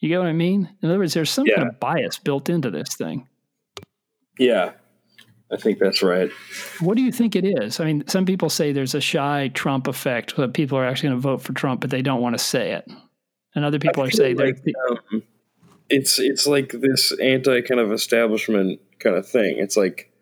You 0.00 0.08
get 0.08 0.18
what 0.18 0.28
I 0.28 0.32
mean? 0.32 0.68
In 0.82 0.88
other 0.88 0.98
words, 0.98 1.14
there's 1.14 1.30
some 1.30 1.46
kind 1.46 1.68
of 1.68 1.80
bias 1.80 2.18
built 2.18 2.48
into 2.48 2.70
this 2.70 2.94
thing. 2.94 3.26
Yeah, 4.38 4.72
I 5.50 5.56
think 5.56 5.78
that's 5.78 6.02
right. 6.02 6.30
What 6.80 6.96
do 6.96 7.02
you 7.02 7.10
think 7.10 7.34
it 7.34 7.44
is? 7.44 7.80
I 7.80 7.84
mean, 7.84 8.06
some 8.06 8.24
people 8.24 8.48
say 8.48 8.72
there's 8.72 8.94
a 8.94 9.00
shy 9.00 9.50
Trump 9.54 9.88
effect 9.88 10.36
that 10.36 10.54
people 10.54 10.78
are 10.78 10.84
actually 10.84 11.10
going 11.10 11.20
to 11.20 11.28
vote 11.28 11.42
for 11.42 11.52
Trump, 11.52 11.80
but 11.80 11.90
they 11.90 12.02
don't 12.02 12.20
want 12.20 12.38
to 12.38 12.44
say 12.44 12.72
it. 12.72 12.88
And 13.54 13.64
other 13.64 13.78
people 13.78 14.04
are 14.04 14.10
saying 14.10 14.36
like, 14.36 14.62
they're. 14.62 14.74
um, 15.12 15.22
it's 15.88 16.18
it's 16.18 16.46
like 16.46 16.70
this 16.72 17.12
anti 17.20 17.62
kind 17.62 17.80
of 17.80 17.92
establishment 17.92 18.80
kind 19.00 19.16
of 19.16 19.26
thing. 19.26 19.56
It's 19.58 19.76
like 19.76 20.12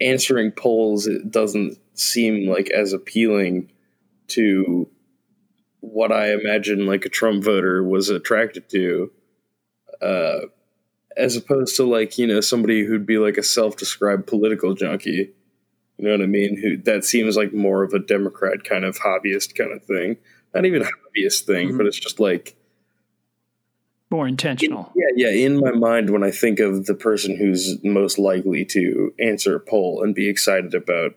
answering 0.00 0.50
polls. 0.50 1.06
It 1.06 1.30
doesn't 1.30 1.78
seem 1.92 2.48
like 2.48 2.70
as 2.70 2.92
appealing 2.92 3.70
to 4.28 4.88
what 5.92 6.12
I 6.12 6.32
imagine 6.32 6.86
like 6.86 7.04
a 7.04 7.08
Trump 7.08 7.44
voter 7.44 7.82
was 7.82 8.08
attracted 8.08 8.68
to, 8.70 9.10
uh, 10.00 10.40
as 11.16 11.36
opposed 11.36 11.76
to 11.76 11.84
like 11.84 12.18
you 12.18 12.26
know 12.26 12.40
somebody 12.40 12.84
who'd 12.84 13.06
be 13.06 13.18
like 13.18 13.36
a 13.36 13.42
self-described 13.42 14.26
political 14.26 14.74
junkie. 14.74 15.32
You 15.98 16.04
know 16.06 16.10
what 16.12 16.22
I 16.22 16.26
mean? 16.26 16.56
Who 16.60 16.76
that 16.78 17.04
seems 17.04 17.36
like 17.36 17.52
more 17.52 17.82
of 17.84 17.92
a 17.92 17.98
Democrat 18.00 18.64
kind 18.64 18.84
of 18.84 18.98
hobbyist 18.98 19.54
kind 19.56 19.72
of 19.72 19.84
thing. 19.84 20.16
Not 20.54 20.64
even 20.66 20.82
hobbyist 20.82 21.42
thing, 21.42 21.70
Mhm. 21.70 21.76
but 21.78 21.86
it's 21.86 21.98
just 21.98 22.18
like 22.20 22.54
more 24.10 24.26
intentional. 24.28 24.92
yeah, 24.94 25.28
yeah. 25.28 25.46
In 25.46 25.58
my 25.58 25.72
mind, 25.72 26.10
when 26.10 26.22
I 26.22 26.30
think 26.30 26.60
of 26.60 26.86
the 26.86 26.94
person 26.94 27.36
who's 27.36 27.82
most 27.82 28.18
likely 28.18 28.64
to 28.66 29.12
answer 29.18 29.56
a 29.56 29.60
poll 29.60 30.02
and 30.02 30.14
be 30.14 30.28
excited 30.28 30.74
about, 30.74 31.14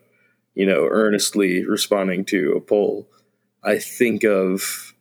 you 0.54 0.66
know, 0.66 0.86
earnestly 0.90 1.64
responding 1.64 2.24
to 2.26 2.52
a 2.52 2.60
poll, 2.60 3.08
I 3.62 3.78
think 3.78 4.24
of, 4.24 4.94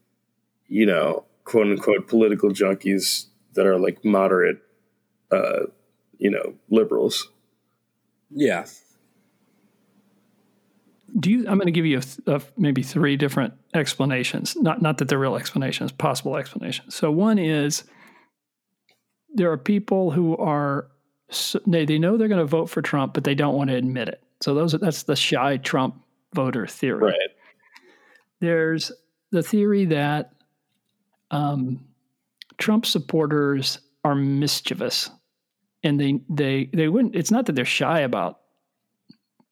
you 0.68 0.86
know, 0.86 1.26
quote 1.44 1.68
unquote 1.68 2.08
political 2.08 2.50
junkies 2.50 3.26
that 3.54 3.66
are 3.66 3.80
like 3.80 4.04
moderate, 4.04 4.58
uh, 5.32 5.66
you 6.18 6.30
know, 6.30 6.54
liberals. 6.70 7.30
Yeah. 8.30 8.66
Do 11.20 11.32
you? 11.32 11.48
I'm 11.48 11.58
going 11.58 11.68
to 11.68 11.72
give 11.72 11.86
you 11.86 12.02
a, 12.28 12.36
a, 12.36 12.42
maybe 12.58 12.84
three 12.84 13.16
different 13.16 13.54
explanations. 13.74 14.56
Not 14.58 14.82
not 14.82 14.98
that 14.98 15.08
they're 15.08 15.18
real 15.18 15.38
explanations, 15.38 15.92
possible 15.92 16.36
explanations. 16.36 16.96
So 16.96 17.10
one 17.12 17.40
is 17.40 17.86
there 19.34 19.52
are 19.52 19.58
people 19.58 20.12
who 20.12 20.36
are 20.38 20.90
they 21.66 21.86
they 21.86 21.98
know 21.98 22.18
they're 22.18 22.28
going 22.28 22.40
to 22.40 22.46
vote 22.46 22.70
for 22.70 22.82
Trump, 22.82 23.14
but 23.14 23.24
they 23.24 23.36
don't 23.36 23.56
want 23.56 23.70
to 23.70 23.76
admit 23.76 24.10
it. 24.10 24.22
So 24.42 24.54
those 24.54 24.74
that's 24.74 25.04
the 25.04 25.16
shy 25.16 25.58
Trump 25.58 25.96
voter 26.34 26.68
theory. 26.68 27.14
There's 28.40 28.92
the 29.32 29.44
theory 29.44 29.86
that 29.86 30.34
um, 31.32 31.86
Trump 32.58 32.86
supporters 32.86 33.80
are 34.04 34.16
mischievous, 34.16 35.10
and 35.84 36.00
they 36.00 36.20
they 36.30 36.70
they 36.74 36.88
wouldn't. 36.88 37.16
It's 37.16 37.32
not 37.32 37.46
that 37.48 37.54
they're 37.54 37.66
shy 37.66 38.00
about 38.00 38.40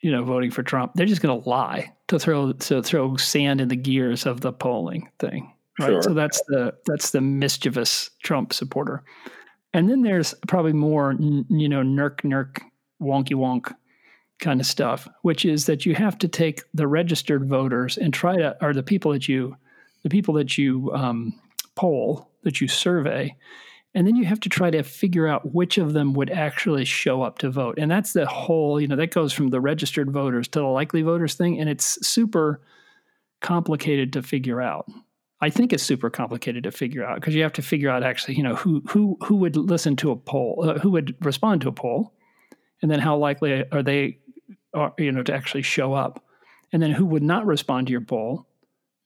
you 0.02 0.12
know 0.12 0.24
voting 0.24 0.52
for 0.52 0.64
Trump. 0.64 0.94
They're 0.96 1.06
just 1.06 1.22
going 1.22 1.42
to 1.42 1.50
lie 1.50 1.94
to 2.08 2.20
throw 2.20 2.54
to 2.54 2.82
throw 2.84 3.18
sand 3.18 3.62
in 3.62 3.68
the 3.68 3.76
gears 3.76 4.26
of 4.26 4.42
the 4.42 4.54
polling 4.54 5.10
thing. 5.20 5.52
Right. 5.80 5.88
Sure. 5.88 6.02
So 6.02 6.14
that's 6.14 6.42
the 6.48 6.74
that's 6.86 7.12
the 7.12 7.22
mischievous 7.22 8.12
Trump 8.24 8.54
supporter. 8.54 9.04
And 9.74 9.90
then 9.90 10.04
there's 10.04 10.34
probably 10.48 10.72
more, 10.72 11.14
you 11.20 11.68
know, 11.68 11.82
nurk 11.82 12.22
nurk 12.22 12.62
wonky 13.02 13.34
wonk 13.34 13.74
kind 14.40 14.60
of 14.60 14.68
stuff, 14.68 15.08
which 15.22 15.46
is 15.46 15.66
that 15.66 15.86
you 15.86 15.96
have 15.96 16.18
to 16.20 16.28
take 16.28 16.62
the 16.74 16.88
registered 16.88 17.46
voters 17.48 17.98
and 17.98 18.14
try 18.14 18.36
to, 18.36 18.58
or 18.62 18.74
the 18.74 18.84
people 18.84 19.12
that 19.12 19.28
you 19.28 19.56
the 20.04 20.10
people 20.10 20.36
that 20.36 20.58
you 20.58 20.92
um, 20.94 21.34
poll, 21.76 22.30
that 22.44 22.62
you 22.62 22.68
survey, 22.68 23.36
and 23.96 24.06
then 24.06 24.16
you 24.16 24.26
have 24.26 24.40
to 24.42 24.50
try 24.50 24.70
to 24.70 24.84
figure 24.84 25.26
out 25.26 25.54
which 25.54 25.78
of 25.78 25.94
them 25.94 26.14
would 26.14 26.30
actually 26.30 26.86
show 26.86 27.24
up 27.24 27.40
to 27.40 27.50
vote. 27.50 27.80
And 27.80 27.90
that's 27.90 28.14
the 28.14 28.26
whole, 28.26 28.80
you 28.80 28.88
know, 28.88 28.98
that 28.98 29.12
goes 29.12 29.34
from 29.34 29.48
the 29.48 29.62
registered 29.62 30.12
voters 30.12 30.48
to 30.50 30.60
the 30.60 30.66
likely 30.66 31.02
voters 31.02 31.34
thing. 31.34 31.60
And 31.60 31.70
it's 31.70 32.06
super 32.06 32.62
complicated 33.42 34.14
to 34.14 34.22
figure 34.22 34.62
out. 34.62 34.86
I 35.42 35.50
think 35.50 35.74
it's 35.74 35.84
super 35.84 36.10
complicated 36.10 36.64
to 36.66 36.72
figure 36.72 37.06
out 37.06 37.16
because 37.16 37.36
you 37.36 37.44
have 37.44 37.54
to 37.54 37.62
figure 37.62 37.90
out 37.90 38.04
actually, 38.04 38.36
you 38.36 38.44
know, 38.44 38.56
who 38.56 38.84
who 38.90 39.18
who 39.24 39.36
would 39.38 39.56
listen 39.56 39.96
to 39.98 40.12
a 40.12 40.16
poll, 40.16 40.64
uh, 40.68 40.80
who 40.80 40.92
would 40.92 41.16
respond 41.26 41.62
to 41.62 41.70
a 41.70 41.74
poll, 41.74 42.14
and 42.82 42.92
then 42.92 43.00
how 43.00 43.18
likely 43.18 43.64
are 43.72 43.84
they, 43.84 44.20
are, 44.76 44.93
you 44.97 45.11
know, 45.11 45.23
to 45.23 45.34
actually 45.34 45.63
show 45.63 45.93
up, 45.93 46.23
and 46.71 46.82
then 46.82 46.91
who 46.91 47.05
would 47.05 47.23
not 47.23 47.45
respond 47.45 47.88
to 47.88 47.91
your 47.91 48.01
poll, 48.01 48.45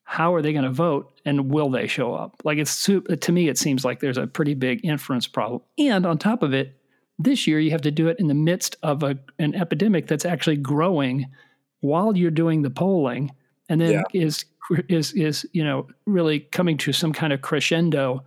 how 0.09 0.34
are 0.34 0.41
they 0.41 0.53
going 0.53 0.65
to 0.65 0.72
vote 0.72 1.13
and 1.24 1.51
will 1.51 1.70
they 1.70 1.86
show 1.86 2.15
up? 2.15 2.41
Like 2.43 2.57
it's 2.57 2.84
to 2.84 3.32
me 3.32 3.47
it 3.47 3.59
seems 3.59 3.86
like 3.86 3.99
there's 3.99 4.17
a 4.17 4.26
pretty 4.26 4.55
big 4.55 4.84
inference 4.84 5.28
problem 5.28 5.61
and 5.78 6.03
on 6.03 6.17
top 6.17 6.41
of 6.41 6.51
it 6.51 6.76
this 7.20 7.45
year 7.45 7.59
you 7.59 7.70
have 7.70 7.84
to 7.84 7.91
do 7.91 8.07
it 8.07 8.20
in 8.20 8.26
the 8.26 8.34
midst 8.34 8.76
of 8.82 9.03
a, 9.03 9.20
an 9.38 9.53
epidemic 9.53 10.07
that's 10.07 10.26
actually 10.26 10.55
growing 10.55 11.28
while 11.82 12.17
you're 12.17 12.32
doing 12.32 12.63
the 12.63 12.72
polling 12.72 13.30
and 13.70 13.80
then 13.80 13.91
yeah. 13.91 14.03
is 14.11 14.45
is 14.88 15.13
is 15.13 15.47
you 15.53 15.63
know 15.63 15.86
really 16.07 16.39
coming 16.39 16.76
to 16.80 16.91
some 16.91 17.13
kind 17.13 17.32
of 17.32 17.43
crescendo 17.43 18.24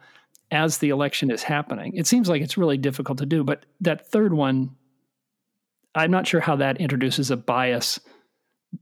as 0.52 0.78
the 0.78 0.90
election 0.90 1.32
is 1.32 1.42
happening. 1.42 1.96
It 1.96 2.06
seems 2.06 2.28
like 2.28 2.42
it's 2.42 2.56
really 2.56 2.78
difficult 2.78 3.18
to 3.18 3.26
do 3.26 3.42
but 3.42 3.66
that 3.80 4.06
third 4.06 4.34
one 4.34 4.70
i'm 5.94 6.10
not 6.10 6.26
sure 6.26 6.40
how 6.40 6.56
that 6.56 6.80
introduces 6.80 7.30
a 7.30 7.36
bias 7.36 8.00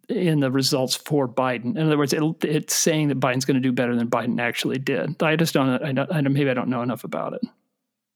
in 0.09 0.41
the 0.41 0.51
results 0.51 0.95
for 0.95 1.29
Biden. 1.29 1.77
In 1.77 1.87
other 1.87 1.99
words, 1.99 2.13
it, 2.13 2.23
it's 2.45 2.75
saying 2.75 3.09
that 3.09 3.19
Biden's 3.21 3.45
going 3.45 3.57
to 3.57 3.61
do 3.61 3.73
better 3.73 3.97
than 3.97 4.09
Biden 4.09 4.41
actually 4.41 4.79
did. 4.79 5.21
I 5.23 5.37
just 5.37 5.55
don't. 5.55 5.83
I 5.83 5.93
don't. 5.93 6.13
I 6.13 6.21
don't 6.21 6.33
maybe 6.33 6.51
I 6.51 6.55
don't 6.55 6.69
know 6.69 6.83
enough 6.83 7.05
about 7.05 7.35
it. 7.35 7.43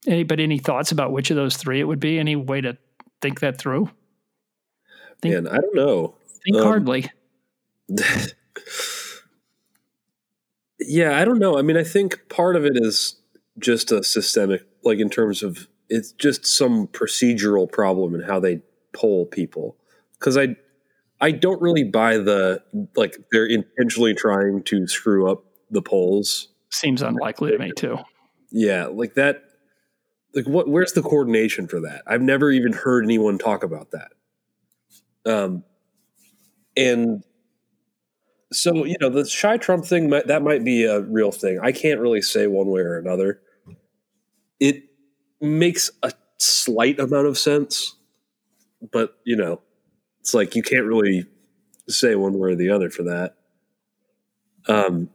Any, 0.07 0.23
but 0.23 0.39
any 0.41 0.59
thoughts 0.59 0.93
about 0.93 1.13
which 1.13 1.31
of 1.31 1.37
those 1.37 1.57
three 1.57 1.81
it 1.81 1.85
would 1.85 2.01
be? 2.01 2.19
Any 2.19 2.37
way 2.37 2.61
to 2.61 2.77
think 3.21 3.41
that 3.41 3.59
through? 3.59 3.91
Think, 5.23 5.35
Man, 5.35 5.49
I 5.49 5.59
don't 5.59 5.75
know. 5.75 6.15
Think 6.45 6.59
um, 6.59 6.65
hardly. 6.65 7.11
yeah, 10.81 11.19
I 11.19 11.25
don't 11.25 11.39
know. 11.39 11.59
I 11.59 11.63
mean, 11.63 11.77
I 11.77 11.85
think 11.85 12.29
part 12.29 12.57
of 12.57 12.65
it 12.65 12.77
is 12.77 13.17
just 13.59 13.93
a 13.93 14.05
systemic, 14.05 14.63
like 14.83 14.99
in 14.99 15.09
terms 15.09 15.43
of 15.43 15.69
it's 15.89 16.13
just 16.13 16.47
some 16.47 16.87
procedural 16.89 17.71
problem 17.71 18.15
and 18.15 18.25
how 18.25 18.41
they 18.41 18.61
poll 18.95 19.27
people. 19.27 19.77
Because 20.19 20.37
I 20.37 20.57
I 21.21 21.31
don't 21.31 21.61
really 21.61 21.85
buy 21.85 22.19
the 22.19 22.63
like 22.97 23.17
they're 23.33 23.47
intentionally 23.47 24.15
trying 24.15 24.63
to 24.65 24.87
screw 24.87 25.31
up 25.31 25.45
the 25.71 25.83
polls. 25.83 26.49
Seems 26.71 27.03
unlikely 27.03 27.53
to 27.53 27.59
me 27.59 27.73
too. 27.77 27.99
Yeah, 28.51 28.87
like 28.87 29.15
that. 29.15 29.43
Like 30.35 30.47
what? 30.47 30.69
Where's 30.69 30.93
the 30.93 31.03
coordination 31.03 31.69
for 31.69 31.81
that? 31.81 32.03
I've 32.07 32.23
never 32.23 32.51
even 32.51 32.73
heard 32.73 33.05
anyone 33.05 33.39
talk 33.39 33.63
about 33.63 33.93
that. 33.93 34.13
Um, 35.27 35.65
and 36.77 37.23
so 38.53 38.85
you 38.85 38.97
know 39.01 39.09
the 39.09 39.27
shy 39.27 39.57
Trump 39.57 39.85
thing 39.85 40.11
might, 40.11 40.27
that 40.27 40.43
might 40.43 40.65
be 40.65 40.85
a 40.85 41.01
real 41.01 41.33
thing. 41.33 41.59
I 41.63 41.73
can't 41.73 42.01
really 42.01 42.23
say 42.23 42.47
one 42.47 42.69
way 42.69 42.81
or 42.81 42.99
another. 42.99 43.41
It 44.61 44.85
makes 45.41 45.91
a 46.03 46.13
slight 46.39 46.99
amount 46.99 47.27
of 47.27 47.39
sense, 47.39 47.97
but 48.93 49.17
you 49.25 49.37
know 49.37 49.61
it's 50.21 50.33
like 50.33 50.55
you 50.55 50.63
can't 50.63 50.87
really 50.87 51.27
say 51.89 52.15
one 52.15 52.39
way 52.39 52.53
or 52.53 52.57
the 52.57 52.71
other 52.71 52.89
for 52.89 53.03
that. 53.03 53.35
Um, 54.67 55.11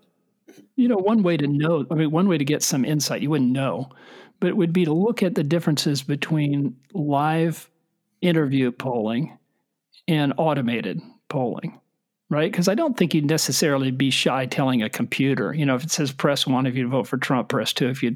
you 0.76 0.88
know, 0.88 0.97
one 0.97 1.24
way 1.24 1.36
to 1.36 1.47
know, 1.47 1.86
I 1.89 1.95
mean, 1.95 2.11
one 2.11 2.28
way 2.30 2.38
to 2.38 2.45
get 2.45 2.61
some 2.61 2.86
insight, 2.86 3.22
you 3.22 3.30
wouldn't 3.32 3.51
know, 3.51 3.89
but 4.39 4.47
it 4.47 4.57
would 4.57 4.72
be 4.72 4.86
to 4.86 4.93
look 4.93 5.24
at 5.24 5.36
the 5.36 5.43
differences 5.43 6.03
between 6.03 6.76
live 6.93 7.70
interview 8.22 8.72
polling 8.72 9.38
and 10.07 10.34
automated 10.38 11.01
polling, 11.28 11.80
right? 12.30 12.51
Because 12.51 12.67
I 12.67 12.76
don't 12.76 12.95
think 12.95 13.13
you'd 13.13 13.26
necessarily 13.26 13.91
be 13.91 14.11
shy 14.11 14.45
telling 14.45 14.84
a 14.84 14.89
computer, 14.89 15.53
you 15.53 15.65
know, 15.65 15.76
if 15.76 15.84
it 15.84 15.91
says 15.91 16.11
press 16.11 16.45
one 16.45 16.65
if 16.65 16.76
you 16.76 16.88
vote 16.88 17.07
for 17.07 17.17
Trump, 17.17 17.49
press 17.49 17.74
two 17.74 17.89
if 17.89 18.03
you 18.03 18.15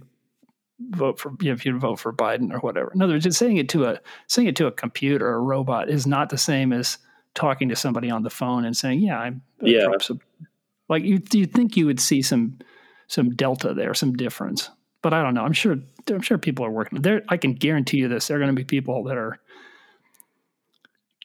vote 0.80 1.20
for 1.20 1.34
you 1.40 1.50
know, 1.50 1.54
if 1.54 1.66
you 1.66 1.78
vote 1.78 2.00
for 2.00 2.14
Biden 2.14 2.54
or 2.54 2.60
whatever. 2.60 2.92
In 2.94 3.02
other 3.02 3.14
words, 3.14 3.24
just 3.24 3.40
saying 3.40 3.58
it 3.58 3.70
to 3.70 3.86
a 3.86 4.00
saying 4.28 4.48
it 4.48 4.56
to 4.58 4.68
a 4.68 4.72
computer 4.72 5.28
or 5.28 5.36
a 5.36 5.42
robot 5.42 5.90
is 5.90 6.08
not 6.08 6.30
the 6.30 6.38
same 6.38 6.74
as 6.74 6.98
talking 7.36 7.70
to 7.70 7.76
somebody 7.76 8.10
on 8.10 8.24
the 8.24 8.30
phone 8.30 8.66
and 8.66 8.76
saying, 8.76 9.00
"Yeah, 9.00 9.20
I'm 9.20 9.42
yeah." 9.62 9.88
Like 10.90 11.04
you, 11.04 11.20
do 11.20 11.40
you 11.40 11.46
think 11.46 11.78
you 11.78 11.86
would 11.86 12.00
see 12.00 12.22
some 12.22 12.60
some 13.08 13.32
delta 13.36 13.74
there, 13.74 13.94
some 13.94 14.14
difference, 14.14 14.70
but 15.02 15.14
I 15.14 15.22
don't 15.22 15.34
know. 15.34 15.44
I'm 15.44 15.54
sure 15.54 15.78
I'm 16.10 16.22
sure 16.22 16.38
people 16.38 16.66
are 16.66 16.72
working 16.72 17.02
there. 17.02 17.24
I 17.30 17.38
can 17.38 17.54
guarantee 17.54 17.98
you 17.98 18.08
this: 18.08 18.28
there 18.28 18.38
are 18.38 18.40
going 18.40 18.54
to 18.54 18.60
be 18.60 18.66
people 18.66 19.04
that 19.06 19.18
are 19.18 19.40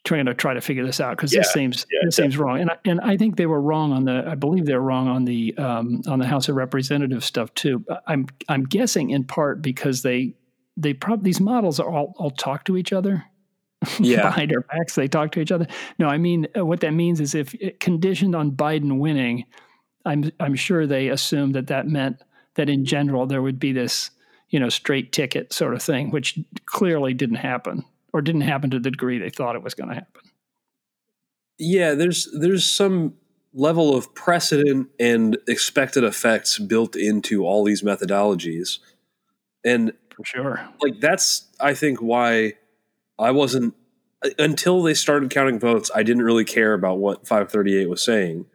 trying 0.08 0.24
to 0.24 0.34
try 0.34 0.54
to 0.54 0.60
figure 0.60 0.84
this 0.84 1.00
out 1.00 1.16
because 1.16 1.32
yeah, 1.32 1.40
this 1.40 1.52
seems 1.52 1.86
yeah, 1.92 2.00
this 2.02 2.16
seems 2.16 2.38
wrong. 2.38 2.60
And 2.60 2.70
I, 2.70 2.76
and 2.86 3.00
I 3.02 3.16
think 3.18 3.36
they 3.36 3.46
were 3.46 3.60
wrong 3.60 3.92
on 3.92 4.04
the. 4.04 4.24
I 4.26 4.34
believe 4.34 4.64
they're 4.64 4.80
wrong 4.80 5.06
on 5.06 5.26
the 5.26 5.56
um, 5.58 6.02
on 6.08 6.18
the 6.18 6.26
House 6.26 6.48
of 6.48 6.56
Representatives 6.56 7.26
stuff 7.26 7.52
too. 7.54 7.84
I'm 8.06 8.26
I'm 8.48 8.64
guessing 8.64 9.10
in 9.10 9.24
part 9.24 9.60
because 9.60 10.02
they 10.02 10.34
they 10.76 10.94
probably 10.94 11.24
these 11.24 11.40
models 11.40 11.78
are 11.78 11.90
all 11.90 12.14
all 12.16 12.30
talk 12.30 12.64
to 12.64 12.76
each 12.76 12.92
other. 12.92 13.24
Yeah. 14.00 14.22
behind 14.22 14.52
our 14.52 14.62
backs, 14.62 14.96
they 14.96 15.06
talk 15.06 15.30
to 15.32 15.40
each 15.40 15.52
other. 15.52 15.68
No, 16.00 16.08
I 16.08 16.18
mean 16.18 16.48
uh, 16.56 16.66
what 16.66 16.80
that 16.80 16.90
means 16.94 17.20
is 17.20 17.36
if 17.36 17.54
it 17.54 17.78
conditioned 17.78 18.34
on 18.34 18.50
Biden 18.50 18.98
winning, 18.98 19.44
I'm 20.04 20.32
I'm 20.40 20.56
sure 20.56 20.84
they 20.84 21.08
assumed 21.10 21.54
that 21.54 21.68
that 21.68 21.86
meant 21.86 22.20
that 22.56 22.68
in 22.68 22.84
general 22.84 23.26
there 23.26 23.40
would 23.40 23.60
be 23.60 23.70
this 23.70 24.10
you 24.48 24.58
know 24.58 24.68
straight 24.68 25.12
ticket 25.12 25.52
sort 25.52 25.74
of 25.74 25.82
thing, 25.82 26.10
which 26.10 26.40
clearly 26.66 27.14
didn't 27.14 27.36
happen 27.36 27.84
or 28.12 28.22
didn't 28.22 28.42
happen 28.42 28.70
to 28.70 28.78
the 28.78 28.90
degree 28.90 29.18
they 29.18 29.30
thought 29.30 29.56
it 29.56 29.62
was 29.62 29.74
going 29.74 29.88
to 29.88 29.94
happen. 29.94 30.22
Yeah, 31.58 31.94
there's 31.94 32.28
there's 32.32 32.64
some 32.64 33.14
level 33.52 33.96
of 33.96 34.14
precedent 34.14 34.88
and 35.00 35.36
expected 35.48 36.04
effects 36.04 36.58
built 36.58 36.94
into 36.94 37.44
all 37.44 37.64
these 37.64 37.82
methodologies. 37.82 38.78
And 39.64 39.92
for 40.14 40.24
sure. 40.24 40.68
Like 40.80 41.00
that's 41.00 41.48
I 41.60 41.74
think 41.74 42.00
why 42.00 42.54
I 43.18 43.32
wasn't 43.32 43.74
until 44.38 44.82
they 44.82 44.94
started 44.94 45.30
counting 45.30 45.58
votes, 45.58 45.90
I 45.94 46.02
didn't 46.02 46.22
really 46.22 46.44
care 46.44 46.74
about 46.74 46.98
what 46.98 47.26
538 47.26 47.88
was 47.88 48.02
saying 48.02 48.46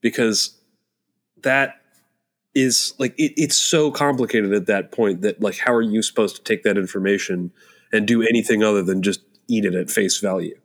because 0.00 0.58
that 1.42 1.80
is 2.54 2.94
like 2.98 3.14
it, 3.18 3.32
it's 3.36 3.56
so 3.56 3.90
complicated 3.90 4.52
at 4.52 4.66
that 4.66 4.92
point 4.92 5.22
that 5.22 5.40
like 5.40 5.58
how 5.58 5.72
are 5.72 5.82
you 5.82 6.02
supposed 6.02 6.36
to 6.36 6.42
take 6.42 6.62
that 6.64 6.76
information 6.76 7.52
and 7.92 8.06
do 8.06 8.22
anything 8.22 8.62
other 8.62 8.82
than 8.82 9.02
just 9.02 9.20
eat 9.48 9.64
it 9.64 9.74
at 9.74 9.90
face 9.90 10.18
value. 10.18 10.58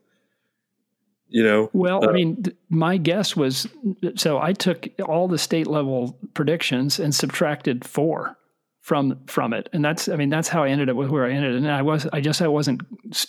You 1.30 1.44
know? 1.44 1.70
Well, 1.74 2.06
uh, 2.06 2.10
I 2.10 2.14
mean, 2.14 2.46
my 2.70 2.98
guess 2.98 3.36
was 3.36 3.68
so 4.16 4.40
I 4.40 4.54
took 4.54 4.88
all 5.06 5.28
the 5.28 5.38
state 5.38 5.68
level 5.68 6.18
predictions 6.34 7.00
and 7.00 7.14
subtracted 7.14 7.86
four 7.86 8.38
from 8.80 9.20
from 9.28 9.52
it, 9.52 9.68
and 9.74 9.84
that's 9.84 10.08
I 10.08 10.16
mean 10.16 10.30
that's 10.30 10.48
how 10.48 10.64
I 10.64 10.70
ended 10.70 10.90
up 10.90 10.96
with 10.96 11.10
where 11.10 11.26
I 11.26 11.32
ended. 11.32 11.56
And 11.56 11.70
I 11.70 11.82
was 11.82 12.08
I 12.14 12.22
just 12.22 12.42
I 12.42 12.48
wasn't 12.48 12.82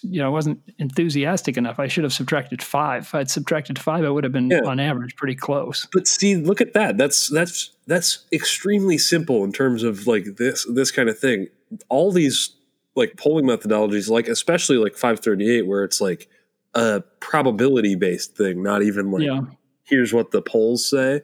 you 0.03 0.20
know 0.20 0.26
I 0.26 0.30
wasn't 0.30 0.61
enthusiastic 0.78 1.57
enough. 1.57 1.80
I 1.80 1.88
should 1.88 2.05
have 2.05 2.12
subtracted 2.12 2.62
five. 2.62 3.03
If 3.03 3.14
I'd 3.16 3.30
subtracted 3.30 3.80
five, 3.80 4.05
I 4.05 4.11
would 4.11 4.22
have 4.22 4.32
been 4.32 4.51
yeah. 4.51 4.61
on 4.61 4.78
average 4.78 5.16
pretty 5.16 5.34
close. 5.34 5.88
But 5.92 6.07
see, 6.07 6.36
look 6.36 6.61
at 6.61 6.74
that. 6.74 6.96
That's 6.96 7.26
that's 7.26 7.72
that's 7.88 8.26
extremely 8.32 8.99
simple 8.99 9.42
in 9.42 9.51
terms 9.51 9.82
of 9.82 10.07
like 10.07 10.36
this 10.36 10.64
this 10.72 10.92
kind 10.92 11.09
of 11.09 11.18
thing. 11.18 11.49
All 11.88 12.12
these 12.12 12.55
like 12.99 13.16
polling 13.16 13.46
methodologies, 13.46 14.11
like 14.11 14.28
especially 14.28 14.76
like 14.76 14.92
538, 14.92 15.66
where 15.66 15.84
it's 15.84 16.01
like 16.01 16.28
a 16.74 17.03
probability 17.20 17.94
based 17.94 18.36
thing, 18.36 18.62
not 18.62 18.82
even 18.82 19.11
like 19.11 19.22
yeah. 19.22 19.42
here's 19.84 20.12
what 20.12 20.32
the 20.32 20.42
polls 20.42 20.88
say. 20.88 21.22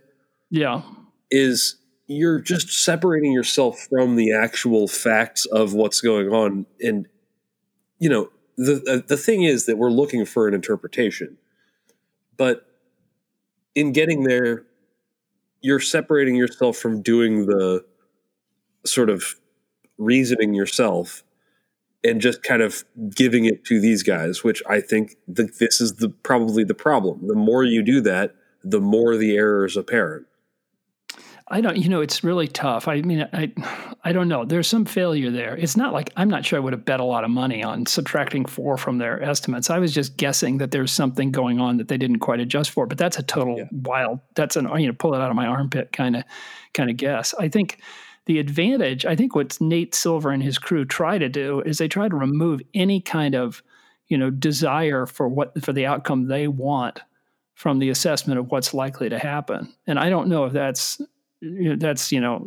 Yeah. 0.51 0.83
Is 1.31 1.77
you're 2.07 2.41
just 2.41 2.71
separating 2.71 3.33
yourself 3.33 3.87
from 3.91 4.17
the 4.17 4.33
actual 4.33 4.87
facts 4.89 5.47
of 5.47 5.75
what's 5.75 6.01
going 6.01 6.29
on. 6.29 6.67
And, 6.81 7.09
you 7.99 8.09
know, 8.09 8.31
the, 8.57 8.83
uh, 8.89 9.07
the 9.07 9.17
thing 9.17 9.43
is 9.43 9.67
that 9.67 9.79
we're 9.79 9.91
looking 9.91 10.25
for 10.25 10.47
an 10.47 10.55
interpretation. 10.55 11.39
But 12.37 12.67
in 13.75 13.93
getting 13.93 14.25
there, 14.25 14.65
you're 15.61 15.81
separating 15.81 16.37
yourself 16.37 16.77
from 16.77 17.03
doing 17.03 17.47
the 17.47 17.85
sort 18.85 19.09
of 19.11 19.37
reasoning 19.97 20.55
yourself 20.55 21.24
and 22.05 22.21
just 22.21 22.43
kind 22.43 22.63
of 22.63 22.85
giving 23.15 23.47
it 23.47 23.65
to 23.65 23.81
these 23.81 24.03
guys, 24.03 24.45
which 24.45 24.63
I 24.69 24.81
think 24.81 25.17
that 25.27 25.59
this 25.59 25.81
is 25.81 25.95
the 25.95 26.11
probably 26.11 26.63
the 26.63 26.75
problem. 26.75 27.27
The 27.27 27.35
more 27.35 27.65
you 27.65 27.83
do 27.83 28.01
that, 28.03 28.35
the 28.63 28.81
more 28.81 29.17
the 29.17 29.37
error 29.37 29.65
is 29.65 29.77
apparent. 29.77 30.27
I 31.49 31.61
don't, 31.61 31.77
you 31.77 31.91
know, 31.91 32.01
it's 32.01 32.25
really 32.25 32.49
tough. 32.49 32.89
I 32.89 33.03
mean, 33.03 33.29
I, 33.33 33.53
I 34.03 34.13
don't 34.13 34.29
know. 34.29 34.47
There's 34.47 34.67
some 34.67 34.87
failure 34.87 35.31
there. 35.31 35.55
It's 35.55 35.77
not 35.77 35.93
like 35.93 36.11
I'm 36.17 36.29
not 36.29 36.45
sure 36.47 36.59
I 36.59 36.61
would 36.61 36.73
have 36.73 36.87
bet 36.87 37.01
a 37.01 37.05
lot 37.05 37.23
of 37.23 37.31
money 37.31 37.63
on 37.63 37.85
subtracting 37.85 38.47
four 38.47 38.79
from 38.79 38.97
their 38.97 39.23
estimates. 39.23 39.69
I 39.69 39.79
was 39.79 39.93
just 39.93 40.17
guessing 40.17 40.59
that 40.59 40.71
there's 40.71 40.91
something 40.91 41.33
going 41.33 41.61
on 41.61 41.77
that 41.77 41.89
they 41.89 41.99
didn't 41.99 42.21
quite 42.21 42.41
adjust 42.41 42.71
for. 42.71 42.87
But 42.87 42.97
that's 42.97 43.19
a 43.19 43.23
total 43.23 43.59
yeah. 43.59 43.65
wild. 43.71 44.21
That's 44.35 44.57
an 44.57 44.71
you 44.79 44.87
know 44.87 44.95
pull 44.95 45.15
it 45.15 45.21
out 45.21 45.29
of 45.29 45.37
my 45.37 45.47
armpit 45.47 45.93
kind 45.93 46.17
of 46.17 46.25
kind 46.73 46.89
of 46.89 46.97
guess. 46.97 47.35
I 47.39 47.49
think 47.49 47.79
the 48.27 48.39
advantage. 48.39 49.05
I 49.05 49.17
think 49.17 49.35
what 49.35 49.61
Nate 49.61 49.95
Silver 49.95 50.31
and 50.31 50.43
his 50.43 50.59
crew 50.59 50.85
try 50.85 51.19
to 51.19 51.29
do 51.29 51.61
is 51.61 51.79
they 51.79 51.89
try 51.89 52.09
to 52.09 52.17
remove 52.17 52.61
any 52.73 53.01
kind 53.01 53.35
of 53.35 53.63
you 54.09 54.19
know 54.19 54.31
desire 54.31 55.07
for 55.07 55.29
what 55.29 55.63
for 55.63 55.73
the 55.73 55.87
outcome 55.87 56.27
they 56.27 56.49
want 56.49 57.01
from 57.55 57.79
the 57.79 57.91
assessment 57.91 58.39
of 58.39 58.51
what's 58.51 58.75
likely 58.75 59.09
to 59.09 59.19
happen. 59.19 59.73
And 59.87 59.99
I 59.99 60.11
don't 60.11 60.29
know 60.29 60.45
if 60.45 60.53
that's 60.53 61.01
that's 61.79 62.13
you 62.13 62.21
know 62.21 62.47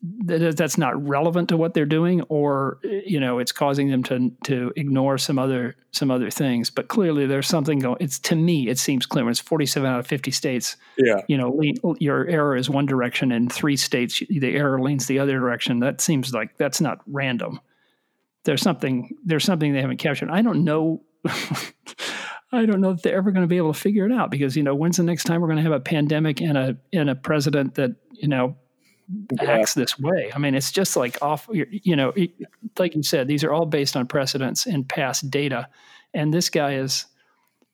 that 0.00 0.56
that's 0.56 0.78
not 0.78 1.08
relevant 1.08 1.48
to 1.48 1.56
what 1.56 1.74
they're 1.74 1.84
doing 1.84 2.22
or 2.28 2.78
you 2.84 3.18
know 3.18 3.40
it's 3.40 3.50
causing 3.50 3.90
them 3.90 4.04
to 4.04 4.30
to 4.44 4.72
ignore 4.76 5.18
some 5.18 5.38
other 5.38 5.76
some 5.90 6.10
other 6.10 6.30
things. 6.30 6.70
But 6.70 6.88
clearly 6.88 7.26
there's 7.26 7.48
something 7.48 7.80
going 7.80 7.96
it's 7.98 8.18
to 8.20 8.36
me 8.36 8.68
it 8.68 8.78
seems 8.78 9.06
clear 9.06 9.28
it's 9.28 9.40
47 9.40 9.90
out 9.90 9.98
of 9.98 10.06
50 10.06 10.30
states 10.30 10.76
yeah. 10.98 11.22
you 11.26 11.36
know 11.36 11.60
your 11.98 12.26
error 12.28 12.56
is 12.56 12.70
one 12.70 12.86
direction 12.86 13.32
and 13.32 13.52
three 13.52 13.76
states 13.76 14.22
the 14.28 14.54
error 14.54 14.80
leans 14.80 15.06
the 15.06 15.18
other 15.18 15.38
direction. 15.38 15.80
That 15.80 16.00
seems 16.00 16.32
like 16.32 16.56
that's 16.58 16.80
not 16.80 17.00
random. 17.06 17.60
There's 18.44 18.62
something 18.62 19.16
there's 19.24 19.44
something 19.44 19.72
they 19.72 19.80
haven't 19.80 19.98
captured. 19.98 20.30
I 20.30 20.42
don't 20.42 20.62
know 20.62 21.02
I 22.52 22.64
don't 22.64 22.80
know 22.80 22.92
if 22.92 23.02
they're 23.02 23.16
ever 23.16 23.32
going 23.32 23.42
to 23.42 23.48
be 23.48 23.56
able 23.56 23.72
to 23.72 23.78
figure 23.78 24.06
it 24.06 24.12
out 24.12 24.30
because 24.30 24.56
you 24.56 24.62
know 24.62 24.76
when's 24.76 24.96
the 24.96 25.02
next 25.02 25.24
time 25.24 25.40
we're 25.40 25.48
going 25.48 25.58
to 25.58 25.62
have 25.64 25.72
a 25.72 25.80
pandemic 25.80 26.40
and 26.40 26.56
a 26.56 26.76
and 26.92 27.10
a 27.10 27.16
president 27.16 27.74
that 27.74 27.96
you 28.12 28.28
know 28.28 28.56
yeah. 29.32 29.50
acts 29.50 29.74
this 29.74 29.98
way. 29.98 30.30
I 30.34 30.38
mean, 30.38 30.54
it's 30.54 30.70
just 30.70 30.96
like 30.96 31.20
off. 31.22 31.48
You 31.50 31.96
know, 31.96 32.12
like 32.78 32.94
you 32.94 33.02
said, 33.02 33.28
these 33.28 33.44
are 33.44 33.52
all 33.52 33.66
based 33.66 33.96
on 33.96 34.06
precedents 34.06 34.66
and 34.66 34.88
past 34.88 35.30
data, 35.30 35.68
and 36.14 36.32
this 36.32 36.50
guy 36.50 36.74
is, 36.74 37.06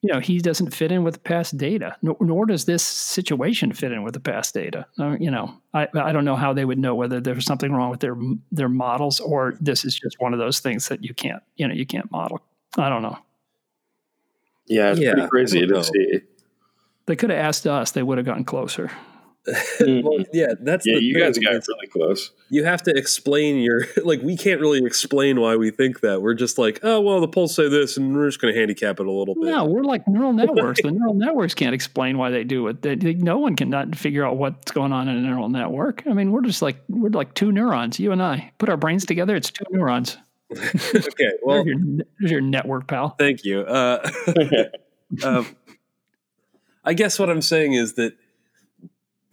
you 0.03 0.13
know, 0.13 0.21
he 0.21 0.39
doesn't 0.39 0.75
fit 0.75 0.93
in 0.93 1.03
with 1.03 1.25
past 1.25 1.57
data, 1.57 1.97
nor, 2.03 2.17
nor 2.21 2.47
does 2.47 2.65
this 2.65 2.83
situation 2.83 3.73
fit 3.73 3.93
in 3.93 4.03
with 4.03 4.15
the 4.15 4.21
past 4.21 4.55
data. 4.55 4.87
Uh, 4.99 5.17
you 5.19 5.31
know, 5.31 5.55
I 5.73 5.89
I 5.95 6.13
don't 6.13 6.25
know 6.25 6.37
how 6.37 6.53
they 6.53 6.65
would 6.65 6.79
know 6.79 6.95
whether 6.95 7.21
there's 7.21 7.45
something 7.45 7.73
wrong 7.73 7.91
with 7.91 8.01
their 8.01 8.17
their 8.53 8.69
models 8.69 9.21
or 9.21 9.57
this 9.61 9.85
is 9.85 9.99
just 9.99 10.21
one 10.21 10.33
of 10.33 10.39
those 10.39 10.61
things 10.61 10.89
that 10.89 11.03
you 11.03 11.15
can't 11.15 11.43
you 11.57 11.67
know 11.67 11.75
you 11.75 11.87
can't 11.87 12.11
model. 12.11 12.41
I 12.77 12.89
don't 12.89 13.03
know. 13.03 13.19
Yeah, 14.67 14.93
it's 14.93 15.01
yeah, 15.01 15.13
pretty 15.13 15.29
crazy 15.29 15.67
to 15.67 15.85
see. 15.85 16.21
They 17.07 17.17
could 17.17 17.31
have 17.31 17.39
asked 17.39 17.67
us; 17.67 17.91
they 17.91 18.03
would 18.03 18.19
have 18.19 18.27
gotten 18.27 18.45
closer. 18.45 18.91
well, 19.81 20.25
yeah, 20.33 20.55
that's 20.59 20.87
yeah. 20.87 20.97
you 20.97 21.19
guys 21.19 21.39
got 21.39 21.51
really 21.51 21.87
close. 21.89 22.31
You 22.49 22.65
have 22.65 22.83
to 22.85 22.97
explain 22.97 23.59
your 23.59 23.87
like. 24.05 24.23
We 24.23 24.39
can't 24.39 24.59
really 24.59 24.85
explain 24.85 25.39
why 25.39 25.57
we 25.57 25.71
think 25.71 26.01
that. 26.01 26.23
We're 26.23 26.35
just 26.35 26.57
like, 26.57 26.81
oh 26.83 27.01
well, 27.03 27.21
the 27.21 27.29
polls 27.29 27.55
say 27.55 27.69
this, 27.69 27.99
and 27.99 28.17
we're 28.17 28.29
just 28.29 28.41
going 28.41 28.55
to 28.55 28.59
handicap 28.59 29.01
it 29.01 29.07
a 29.07 29.11
little 29.11 29.35
bit. 29.35 29.45
No, 29.45 29.67
we're 29.67 29.83
like 29.83 30.09
neural 30.09 30.33
networks. 30.35 30.81
the 30.81 30.91
neural 30.91 31.13
networks 31.13 31.53
can't 31.53 31.75
explain 31.75 32.17
why 32.17 32.31
they 32.31 32.43
do 32.43 32.67
it. 32.69 32.81
They, 32.81 32.95
they, 32.95 33.15
no 33.15 33.39
one 33.39 33.55
can 33.55 33.69
not 33.69 33.95
figure 33.95 34.25
out 34.25 34.39
what's 34.39 34.73
going 34.73 34.93
on 34.93 35.09
in 35.09 35.17
a 35.17 35.21
neural 35.21 35.51
network. 35.51 36.03
I 36.07 36.15
mean, 36.15 36.33
we're 36.33 36.43
just 36.43 36.63
like 36.63 36.83
we're 36.89 37.11
like 37.11 37.35
two 37.35 37.53
neurons. 37.53 38.01
You 38.01 38.13
and 38.13 38.23
I 38.23 38.51
put 38.57 38.71
our 38.71 38.79
brains 38.79 39.05
together. 39.05 39.37
It's 39.37 39.51
two 39.51 39.65
neurons. 39.71 40.17
okay, 40.55 41.31
well, 41.43 41.65
there's 41.65 41.67
your, 41.67 42.05
there's 42.19 42.31
your, 42.31 42.41
network, 42.41 42.87
pal. 42.87 43.11
Thank 43.19 43.45
you. 43.45 43.61
Uh, 43.61 44.09
um, 45.23 45.55
I 46.85 46.95
guess 46.95 47.19
what 47.19 47.29
I'm 47.29 47.43
saying 47.43 47.75
is 47.75 47.95
that 47.95 48.15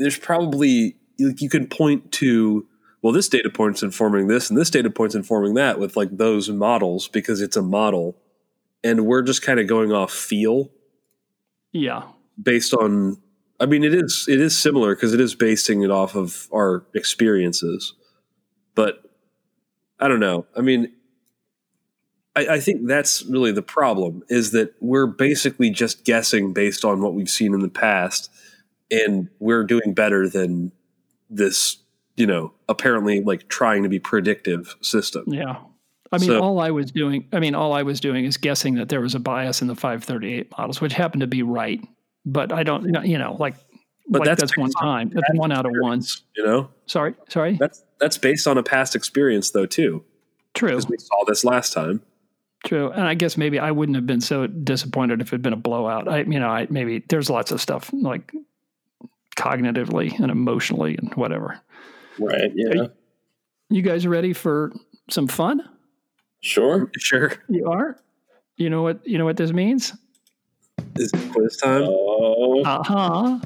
there's 0.02 0.18
probably 0.18 0.96
like 1.20 1.42
you 1.42 1.50
can 1.50 1.68
point 1.68 2.12
to 2.14 2.68
well, 3.02 3.14
this 3.14 3.30
data 3.30 3.50
point's 3.50 3.82
informing 3.82 4.28
this, 4.28 4.50
and 4.50 4.60
this 4.60 4.70
data 4.70 4.90
point's 4.90 5.16
informing 5.16 5.56
that 5.56 5.80
with 5.80 5.98
like 5.98 6.16
those 6.18 6.50
models 6.50 7.08
because 7.08 7.42
it's 7.42 7.58
a 7.58 7.62
model, 7.62 8.16
and 8.84 9.06
we're 9.06 9.24
just 9.24 9.42
kind 9.42 9.60
of 9.60 9.68
going 9.68 9.92
off 9.92 10.12
feel. 10.12 10.70
Yeah. 11.72 12.04
Based 12.42 12.74
on, 12.74 13.18
I 13.60 13.66
mean, 13.66 13.84
it 13.84 13.94
is 13.94 14.26
it 14.28 14.40
is 14.40 14.58
similar 14.58 14.96
because 14.96 15.14
it 15.14 15.22
is 15.22 15.34
basing 15.34 15.82
it 15.82 15.90
off 15.90 16.16
of 16.16 16.48
our 16.54 16.86
experiences, 16.94 17.94
but 18.76 19.04
I 20.00 20.08
don't 20.08 20.20
know. 20.20 20.46
I 20.56 20.62
mean, 20.62 20.92
I, 22.36 22.48
I, 22.48 22.60
think 22.60 22.88
that's 22.88 23.24
really 23.26 23.52
the 23.52 23.62
problem 23.62 24.24
is 24.30 24.52
that 24.52 24.74
we're 24.80 25.06
basically 25.06 25.70
just 25.70 26.06
guessing 26.06 26.54
based 26.54 26.86
on 26.86 27.02
what 27.02 27.14
we've 27.14 27.30
seen 27.30 27.54
in 27.54 27.60
the 27.60 27.70
past, 27.70 28.32
and 28.92 29.30
we're 29.40 29.64
doing 29.64 29.94
better 29.94 30.28
than 30.30 30.72
this, 31.30 31.78
you 32.18 32.28
know, 32.28 32.54
apparently 32.68 33.22
like 33.22 33.48
trying 33.48 33.84
to 33.84 33.90
be 33.90 34.00
predictive 34.00 34.76
system. 34.82 35.24
Yeah. 35.28 35.58
I 36.12 36.18
mean, 36.18 36.28
so, 36.28 36.42
all 36.42 36.60
I 36.60 36.72
was 36.72 36.92
doing, 36.92 37.28
I 37.32 37.40
mean, 37.40 37.56
all 37.56 37.72
I 37.72 37.84
was 37.84 38.02
doing 38.02 38.26
is 38.26 38.36
guessing 38.36 38.76
that 38.76 38.90
there 38.90 39.00
was 39.00 39.16
a 39.16 39.20
bias 39.20 39.62
in 39.62 39.70
the 39.70 39.76
538 39.76 40.52
models, 40.58 40.82
which 40.82 40.92
happened 40.92 41.22
to 41.22 41.28
be 41.28 41.42
right. 41.42 41.80
But 42.26 42.52
I 42.52 42.64
don't, 42.64 43.06
you 43.06 43.18
know, 43.18 43.38
like, 43.40 43.56
but 44.10 44.20
like 44.20 44.26
that's, 44.26 44.42
that's 44.42 44.58
one 44.58 44.72
time. 44.72 45.10
That's 45.10 45.30
one 45.34 45.54
out 45.54 45.66
of 45.66 45.72
one. 45.80 46.04
You 46.36 46.46
know. 46.46 46.70
Sorry, 46.86 47.16
sorry. 47.30 47.56
That's 47.58 47.84
that's 48.00 48.18
based 48.18 48.46
on 48.46 48.58
a 48.58 48.64
past 48.64 48.94
experience, 48.94 49.52
though, 49.52 49.66
too. 49.66 50.04
True. 50.54 50.70
Because 50.70 50.90
we 50.90 50.98
saw 50.98 51.24
this 51.26 51.46
last 51.46 51.72
time. 51.72 52.02
True, 52.66 52.92
and 52.92 53.08
I 53.08 53.16
guess 53.16 53.38
maybe 53.38 53.58
I 53.58 53.72
wouldn't 53.72 53.96
have 53.96 54.06
been 54.06 54.22
so 54.22 54.46
disappointed 54.46 55.22
if 55.22 55.30
it 55.30 55.32
had 55.32 55.42
been 55.42 55.54
a 55.54 55.58
blowout. 55.58 56.08
I, 56.08 56.20
you 56.20 56.40
know, 56.40 56.50
I 56.50 56.68
maybe 56.70 57.04
there's 57.10 57.30
lots 57.30 57.52
of 57.52 57.60
stuff 57.60 57.90
like 57.94 58.32
cognitively 59.36 60.18
and 60.20 60.32
emotionally 60.32 60.98
and 60.98 61.14
whatever. 61.16 61.60
Right. 62.20 62.52
Yeah. 62.56 62.74
You, 62.74 62.92
you 63.70 63.82
guys 63.82 64.06
ready 64.06 64.34
for 64.34 64.72
some 65.10 65.28
fun? 65.28 65.68
Sure. 66.42 66.90
Sure. 66.98 67.34
You 67.50 67.68
are. 67.68 67.98
You 68.58 68.70
know 68.70 68.82
what? 68.82 69.06
You 69.08 69.18
know 69.18 69.26
what 69.26 69.38
this 69.38 69.52
means? 69.52 69.94
Is 70.96 71.12
it 71.14 71.32
quiz 71.32 71.58
time? 71.58 71.84
Oh. 71.86 72.64
Uh 72.64 72.84
huh. 72.84 73.40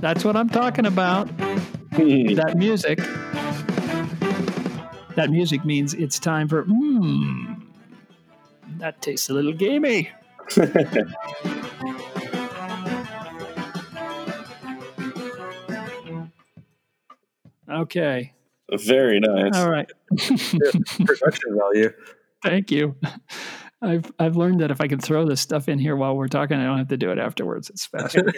That's 0.00 0.24
what 0.24 0.36
I'm 0.36 0.48
talking 0.48 0.86
about. 0.86 1.26
that 1.36 2.54
music. 2.56 2.98
That 5.16 5.30
music 5.30 5.64
means 5.64 5.92
it's 5.94 6.18
time 6.18 6.48
for. 6.48 6.62
Hmm 6.64 7.50
that 8.80 9.00
tastes 9.02 9.28
a 9.30 9.34
little 9.34 9.52
gamey. 9.52 10.10
okay. 17.70 18.34
Very 18.72 19.20
nice. 19.20 19.56
All 19.56 19.70
right. 19.70 19.90
Production 20.16 21.56
value. 21.56 21.90
Thank 22.42 22.70
you. 22.70 22.96
I've 23.82 24.10
I've 24.18 24.36
learned 24.36 24.60
that 24.60 24.70
if 24.70 24.80
I 24.80 24.88
can 24.88 24.98
throw 24.98 25.26
this 25.26 25.40
stuff 25.40 25.68
in 25.68 25.78
here 25.78 25.96
while 25.96 26.16
we're 26.16 26.28
talking, 26.28 26.58
I 26.58 26.64
don't 26.64 26.78
have 26.78 26.88
to 26.88 26.96
do 26.96 27.10
it 27.10 27.18
afterwards. 27.18 27.70
It's 27.70 27.86
faster. 27.86 28.32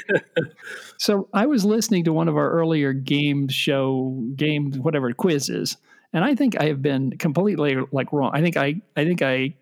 so 0.98 1.28
I 1.32 1.46
was 1.46 1.64
listening 1.64 2.04
to 2.04 2.12
one 2.12 2.28
of 2.28 2.36
our 2.36 2.50
earlier 2.50 2.92
game 2.92 3.48
show 3.48 4.22
game 4.36 4.72
whatever 4.74 5.12
quizzes, 5.12 5.76
and 6.12 6.24
I 6.24 6.34
think 6.34 6.60
I 6.60 6.66
have 6.66 6.80
been 6.80 7.18
completely 7.18 7.76
like 7.90 8.12
wrong. 8.12 8.30
I 8.32 8.40
think 8.40 8.56
I 8.56 8.80
I 8.96 9.04
think 9.04 9.22
I 9.22 9.54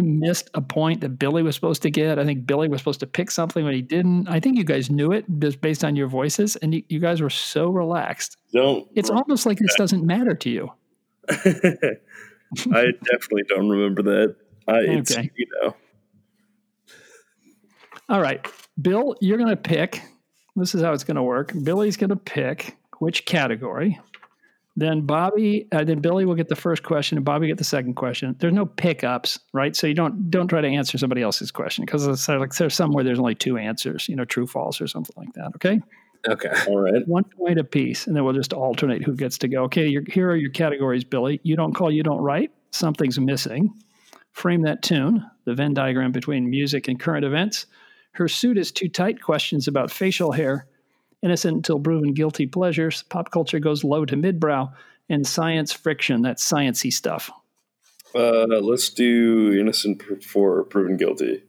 missed 0.00 0.50
a 0.54 0.60
point 0.60 1.00
that 1.00 1.10
Billy 1.10 1.42
was 1.42 1.54
supposed 1.54 1.82
to 1.82 1.90
get. 1.90 2.18
I 2.18 2.24
think 2.24 2.46
Billy 2.46 2.68
was 2.68 2.80
supposed 2.80 3.00
to 3.00 3.06
pick 3.06 3.30
something 3.30 3.64
when 3.64 3.74
he 3.74 3.82
didn't. 3.82 4.28
I 4.28 4.40
think 4.40 4.56
you 4.56 4.64
guys 4.64 4.90
knew 4.90 5.12
it 5.12 5.24
just 5.38 5.60
based 5.60 5.84
on 5.84 5.96
your 5.96 6.08
voices, 6.08 6.56
and 6.56 6.74
you, 6.74 6.82
you 6.88 6.98
guys 6.98 7.20
were 7.20 7.30
so 7.30 7.70
relaxed. 7.70 8.36
Don't. 8.52 8.88
It's 8.94 9.10
almost 9.10 9.46
like 9.46 9.58
this 9.58 9.74
doesn't 9.76 10.04
matter 10.04 10.34
to 10.34 10.50
you. 10.50 10.72
I 11.30 12.86
definitely 13.10 13.44
don't 13.48 13.68
remember 13.68 14.02
that. 14.02 14.36
I, 14.68 14.78
it's, 14.80 15.16
okay. 15.16 15.30
You 15.36 15.46
know. 15.60 15.76
All 18.08 18.20
right, 18.20 18.46
Bill, 18.80 19.16
you're 19.20 19.38
going 19.38 19.50
to 19.50 19.56
pick. 19.56 20.02
This 20.56 20.74
is 20.74 20.82
how 20.82 20.92
it's 20.92 21.04
going 21.04 21.16
to 21.16 21.22
work. 21.22 21.52
Billy's 21.62 21.96
going 21.96 22.10
to 22.10 22.16
pick 22.16 22.76
which 22.98 23.24
category. 23.24 23.98
Then 24.74 25.02
Bobby, 25.02 25.68
uh, 25.70 25.84
then 25.84 26.00
Billy 26.00 26.24
will 26.24 26.34
get 26.34 26.48
the 26.48 26.56
first 26.56 26.82
question, 26.82 27.18
and 27.18 27.24
Bobby 27.24 27.46
get 27.46 27.58
the 27.58 27.64
second 27.64 27.94
question. 27.94 28.34
There's 28.38 28.54
no 28.54 28.64
pickups, 28.64 29.38
right? 29.52 29.76
So 29.76 29.86
you 29.86 29.94
don't 29.94 30.30
don't 30.30 30.48
try 30.48 30.62
to 30.62 30.68
answer 30.68 30.96
somebody 30.96 31.20
else's 31.20 31.50
question 31.50 31.84
because 31.84 32.06
it's 32.06 32.26
like 32.28 32.54
there's 32.54 32.74
somewhere 32.74 33.04
there's 33.04 33.18
only 33.18 33.34
two 33.34 33.58
answers, 33.58 34.08
you 34.08 34.16
know, 34.16 34.24
true, 34.24 34.46
false, 34.46 34.80
or 34.80 34.86
something 34.86 35.14
like 35.16 35.34
that. 35.34 35.52
Okay. 35.56 35.80
Okay. 36.28 36.52
All 36.68 36.78
right. 36.78 37.06
One 37.06 37.24
point 37.24 37.58
apiece, 37.58 38.06
and 38.06 38.16
then 38.16 38.24
we'll 38.24 38.32
just 38.32 38.52
alternate 38.52 39.02
who 39.02 39.14
gets 39.14 39.38
to 39.38 39.48
go. 39.48 39.64
Okay. 39.64 39.98
here 40.08 40.30
are 40.30 40.36
your 40.36 40.50
categories, 40.50 41.04
Billy. 41.04 41.40
You 41.42 41.56
don't 41.56 41.74
call, 41.74 41.90
you 41.90 42.02
don't 42.02 42.20
write. 42.20 42.52
Something's 42.70 43.18
missing. 43.18 43.74
Frame 44.30 44.62
that 44.62 44.82
tune. 44.82 45.26
The 45.44 45.54
Venn 45.54 45.74
diagram 45.74 46.12
between 46.12 46.48
music 46.48 46.88
and 46.88 46.98
current 46.98 47.24
events. 47.24 47.66
Her 48.12 48.28
suit 48.28 48.56
is 48.56 48.72
too 48.72 48.88
tight. 48.88 49.20
Questions 49.20 49.68
about 49.68 49.90
facial 49.90 50.32
hair 50.32 50.66
innocent 51.22 51.56
until 51.56 51.80
proven 51.80 52.14
guilty 52.14 52.46
pleasures, 52.46 53.04
pop 53.04 53.30
culture 53.30 53.58
goes 53.58 53.84
low 53.84 54.04
to 54.04 54.16
midbrow, 54.16 54.72
and 55.08 55.26
science 55.26 55.72
friction. 55.72 56.22
That's 56.22 56.48
sciency 56.48 56.92
stuff. 56.92 57.30
Uh, 58.14 58.46
let's 58.60 58.90
do 58.90 59.52
innocent 59.58 60.02
for 60.22 60.64
proven 60.64 60.96
guilty. 60.96 61.42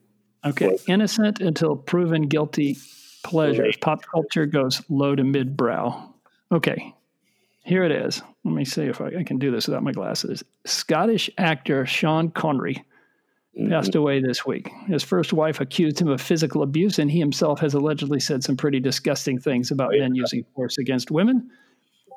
Okay, 0.45 0.67
what? 0.67 0.84
innocent 0.88 1.39
until 1.41 1.76
proven 1.76 2.28
guilty 2.28 2.78
pleasures. 3.24 3.78
Pop 3.78 4.03
culture 4.03 4.45
goes 4.45 4.82
low 4.89 5.15
to 5.15 5.24
mid 5.24 5.57
brow. 5.57 6.13
Okay, 6.51 6.93
here 7.63 7.84
it 7.84 7.91
is. 7.91 8.21
Let 8.43 8.53
me 8.53 8.65
see 8.65 8.84
if 8.84 9.01
I, 9.01 9.07
I, 9.19 9.24
can 9.24 9.39
do 9.39 9.51
this 9.51 9.67
without 9.67 9.84
my 9.84 9.93
glasses. 9.93 10.43
Scottish 10.65 11.30
actor 11.38 11.86
Sean 11.86 12.30
Connery 12.30 12.84
passed 13.70 13.91
mm-hmm. 13.91 13.99
away 13.99 14.20
this 14.20 14.45
week. 14.45 14.72
His 14.88 15.04
first 15.04 15.32
wife 15.32 15.62
accused 15.62 15.99
him 15.99 16.08
of 16.08 16.20
physical 16.20 16.64
abuse, 16.64 16.97
and 16.97 17.12
he 17.12 17.20
himself 17.20 17.60
has 17.60 17.74
allegedly 17.74 18.20
said 18.20 18.43
some 18.43 18.58
pretty 18.58 18.80
disgusting 18.80 19.39
things 19.39 19.70
about 19.70 19.89
oh, 19.89 19.95
yeah. 19.95 20.04
men 20.04 20.16
using 20.16 20.43
force 20.56 20.78
against 20.78 21.12
women. 21.12 21.49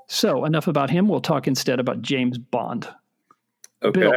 So, 0.09 0.45
enough 0.45 0.67
about 0.67 0.89
him. 0.89 1.09
We'll 1.09 1.21
talk 1.21 1.47
instead 1.47 1.81
about 1.81 2.01
James 2.01 2.39
Bond. 2.39 2.89
Okay. 3.83 4.01
Bill, 4.01 4.13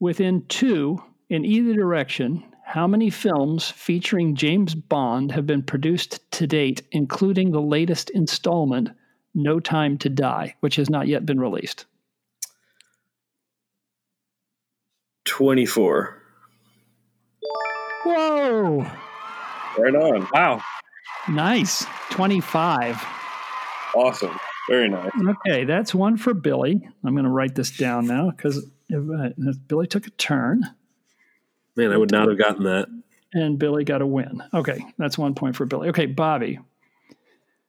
within 0.00 0.44
two 0.48 1.00
in 1.28 1.44
either 1.44 1.74
direction, 1.74 2.42
how 2.64 2.86
many 2.86 3.10
films 3.10 3.70
featuring 3.70 4.34
James 4.34 4.74
Bond 4.74 5.30
have 5.32 5.46
been 5.46 5.62
produced 5.62 6.30
to 6.32 6.46
date, 6.46 6.82
including 6.90 7.50
the 7.52 7.60
latest 7.60 8.10
installment, 8.10 8.90
No 9.34 9.60
Time 9.60 9.98
to 9.98 10.08
Die, 10.08 10.54
which 10.60 10.76
has 10.76 10.90
not 10.90 11.06
yet 11.06 11.26
been 11.26 11.38
released? 11.38 11.86
24. 15.32 16.14
Whoa. 18.04 18.86
Right 19.78 19.94
on. 19.94 20.28
Wow. 20.34 20.60
Nice. 21.26 21.86
25. 22.10 23.02
Awesome. 23.94 24.38
Very 24.68 24.90
nice. 24.90 25.10
Okay, 25.46 25.64
that's 25.64 25.94
one 25.94 26.18
for 26.18 26.34
Billy. 26.34 26.86
I'm 27.02 27.14
going 27.14 27.24
to 27.24 27.30
write 27.30 27.54
this 27.54 27.74
down 27.74 28.06
now 28.06 28.30
because 28.30 28.58
uh, 28.94 29.30
Billy 29.68 29.86
took 29.86 30.06
a 30.06 30.10
turn. 30.10 30.64
Man, 31.76 31.92
I 31.92 31.96
would 31.96 32.12
not 32.12 32.28
have 32.28 32.36
gotten 32.36 32.64
that. 32.64 32.88
And 33.32 33.58
Billy 33.58 33.84
got 33.84 34.02
a 34.02 34.06
win. 34.06 34.42
Okay, 34.52 34.84
that's 34.98 35.16
one 35.16 35.34
point 35.34 35.56
for 35.56 35.64
Billy. 35.64 35.88
Okay, 35.88 36.04
Bobby. 36.04 36.58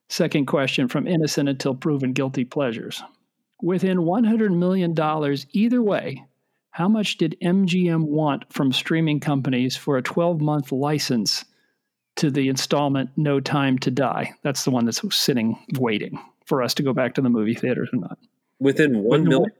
Second 0.10 0.48
question 0.48 0.90
from 0.90 1.08
innocent 1.08 1.48
until 1.48 1.76
proven 1.76 2.12
guilty 2.12 2.44
pleasures. 2.44 3.02
Within 3.62 4.00
$100 4.00 4.54
million 4.54 4.94
either 5.54 5.82
way, 5.82 6.26
how 6.74 6.90
much 6.90 7.18
did 7.18 7.38
MGM 7.40 8.02
want 8.06 8.52
from 8.52 8.74
streaming 8.74 9.20
companies 9.20 9.78
for 9.78 9.96
a 9.96 10.02
12 10.02 10.42
month 10.42 10.72
license 10.72 11.46
to 12.16 12.32
the 12.32 12.50
installment 12.50 13.12
No 13.16 13.40
Time 13.40 13.78
to 13.80 13.92
Die? 13.92 14.34
That's 14.42 14.64
the 14.64 14.72
one 14.72 14.86
that's 14.86 15.02
sitting 15.16 15.56
waiting 15.78 16.20
for 16.48 16.64
us 16.64 16.74
to 16.74 16.84
go 16.84 16.92
back 16.92 17.14
to 17.14 17.22
the 17.22 17.30
movie 17.30 17.54
theaters 17.54 17.90
or 17.94 18.00
not. 18.00 18.18
Within 18.60 19.04
one 19.04 19.24
million? 19.24 19.52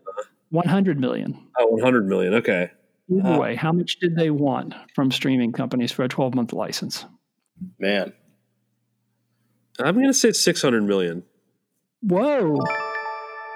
100 0.50 1.00
million. 1.00 1.40
Oh, 1.60 1.68
100 1.68 2.08
million. 2.08 2.34
Okay. 2.34 2.72
Either 3.12 3.30
uh, 3.30 3.40
way, 3.40 3.56
how 3.56 3.72
much 3.72 4.00
did 4.00 4.16
they 4.16 4.32
want 4.32 4.74
from 4.96 5.12
streaming 5.12 5.52
companies 5.52 5.92
for 5.92 6.04
a 6.04 6.08
12 6.08 6.34
month 6.34 6.52
license? 6.52 7.06
Man. 7.78 8.12
I'm 9.80 9.94
going 9.94 10.08
to 10.08 10.14
say 10.16 10.32
600 10.32 10.84
million. 10.84 11.24
Whoa. 12.02 12.58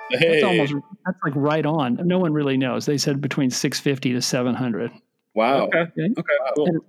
Hey. 0.09 0.33
That's 0.33 0.43
almost 0.43 0.73
that's 1.05 1.17
like 1.23 1.33
right 1.35 1.65
on. 1.65 1.99
No 2.05 2.19
one 2.19 2.33
really 2.33 2.57
knows. 2.57 2.85
They 2.85 2.97
said 2.97 3.21
between 3.21 3.49
650 3.49 4.13
to 4.13 4.21
700. 4.21 4.91
Wow. 5.33 5.65
Okay. 5.65 5.85
Okay. 5.97 6.23
Cool. 6.55 6.67
And, 6.67 6.81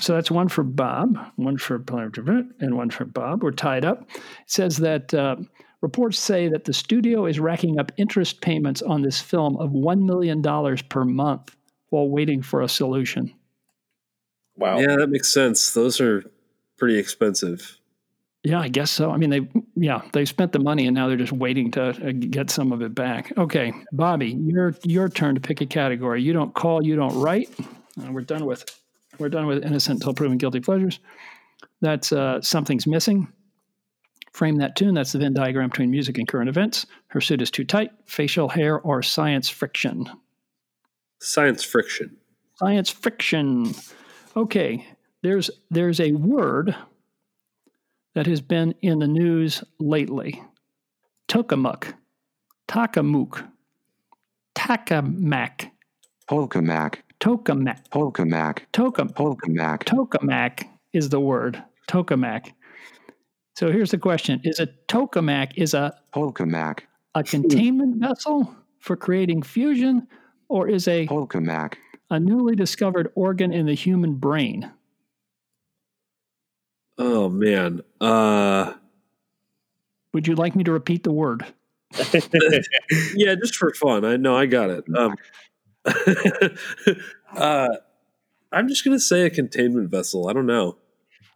so 0.00 0.14
that's 0.14 0.30
one 0.30 0.48
for 0.48 0.64
Bob, 0.64 1.18
one 1.36 1.58
for 1.58 1.76
and 1.76 2.76
one 2.76 2.90
for 2.90 3.04
Bob. 3.04 3.42
We're 3.42 3.50
tied 3.50 3.84
up. 3.84 4.08
It 4.14 4.22
says 4.46 4.78
that 4.78 5.12
uh, 5.12 5.36
reports 5.82 6.18
say 6.18 6.48
that 6.48 6.64
the 6.64 6.72
studio 6.72 7.26
is 7.26 7.38
racking 7.38 7.78
up 7.78 7.92
interest 7.98 8.40
payments 8.40 8.80
on 8.80 9.02
this 9.02 9.20
film 9.20 9.58
of 9.58 9.70
$1 9.70 10.00
million 10.06 10.42
per 10.88 11.04
month 11.04 11.54
while 11.90 12.08
waiting 12.08 12.40
for 12.40 12.62
a 12.62 12.68
solution. 12.68 13.34
Wow. 14.56 14.78
Yeah, 14.78 14.96
that 14.96 15.10
makes 15.10 15.32
sense. 15.32 15.74
Those 15.74 16.00
are 16.00 16.24
pretty 16.78 16.98
expensive. 16.98 17.78
Yeah, 18.44 18.60
I 18.60 18.68
guess 18.68 18.90
so. 18.90 19.10
I 19.10 19.16
mean, 19.16 19.30
they 19.30 19.48
yeah 19.74 20.02
they 20.12 20.26
spent 20.26 20.52
the 20.52 20.58
money 20.58 20.86
and 20.86 20.94
now 20.94 21.08
they're 21.08 21.16
just 21.16 21.32
waiting 21.32 21.70
to 21.72 21.82
uh, 21.88 22.12
get 22.12 22.50
some 22.50 22.72
of 22.72 22.82
it 22.82 22.94
back. 22.94 23.32
Okay, 23.38 23.72
Bobby, 23.90 24.32
your 24.38 24.74
your 24.84 25.08
turn 25.08 25.34
to 25.34 25.40
pick 25.40 25.62
a 25.62 25.66
category. 25.66 26.22
You 26.22 26.34
don't 26.34 26.54
call, 26.54 26.84
you 26.84 26.94
don't 26.94 27.18
write. 27.18 27.48
Uh, 27.58 28.12
we're 28.12 28.20
done 28.20 28.44
with 28.44 28.64
we're 29.18 29.30
done 29.30 29.46
with 29.46 29.64
innocent 29.64 30.00
until 30.00 30.12
proven 30.12 30.36
guilty 30.36 30.60
pleasures. 30.60 31.00
That's 31.80 32.12
uh, 32.12 32.42
something's 32.42 32.86
missing. 32.86 33.32
Frame 34.32 34.56
that 34.56 34.76
tune. 34.76 34.94
That's 34.94 35.12
the 35.12 35.20
Venn 35.20 35.32
diagram 35.32 35.70
between 35.70 35.90
music 35.90 36.18
and 36.18 36.28
current 36.28 36.50
events. 36.50 36.84
Her 37.06 37.22
suit 37.22 37.40
is 37.40 37.50
too 37.50 37.64
tight. 37.64 37.92
Facial 38.04 38.48
hair 38.48 38.78
or 38.80 39.02
science 39.02 39.48
friction. 39.48 40.10
Science 41.20 41.62
friction. 41.62 42.16
Science 42.56 42.90
friction. 42.90 43.72
Okay, 44.36 44.86
there's 45.22 45.50
there's 45.70 46.00
a 46.00 46.12
word 46.12 46.76
that 48.14 48.26
has 48.26 48.40
been 48.40 48.74
in 48.82 49.00
the 49.00 49.08
news 49.08 49.62
lately. 49.78 50.42
Tokamuk, 51.28 51.94
Takamuk, 52.68 53.48
Takamak, 54.54 55.70
Polkamac, 56.30 56.96
Tokamak, 57.20 57.78
Polkamac, 57.90 58.58
Tokam, 58.72 59.12
Polkamac, 59.14 59.84
Tokamak 59.84 60.68
is 60.92 61.08
the 61.08 61.20
word. 61.20 61.62
Tokamak. 61.88 62.52
So 63.56 63.70
here's 63.70 63.90
the 63.90 63.98
question: 63.98 64.40
Is 64.44 64.60
a 64.60 64.68
tokamak 64.88 65.52
is 65.56 65.74
a 65.74 65.94
Polkamac 66.14 66.80
a 67.14 67.22
containment 67.22 68.00
vessel 68.00 68.54
for 68.80 68.96
creating 68.96 69.42
fusion, 69.42 70.06
or 70.48 70.68
is 70.68 70.88
a 70.88 71.06
Polkamac 71.06 71.74
a 72.10 72.20
newly 72.20 72.54
discovered 72.54 73.10
organ 73.14 73.52
in 73.52 73.66
the 73.66 73.74
human 73.74 74.14
brain? 74.14 74.70
Oh 76.98 77.28
man. 77.28 77.82
Uh 78.00 78.74
Would 80.12 80.26
you 80.26 80.34
like 80.34 80.54
me 80.56 80.64
to 80.64 80.72
repeat 80.72 81.02
the 81.02 81.12
word? 81.12 81.44
yeah, 83.14 83.34
just 83.36 83.54
for 83.54 83.72
fun. 83.74 84.04
I 84.04 84.16
know 84.16 84.36
I 84.36 84.46
got 84.46 84.70
it. 84.70 84.84
Um, 84.96 85.14
uh, 87.36 87.68
I'm 88.52 88.68
just 88.68 88.84
going 88.84 88.96
to 88.96 89.00
say 89.00 89.22
a 89.22 89.30
containment 89.30 89.90
vessel. 89.90 90.28
I 90.28 90.32
don't 90.32 90.46
know. 90.46 90.76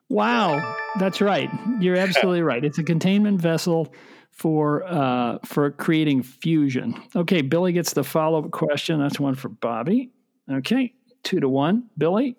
Wow, 0.09 0.77
that's 0.99 1.21
right. 1.21 1.51
You're 1.81 1.97
absolutely 1.97 2.43
right. 2.43 2.65
It's 2.65 2.79
a 2.79 2.83
containment 2.83 3.41
vessel 3.41 3.95
for 4.31 4.85
uh, 4.87 5.39
for 5.45 5.71
creating 5.73 6.23
fusion. 6.23 6.95
Okay, 7.15 7.43
Billy 7.43 7.73
gets 7.73 7.93
the 7.93 8.05
follow 8.05 8.43
up 8.43 8.51
question. 8.51 8.99
That's 9.01 9.21
one 9.21 9.35
for 9.35 9.51
Bobby. 9.51 10.11
Okay, 10.51 10.95
two 11.25 11.41
to 11.41 11.49
one. 11.49 11.91
Billy, 11.99 12.37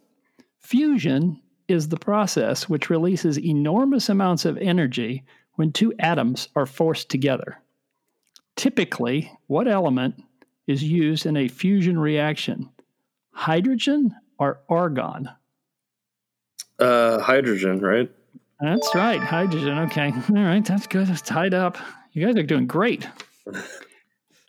fusion 0.60 1.42
is 1.70 1.88
the 1.88 1.98
process 1.98 2.68
which 2.68 2.90
releases 2.90 3.40
enormous 3.40 4.10
amounts 4.10 4.46
of 4.46 4.58
energy 4.58 5.24
when 5.56 5.72
two 5.72 5.94
atoms 6.00 6.48
are 6.56 6.66
forced 6.66 7.10
together. 7.10 7.60
Typically, 8.56 9.32
what 9.48 9.68
element 9.68 10.22
is 10.68 10.84
used 10.84 11.26
in 11.26 11.38
a 11.38 11.48
fusion 11.48 12.00
reaction? 12.00 12.70
Hydrogen 13.32 14.16
or 14.38 14.60
argon? 14.70 15.30
Uh, 16.78 17.20
hydrogen, 17.20 17.80
right? 17.80 18.10
That's 18.60 18.94
right, 18.94 19.22
hydrogen. 19.22 19.78
Okay, 19.80 20.12
all 20.12 20.44
right, 20.44 20.64
that's 20.64 20.88
good. 20.88 21.10
It's 21.10 21.22
tied 21.22 21.54
up. 21.54 21.78
You 22.14 22.26
guys 22.26 22.36
are 22.36 22.44
doing 22.44 22.68
great. 22.68 23.08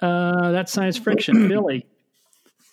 Uh, 0.03 0.51
that's 0.51 0.73
science 0.73 0.97
friction. 0.97 1.47
Billy, 1.47 1.85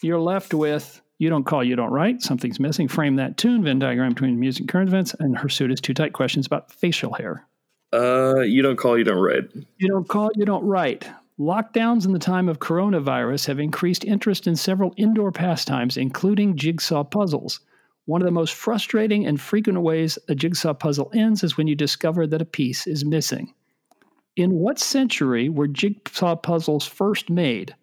you're 0.01 0.17
left 0.17 0.53
with 0.53 1.01
you 1.19 1.29
don't 1.29 1.45
call, 1.45 1.63
you 1.63 1.75
don't 1.75 1.91
write. 1.91 2.21
Something's 2.21 2.59
missing. 2.59 2.87
Frame 2.87 3.15
that 3.15 3.37
tune. 3.37 3.63
Venn 3.63 3.79
diagram 3.79 4.13
between 4.13 4.39
music 4.39 4.61
and 4.61 4.69
current 4.69 4.89
events. 4.89 5.15
And 5.19 5.37
her 5.37 5.49
suit 5.49 5.71
is 5.71 5.81
too 5.81 5.93
tight. 5.93 6.13
Questions 6.13 6.45
about 6.45 6.71
facial 6.71 7.13
hair. 7.13 7.47
Uh, 7.93 8.41
you 8.41 8.61
don't 8.61 8.75
call, 8.75 8.97
you 8.97 9.03
don't 9.03 9.19
write. 9.19 9.45
You 9.77 9.87
don't 9.87 10.07
call, 10.07 10.29
you 10.35 10.45
don't 10.45 10.65
write. 10.65 11.09
Lockdowns 11.39 12.05
in 12.05 12.13
the 12.13 12.19
time 12.19 12.49
of 12.49 12.59
coronavirus 12.59 13.45
have 13.47 13.59
increased 13.59 14.03
interest 14.03 14.47
in 14.47 14.55
several 14.55 14.93
indoor 14.97 15.31
pastimes, 15.31 15.95
including 15.95 16.57
jigsaw 16.57 17.03
puzzles. 17.03 17.61
One 18.05 18.21
of 18.21 18.25
the 18.25 18.31
most 18.31 18.53
frustrating 18.53 19.25
and 19.25 19.39
frequent 19.39 19.81
ways 19.81 20.17
a 20.27 20.35
jigsaw 20.35 20.73
puzzle 20.73 21.11
ends 21.13 21.43
is 21.43 21.57
when 21.57 21.67
you 21.67 21.75
discover 21.75 22.27
that 22.27 22.41
a 22.41 22.45
piece 22.45 22.87
is 22.87 23.05
missing. 23.05 23.53
In 24.35 24.53
what 24.53 24.79
century 24.79 25.49
were 25.49 25.67
jigsaw 25.67 26.35
puzzles 26.35 26.85
first 26.85 27.29
made? 27.29 27.75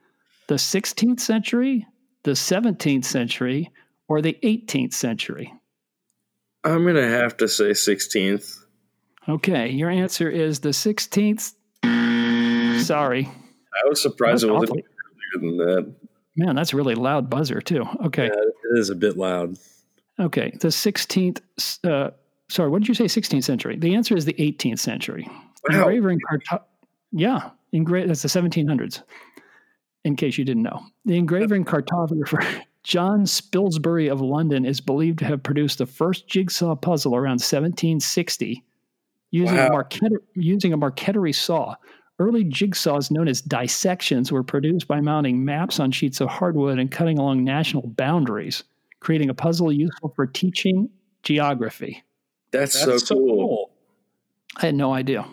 The 0.47 0.55
16th 0.55 1.21
century, 1.21 1.87
the 2.25 2.33
17th 2.33 3.05
century 3.05 3.71
or 4.09 4.21
the 4.21 4.37
18th 4.43 4.95
century? 4.95 5.53
I'm 6.65 6.83
going 6.83 6.97
to 6.97 7.09
have 7.09 7.37
to 7.39 7.49
say 7.49 7.71
16th. 7.71 8.59
Okay, 9.29 9.71
your 9.71 9.91
answer 9.91 10.29
is 10.29 10.61
the 10.61 10.71
16th. 10.71 11.53
Sorry. 12.83 13.29
I 13.29 13.89
was 13.89 14.03
surprised 14.03 14.45
it 14.45 14.51
wasn't 14.51 14.81
earlier 14.81 15.57
than 15.57 15.57
that. 15.59 15.95
Man, 16.37 16.57
that's 16.57 16.73
a 16.73 16.77
really 16.77 16.95
loud 16.95 17.31
buzzer, 17.31 17.61
too. 17.61 17.85
Okay. 18.07 18.27
Yeah, 18.27 18.33
it 18.33 18.79
is 18.79 18.91
a 18.91 18.95
bit 18.95 19.17
loud. 19.17 19.57
Okay, 20.19 20.53
the 20.61 20.69
16th. 20.69 21.41
Uh, 21.85 22.11
sorry, 22.49 22.71
what 22.71 22.81
did 22.81 22.89
you 22.89 22.95
say? 22.95 23.05
16th 23.05 23.45
century. 23.45 23.77
The 23.77 23.95
answer 23.95 24.17
is 24.17 24.25
the 24.25 24.35
18th 24.35 24.79
century. 24.79 25.29
Wow. 25.69 25.89
Engraver 25.89 26.11
and 26.11 26.21
yeah, 27.13 27.51
engra- 27.73 28.07
that's 28.07 28.23
the 28.23 28.29
1700s 28.29 29.03
in 30.05 30.17
case 30.17 30.39
you 30.39 30.45
didn't 30.45 30.63
know. 30.63 30.85
The 31.05 31.17
engraver 31.17 31.55
and 31.55 31.67
cartographer 31.67 32.63
John 32.83 33.25
Spilsbury 33.25 34.13
of 34.13 34.21
London 34.21 34.67
is 34.67 34.81
believed 34.81 35.19
to 35.21 35.25
have 35.25 35.43
produced 35.43 35.79
the 35.79 35.87
first 35.87 36.29
jigsaw 36.29 36.75
puzzle 36.77 37.17
around 37.17 37.41
1760 37.41 38.63
using, 39.31 39.57
Wow. 39.57 39.69
a, 39.69 39.71
marquet- 39.73 40.09
using 40.35 40.73
a 40.75 40.77
marqueterie 40.79 41.35
saw. 41.35 41.75
Early 42.19 42.45
jigsaws 42.45 43.11
known 43.11 43.27
as 43.27 43.41
dissections 43.41 44.31
were 44.31 44.43
produced 44.45 44.87
by 44.87 45.01
mounting 45.01 45.45
maps 45.45 45.81
on 45.81 45.91
sheets 45.91 46.21
of 46.21 46.29
hardwood 46.29 46.79
and 46.79 46.91
cutting 46.91 47.19
along 47.19 47.43
national 47.43 47.87
boundaries, 47.89 48.63
creating 49.01 49.31
a 49.31 49.35
puzzle 49.35 49.73
useful 49.73 50.13
for 50.15 50.27
teaching 50.27 50.89
geography. 51.23 52.05
That's, 52.53 52.85
That's 52.85 53.07
so, 53.09 53.17
cool. 53.17 53.71
I 54.59 54.67
had 54.67 54.75
no 54.77 54.93
idea. 54.93 55.27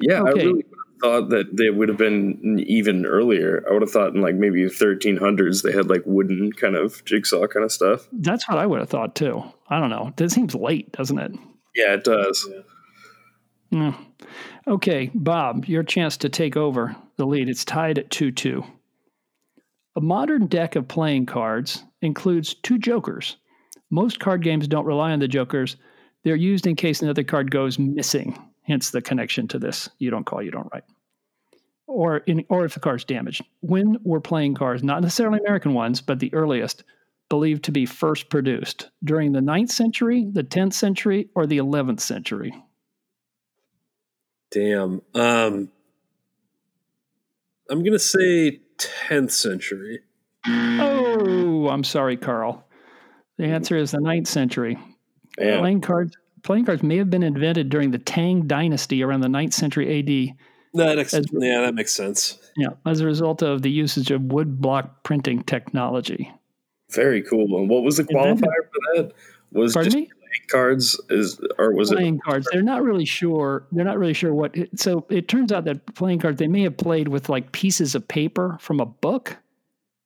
Yeah, 0.00 0.22
I 0.22 0.30
Okay. 0.30 0.46
really 0.46 0.64
thought 1.02 1.30
that 1.30 1.56
they 1.56 1.68
would 1.68 1.88
have 1.88 1.98
been 1.98 2.62
even 2.66 3.04
earlier. 3.04 3.64
I 3.68 3.72
would 3.72 3.82
have 3.82 3.90
thought 3.90 4.14
in 4.14 4.20
like 4.20 4.36
maybe 4.36 4.62
1300s 4.62 5.62
they 5.62 5.72
had 5.72 5.90
like 5.90 6.02
wooden 6.06 6.52
kind 6.52 6.76
of 6.76 7.04
jigsaw 7.04 7.46
kind 7.48 7.64
of 7.64 7.72
stuff. 7.72 8.06
That's 8.12 8.48
what 8.48 8.58
I 8.58 8.66
would 8.66 8.80
have 8.80 8.88
thought 8.88 9.14
too. 9.14 9.42
I 9.68 9.80
don't 9.80 9.90
know. 9.90 10.12
That 10.16 10.30
seems 10.30 10.54
late, 10.54 10.92
doesn't 10.92 11.18
it? 11.18 11.32
Yeah, 11.74 11.94
it 11.94 12.04
does. 12.04 12.48
Mm. 13.72 13.96
Okay, 14.68 15.10
Bob, 15.14 15.64
your 15.64 15.82
chance 15.82 16.16
to 16.18 16.28
take 16.28 16.56
over 16.56 16.94
the 17.16 17.26
lead. 17.26 17.48
It's 17.48 17.64
tied 17.64 17.98
at 17.98 18.10
2 18.10 18.30
2. 18.30 18.64
A 19.96 20.00
modern 20.00 20.46
deck 20.46 20.76
of 20.76 20.88
playing 20.88 21.26
cards 21.26 21.82
includes 22.00 22.54
two 22.54 22.78
jokers. 22.78 23.36
Most 23.90 24.20
card 24.20 24.42
games 24.42 24.68
don't 24.68 24.86
rely 24.86 25.12
on 25.12 25.18
the 25.18 25.28
jokers, 25.28 25.76
they're 26.24 26.36
used 26.36 26.66
in 26.66 26.76
case 26.76 27.02
another 27.02 27.24
card 27.24 27.50
goes 27.50 27.78
missing, 27.78 28.38
hence 28.62 28.90
the 28.90 29.02
connection 29.02 29.48
to 29.48 29.58
this. 29.58 29.88
You 29.98 30.10
don't 30.10 30.24
call, 30.24 30.42
you 30.42 30.50
don't 30.50 30.68
write. 30.72 30.84
Or, 31.86 32.18
in, 32.18 32.44
or 32.48 32.64
if 32.64 32.74
the 32.74 32.80
card's 32.80 33.04
damaged. 33.04 33.44
When 33.60 33.98
were 34.02 34.20
playing 34.20 34.54
cards, 34.54 34.82
not 34.82 35.02
necessarily 35.02 35.40
American 35.40 35.74
ones, 35.74 36.00
but 36.00 36.20
the 36.20 36.32
earliest, 36.32 36.84
believed 37.28 37.64
to 37.64 37.72
be 37.72 37.86
first 37.86 38.30
produced? 38.30 38.90
During 39.02 39.32
the 39.32 39.40
9th 39.40 39.70
century, 39.70 40.26
the 40.30 40.44
10th 40.44 40.74
century, 40.74 41.28
or 41.34 41.46
the 41.46 41.58
11th 41.58 42.00
century? 42.00 42.54
Damn. 44.50 45.00
Um, 45.14 45.70
I'm 47.70 47.82
gonna 47.82 47.98
say 47.98 48.60
10th 48.76 49.30
century. 49.30 50.00
Oh, 50.46 51.68
I'm 51.68 51.84
sorry, 51.84 52.18
Carl. 52.18 52.66
The 53.38 53.46
answer 53.46 53.76
is 53.78 53.92
the 53.92 53.98
9th 53.98 54.26
century. 54.26 54.78
Yeah. 55.38 55.58
Playing 55.60 55.80
cards 55.80 56.14
playing 56.42 56.64
cards 56.64 56.82
may 56.82 56.96
have 56.96 57.10
been 57.10 57.22
invented 57.22 57.68
during 57.68 57.90
the 57.90 57.98
Tang 57.98 58.46
dynasty 58.46 59.02
around 59.02 59.20
the 59.20 59.28
9th 59.28 59.52
century 59.52 59.98
AD. 59.98 60.36
That 60.74 60.98
ex- 60.98 61.14
As- 61.14 61.26
yeah, 61.32 61.60
that 61.62 61.74
makes 61.74 61.92
sense. 61.92 62.38
Yeah, 62.56 62.70
as 62.86 63.00
a 63.00 63.06
result 63.06 63.42
of 63.42 63.62
the 63.62 63.70
usage 63.70 64.10
of 64.10 64.22
wood 64.22 64.60
block 64.60 65.02
printing 65.04 65.42
technology. 65.42 66.30
Very 66.90 67.22
cool. 67.22 67.58
And 67.58 67.68
what 67.70 67.82
was 67.82 67.96
the 67.96 68.04
qualifier 68.04 68.38
for 68.40 68.96
that? 68.96 69.12
Was 69.52 69.74
Pardon 69.74 69.90
just 69.92 69.96
me? 69.96 70.04
playing 70.06 70.48
cards 70.50 71.00
is 71.10 71.38
or 71.58 71.74
was 71.74 71.90
it 71.90 71.96
Playing 71.96 72.20
cards. 72.24 72.48
They're 72.52 72.62
not 72.62 72.82
really 72.82 73.04
sure. 73.04 73.66
They're 73.72 73.84
not 73.84 73.98
really 73.98 74.12
sure 74.14 74.34
what. 74.34 74.56
It, 74.56 74.78
so 74.80 75.06
it 75.10 75.28
turns 75.28 75.52
out 75.52 75.64
that 75.66 75.94
playing 75.94 76.20
cards 76.20 76.38
they 76.38 76.48
may 76.48 76.62
have 76.62 76.76
played 76.76 77.08
with 77.08 77.28
like 77.28 77.52
pieces 77.52 77.94
of 77.94 78.06
paper 78.08 78.56
from 78.60 78.80
a 78.80 78.86
book, 78.86 79.36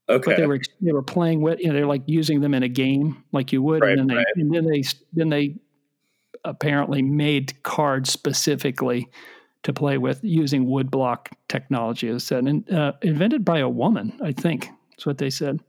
okay? 0.09 0.23
but 0.25 0.37
they 0.37 0.47
were 0.47 0.61
they 0.81 0.93
were 0.93 1.03
playing 1.03 1.41
with. 1.43 1.61
You 1.61 1.69
know, 1.69 1.75
they're 1.75 1.87
like 1.87 2.03
using 2.07 2.41
them 2.41 2.55
in 2.55 2.63
a 2.65 2.69
game 2.69 3.23
like 3.33 3.53
you 3.53 3.63
would, 3.63 3.83
Right, 3.83 3.99
and 3.99 4.01
then 4.01 4.07
they 4.09 4.15
right. 4.17 4.27
and 4.37 4.53
then 4.55 4.65
they 4.67 4.83
then 5.13 5.29
they 5.29 5.57
apparently 6.47 7.03
made 7.03 7.63
cards 7.63 8.11
specifically 8.11 9.09
to 9.63 9.73
play 9.73 9.99
with 9.99 10.23
using 10.23 10.67
woodblock 10.67 11.29
technology, 11.49 12.09
as 12.09 12.25
said, 12.25 12.45
and 12.45 12.71
uh, 12.73 12.93
invented 13.03 13.45
by 13.45 13.59
a 13.59 13.69
woman. 13.69 14.19
I 14.23 14.33
think 14.33 14.69
that's 14.91 15.07
what 15.07 15.19
they 15.19 15.31
said. 15.31 15.61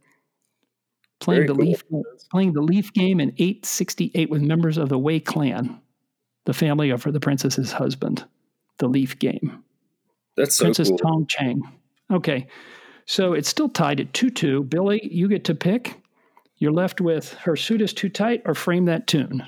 Playing 1.20 1.48
Very 1.48 1.48
the 1.48 1.54
cool. 1.56 1.66
leaf, 1.66 1.84
playing 2.30 2.54
the 2.54 2.62
leaf 2.62 2.94
game 2.94 3.20
in 3.20 3.30
868 3.38 4.30
with 4.30 4.42
members 4.42 4.78
of 4.78 4.90
the 4.90 5.00
Wei 5.00 5.20
clan, 5.20 5.82
the 6.46 6.54
family 6.54 6.92
of 6.92 7.02
the 7.04 7.20
princess's 7.20 7.72
husband. 7.72 8.24
The 8.78 8.88
leaf 8.88 9.18
game. 9.18 9.64
That's 10.36 10.54
so 10.54 10.66
Princess 10.66 10.90
cool. 10.90 10.98
Tong 11.00 11.26
Chang. 11.28 11.64
Okay. 12.12 12.48
So 13.08 13.34
it's 13.34 13.50
still 13.50 13.70
tied 13.70 14.00
at 14.00 14.14
2 14.14 14.30
2. 14.30 14.64
Billy, 14.66 15.00
you 15.12 15.28
get 15.28 15.44
to 15.46 15.56
pick. 15.56 16.00
You're 16.58 16.72
left 16.72 17.02
with 17.02 17.34
Her 17.34 17.56
Suit 17.56 17.82
is 17.82 17.94
Too 17.94 18.10
Tight 18.10 18.44
or 18.46 18.54
Frame 18.54 18.86
That 18.86 19.08
Tune. 19.08 19.44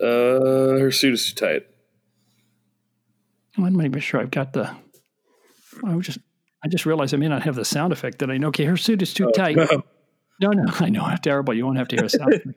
Uh, 0.00 0.78
her 0.78 0.90
suit 0.90 1.14
is 1.14 1.32
too 1.32 1.46
tight. 1.46 1.62
I'm 3.56 3.76
not 3.76 3.84
even 3.84 4.00
sure 4.00 4.20
I've 4.20 4.30
got 4.30 4.52
the. 4.52 4.70
I 5.84 5.94
was 5.94 6.06
just. 6.06 6.18
I 6.64 6.68
just 6.68 6.86
realized 6.86 7.14
I 7.14 7.18
may 7.18 7.28
not 7.28 7.42
have 7.42 7.54
the 7.54 7.64
sound 7.64 7.92
effect 7.92 8.18
that 8.18 8.30
I 8.30 8.36
know. 8.36 8.48
Okay, 8.48 8.64
her 8.64 8.76
suit 8.76 9.00
is 9.00 9.14
too 9.14 9.30
tight. 9.34 9.56
No. 9.56 9.66
No, 10.40 10.50
no, 10.50 10.72
I 10.80 10.88
know. 10.88 11.12
Terrible. 11.22 11.54
You 11.54 11.64
won't 11.64 11.78
have 11.78 11.88
to 11.88 11.96
hear 11.96 12.04
a 12.04 12.08
sound. 12.08 12.54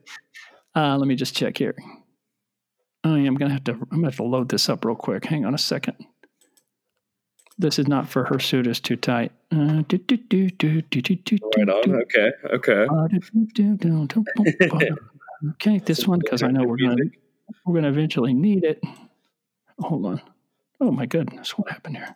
uh, 0.76 0.98
let 0.98 1.08
me 1.08 1.16
just 1.16 1.36
check 1.36 1.58
here. 1.58 1.76
Oh, 3.04 3.16
yeah, 3.16 3.28
I'm 3.28 3.36
gonna 3.36 3.54
have 3.54 3.64
to. 3.66 3.72
I'm 3.74 3.88
gonna 3.90 4.08
have 4.08 4.18
to 4.18 4.24
load 4.24 4.50
this 4.50 4.70
up 4.70 4.86
real 4.86 4.96
quick. 4.96 5.26
Hang 5.26 5.46
on 5.46 5.56
a 5.56 5.58
second. 5.58 5.96
This 7.58 7.80
is 7.80 7.88
not 7.88 8.08
for 8.08 8.26
her 8.26 8.40
suit 8.40 8.68
is 8.68 8.80
too 8.80 8.96
tight. 8.96 9.32
Uh, 9.52 9.84
do, 9.88 9.98
do, 9.98 10.18
do, 10.18 10.50
do, 10.50 10.82
do, 10.82 11.02
do, 11.02 11.16
do, 11.16 11.38
Right 11.58 11.70
on. 11.70 12.02
Okay. 12.02 12.32
Okay. 12.54 12.88
Uh, 12.90 13.08
do, 13.08 13.78
do, 13.78 13.78
do. 13.78 14.26
Okay, 15.54 15.80
this 15.80 16.08
one 16.08 16.20
because 16.20 16.44
I 16.44 16.48
know 16.48 16.64
we're 16.64 16.78
gonna 16.78 16.96
we're 17.66 17.76
gonna 17.76 17.90
eventually 17.90 18.34
need 18.34 18.64
it. 18.64 18.82
Hold 19.80 20.06
on. 20.06 20.22
Oh 20.80 20.92
my 20.92 21.06
goodness, 21.06 21.58
what 21.58 21.70
happened 21.70 21.98
here? 21.98 22.16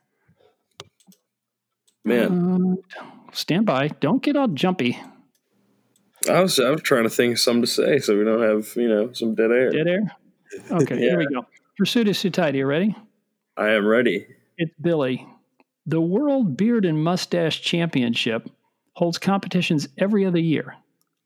Man, 2.04 2.78
Uh, 3.00 3.04
stand 3.32 3.66
by. 3.66 3.88
Don't 3.88 4.22
get 4.22 4.36
all 4.36 4.48
jumpy. 4.48 5.00
I 6.30 6.42
was 6.42 6.60
I 6.60 6.70
was 6.72 6.82
trying 6.82 7.04
to 7.04 7.10
think 7.10 7.34
of 7.34 7.40
something 7.40 7.62
to 7.64 7.68
say 7.68 8.00
so 8.00 8.18
we 8.18 8.24
don't 8.24 8.42
have 8.42 8.76
you 8.76 8.88
know 8.88 9.12
some 9.14 9.36
dead 9.36 9.52
air. 9.52 9.72
Dead 9.72 9.88
air. 9.88 10.16
Okay, 10.72 10.98
here 10.98 11.18
we 11.18 11.26
go. 11.34 11.46
Pursuit 11.78 12.08
is 12.08 12.20
too 12.22 12.30
tight. 12.30 12.54
Are 12.56 12.58
you 12.58 12.66
ready? 12.66 12.96
I 13.58 13.70
am 13.72 13.86
ready. 13.86 14.26
It's 14.58 14.72
Billy. 14.82 15.26
The 15.86 16.02
World 16.02 16.58
Beard 16.58 16.86
and 16.86 17.04
Mustache 17.04 17.62
Championship 17.62 18.50
holds 18.94 19.18
competitions 19.18 19.88
every 19.98 20.26
other 20.26 20.40
year 20.40 20.76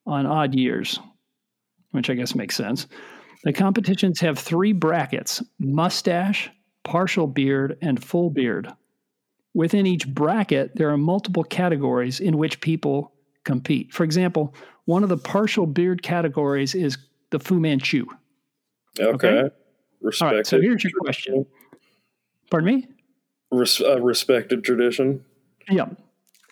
on 0.06 0.26
odd 0.26 0.54
years, 0.56 1.00
which 1.92 2.10
I 2.10 2.16
guess 2.16 2.36
makes 2.36 2.56
sense. 2.56 2.88
The 3.44 3.54
competitions 3.54 4.20
have 4.20 4.38
three 4.38 4.74
brackets 4.74 5.42
mustache, 5.60 6.50
partial 6.84 7.28
beard, 7.28 7.78
and 7.82 8.04
full 8.04 8.30
beard. 8.30 8.72
Within 9.54 9.86
each 9.86 10.08
bracket, 10.08 10.76
there 10.76 10.90
are 10.90 10.98
multiple 10.98 11.44
categories 11.44 12.20
in 12.20 12.38
which 12.38 12.62
people 12.62 13.14
compete. 13.44 13.94
For 13.94 14.04
example, 14.04 14.54
one 14.86 15.04
of 15.04 15.10
the 15.10 15.18
partial 15.18 15.66
beard 15.66 16.04
categories 16.04 16.76
is 16.76 16.98
the 17.32 17.40
Fu 17.40 17.60
Manchu. 17.60 18.06
Okay. 19.00 19.28
Okay. 19.28 19.56
Respected. 20.02 20.32
All 20.32 20.38
right, 20.38 20.48
so 20.48 20.62
here's 20.62 20.84
your 20.84 20.94
question. 21.00 21.46
Pardon 22.50 22.76
me? 22.76 22.88
Res- 23.52 23.82
uh, 23.82 24.00
respected 24.02 24.64
tradition. 24.64 25.24
Yeah. 25.70 25.86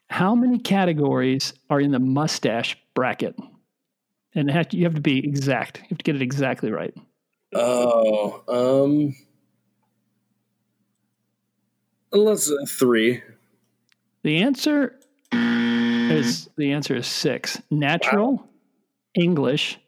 How 0.09 0.35
many 0.35 0.59
categories 0.59 1.53
are 1.69 1.79
in 1.79 1.91
the 1.91 1.99
mustache 1.99 2.77
bracket? 2.93 3.35
And 4.37 4.49
it 4.51 4.53
has 4.53 4.67
to- 4.67 4.77
you 4.77 4.83
have 4.83 4.93
to 4.93 5.01
be 5.01 5.17
exact. 5.17 5.79
You 5.79 5.87
have 5.89 5.97
to 5.97 6.03
get 6.03 6.15
it 6.15 6.21
exactly 6.21 6.71
right. 6.71 6.93
Oh, 7.55 8.43
um, 8.47 9.15
let's 12.11 12.51
uh, 12.51 12.57
three. 12.69 13.23
The 14.23 14.37
answer 14.43 14.99
is 15.31 16.49
the 16.55 16.73
answer 16.73 16.95
is 16.95 17.07
six: 17.07 17.59
natural, 17.71 18.47
English, 19.15 19.79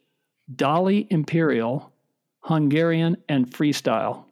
Dalí 0.52 1.06
Imperial, 1.10 1.92
Hungarian, 2.40 3.18
and 3.28 3.48
freestyle. 3.50 4.24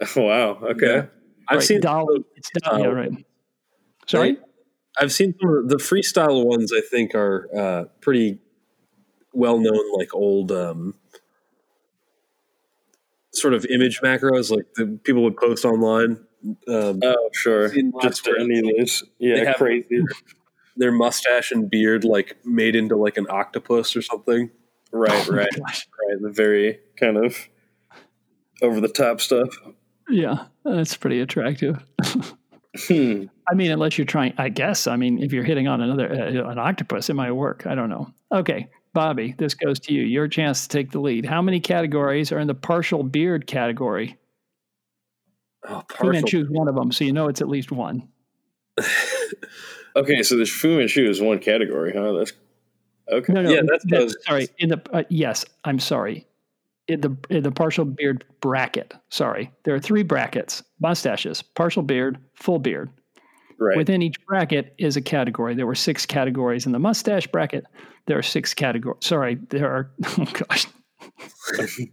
Wow. 0.16 0.58
Okay. 0.62 1.08
I've 1.48 1.58
right, 1.58 1.62
seen 1.62 1.80
Dalí. 1.82 2.24
It's 2.36 2.50
Dalí, 2.62 2.84
yeah, 2.84 2.86
right. 2.86 3.12
Sorry. 4.06 4.38
I've 4.98 5.12
seen 5.12 5.34
some 5.38 5.56
of 5.56 5.68
the 5.68 5.76
freestyle 5.76 6.44
ones. 6.46 6.72
I 6.72 6.80
think 6.80 7.14
are 7.14 7.48
uh, 7.54 7.84
pretty 8.00 8.38
well 9.36 9.58
known, 9.58 9.92
like 9.98 10.14
old 10.14 10.50
um, 10.50 10.94
sort 13.32 13.54
of 13.54 13.64
image 13.66 14.00
macros, 14.00 14.50
like 14.50 14.66
the 14.74 14.98
people 15.04 15.22
would 15.22 15.36
post 15.36 15.64
online. 15.64 16.18
Um, 16.68 17.00
Oh, 17.02 17.28
sure. 17.32 17.68
Just 18.02 18.26
where 18.26 18.38
any 18.38 18.58
of 18.60 18.64
those. 18.78 19.02
they 19.20 19.26
Yeah, 19.28 19.44
have- 19.44 19.56
crazy. 19.56 20.00
their 20.78 20.92
mustache 20.92 21.52
and 21.52 21.70
beard 21.70 22.04
like 22.04 22.36
made 22.44 22.76
into 22.76 22.96
like 22.96 23.16
an 23.16 23.26
octopus 23.30 23.96
or 23.96 24.02
something. 24.02 24.50
Right, 24.92 25.26
Oh 25.28 25.32
right, 25.32 25.48
right. 25.58 26.22
The 26.22 26.30
very 26.30 26.78
kind 26.98 27.16
of 27.16 27.48
over 28.62 28.80
the 28.80 28.88
top 28.88 29.20
stuff. 29.20 29.48
Yeah, 30.08 30.44
that's 30.64 30.96
pretty 30.96 31.20
attractive. 31.20 31.82
Hmm. 32.88 33.24
I 33.50 33.54
mean, 33.54 33.70
unless 33.70 33.96
you're 33.96 34.04
trying, 34.04 34.34
I 34.38 34.50
guess. 34.50 34.86
I 34.86 34.96
mean, 34.96 35.22
if 35.22 35.32
you're 35.32 35.44
hitting 35.44 35.66
on 35.66 35.80
another 35.80 36.12
uh, 36.12 36.50
an 36.50 36.58
octopus, 36.58 37.08
it 37.08 37.14
might 37.14 37.32
work. 37.32 37.66
I 37.66 37.74
don't 37.74 37.88
know. 37.88 38.12
Okay, 38.30 38.68
Bobby, 38.96 39.34
this 39.36 39.52
goes 39.52 39.78
to 39.80 39.92
you. 39.92 40.04
Your 40.04 40.26
chance 40.26 40.62
to 40.62 40.68
take 40.70 40.90
the 40.90 41.00
lead. 41.00 41.26
How 41.26 41.42
many 41.42 41.60
categories 41.60 42.32
are 42.32 42.38
in 42.38 42.46
the 42.46 42.54
partial 42.54 43.02
beard 43.02 43.46
category? 43.46 44.16
Oh, 45.68 45.80
Fu 45.90 45.96
partial. 45.96 46.12
Manchu 46.12 46.40
is 46.40 46.48
one 46.48 46.66
of 46.66 46.74
them, 46.74 46.90
so 46.90 47.04
you 47.04 47.12
know 47.12 47.28
it's 47.28 47.42
at 47.42 47.48
least 47.48 47.70
one. 47.70 48.08
Okay, 49.96 50.22
so 50.22 50.36
this 50.36 50.50
Fu 50.50 50.76
Manchu 50.76 51.08
is 51.08 51.22
one 51.22 51.38
category, 51.38 51.90
huh? 51.96 52.12
That's 52.12 52.32
Okay. 53.10 53.32
No, 53.32 53.40
no. 53.42 53.50
Yeah, 53.50 53.62
that's 53.66 53.84
that- 53.84 53.90
those- 53.98 54.16
sorry. 54.26 54.48
In 54.58 54.68
the 54.68 54.82
uh, 54.92 55.04
yes, 55.08 55.44
I'm 55.64 55.78
sorry. 55.78 56.26
In 56.88 57.00
the 57.00 57.16
in 57.30 57.42
the 57.42 57.50
partial 57.50 57.84
beard 57.86 58.24
bracket. 58.40 58.92
Sorry, 59.08 59.50
there 59.64 59.74
are 59.74 59.80
three 59.80 60.02
brackets: 60.02 60.62
mustaches, 60.80 61.40
partial 61.40 61.82
beard, 61.82 62.18
full 62.34 62.58
beard. 62.58 62.90
Right. 63.58 63.76
Within 63.76 64.02
each 64.02 64.16
bracket 64.26 64.74
is 64.78 64.96
a 64.96 65.00
category. 65.00 65.54
There 65.54 65.66
were 65.66 65.74
six 65.74 66.04
categories 66.04 66.66
in 66.66 66.72
the 66.72 66.78
mustache 66.78 67.26
bracket. 67.26 67.64
There 68.06 68.18
are 68.18 68.22
six 68.22 68.52
categories. 68.54 68.98
Sorry, 69.00 69.36
there 69.48 69.70
are. 69.70 69.90
Oh 70.18 70.24
gosh. 70.32 70.66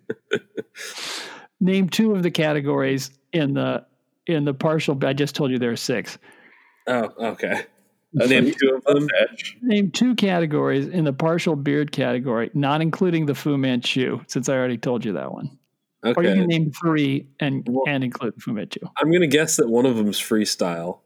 Name 1.59 1.89
two 1.89 2.13
of 2.13 2.23
the 2.23 2.31
categories 2.31 3.11
in 3.31 3.53
the 3.53 3.85
in 4.27 4.45
the 4.45 4.53
partial. 4.53 4.97
I 5.05 5.13
just 5.13 5.35
told 5.35 5.51
you 5.51 5.59
there 5.59 5.71
are 5.71 5.75
six. 5.77 6.17
Oh, 6.87 7.09
okay. 7.19 7.65
Oh, 8.19 8.25
I 8.25 8.27
named 8.27 8.55
two 8.59 8.75
of 8.75 8.83
them. 8.83 9.07
Mustache. 9.11 9.57
Name 9.61 9.91
two 9.91 10.15
categories 10.15 10.87
in 10.87 11.03
the 11.05 11.13
partial 11.13 11.55
beard 11.55 11.91
category, 11.91 12.51
not 12.53 12.81
including 12.81 13.25
the 13.25 13.33
Fu 13.35 13.57
Manchu, 13.57 14.19
since 14.27 14.49
I 14.49 14.53
already 14.55 14.77
told 14.77 15.03
you 15.05 15.13
that 15.13 15.31
one. 15.31 15.57
Okay. 16.05 16.13
Or 16.19 16.23
you 16.23 16.35
can 16.35 16.47
name 16.47 16.71
three 16.71 17.27
and 17.39 17.65
Well- 17.69 17.83
and 17.87 18.03
include 18.03 18.35
the 18.35 18.41
Fu 18.41 18.51
Manchu. 18.53 18.81
I'm 18.99 19.11
gonna 19.11 19.27
guess 19.27 19.55
that 19.55 19.69
one 19.69 19.85
of 19.85 19.95
them's 19.95 20.19
freestyle. 20.19 20.99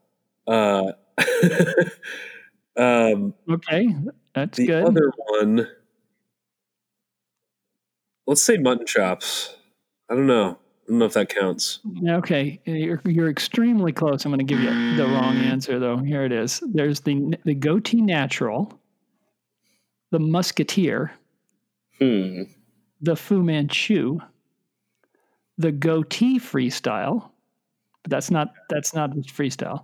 Uh, 0.47 0.91
um, 2.77 3.33
Okay, 3.49 3.95
that's 4.33 4.57
the 4.57 4.67
good. 4.67 4.83
other 4.85 5.11
one, 5.29 5.67
let's 8.25 8.41
say 8.43 8.57
mutton 8.57 8.85
chops. 8.85 9.55
I 10.09 10.15
don't 10.15 10.27
know. 10.27 10.51
I 10.51 10.89
don't 10.89 10.99
know 10.99 11.05
if 11.05 11.13
that 11.13 11.27
counts. 11.29 11.79
Okay, 12.07 12.61
you're, 12.65 13.01
you're 13.03 13.29
extremely 13.29 13.91
close. 13.91 14.23
I'm 14.23 14.31
going 14.31 14.39
to 14.39 14.45
give 14.45 14.61
you 14.61 14.95
the 14.95 15.05
wrong 15.05 15.35
answer, 15.35 15.79
though. 15.79 15.97
Here 15.97 16.23
it 16.23 16.31
is. 16.31 16.61
There's 16.65 17.01
the 17.01 17.37
the 17.43 17.53
goatee 17.55 18.01
natural, 18.01 18.79
the 20.11 20.19
musketeer, 20.19 21.11
Hmm. 21.99 22.43
the 23.01 23.15
Fu 23.17 23.43
Manchu, 23.43 24.19
the 25.57 25.73
goatee 25.73 26.39
freestyle, 26.39 27.31
but 28.03 28.11
that's 28.11 28.31
not 28.31 28.53
that's 28.69 28.93
not 28.93 29.11
freestyle. 29.11 29.83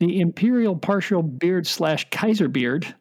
The 0.00 0.20
imperial 0.20 0.76
partial 0.76 1.22
beard 1.22 1.66
slash 1.66 2.08
Kaiser 2.10 2.48
beard, 2.48 2.94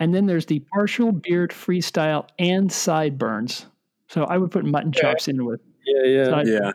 and 0.00 0.14
then 0.14 0.26
there's 0.26 0.46
the 0.46 0.60
partial 0.72 1.12
beard 1.12 1.50
freestyle 1.50 2.26
and 2.38 2.70
sideburns. 2.72 3.66
So 4.08 4.24
I 4.24 4.38
would 4.38 4.50
put 4.50 4.64
mutton 4.64 4.92
chops 4.92 5.28
in 5.28 5.44
with 5.44 5.60
Yeah, 5.86 6.04
yeah. 6.06 6.24
side- 6.24 6.46
Yeah. 6.48 6.72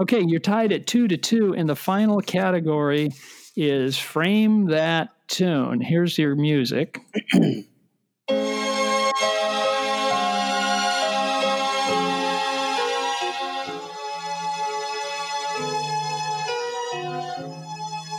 Okay, 0.00 0.22
you're 0.26 0.40
tied 0.40 0.72
at 0.72 0.86
two 0.86 1.06
to 1.08 1.16
two, 1.18 1.54
and 1.54 1.68
the 1.68 1.76
final 1.76 2.20
category 2.22 3.10
is 3.56 3.98
frame 3.98 4.64
that 4.66 5.10
tune. 5.28 5.80
Here's 5.82 6.16
your 6.16 6.34
music. 6.34 6.98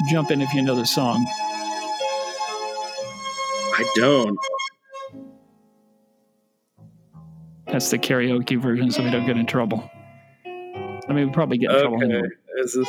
Jump 0.09 0.31
in 0.31 0.41
if 0.41 0.53
you 0.53 0.61
know 0.61 0.75
the 0.75 0.85
song. 0.85 1.25
I 3.75 3.91
don't. 3.95 4.37
That's 7.67 7.89
the 7.89 7.97
karaoke 7.97 8.59
version, 8.61 8.91
so 8.91 9.03
we 9.03 9.09
don't 9.09 9.25
get 9.25 9.37
in 9.37 9.45
trouble. 9.45 9.89
I 10.45 11.13
mean, 11.13 11.27
we 11.27 11.33
probably 11.33 11.57
get 11.57 11.71
in 11.71 11.79
trouble. 11.81 11.97
Okay. 11.97 12.05
anyway. 12.05 12.27
Is 12.57 12.73
this? 12.73 12.87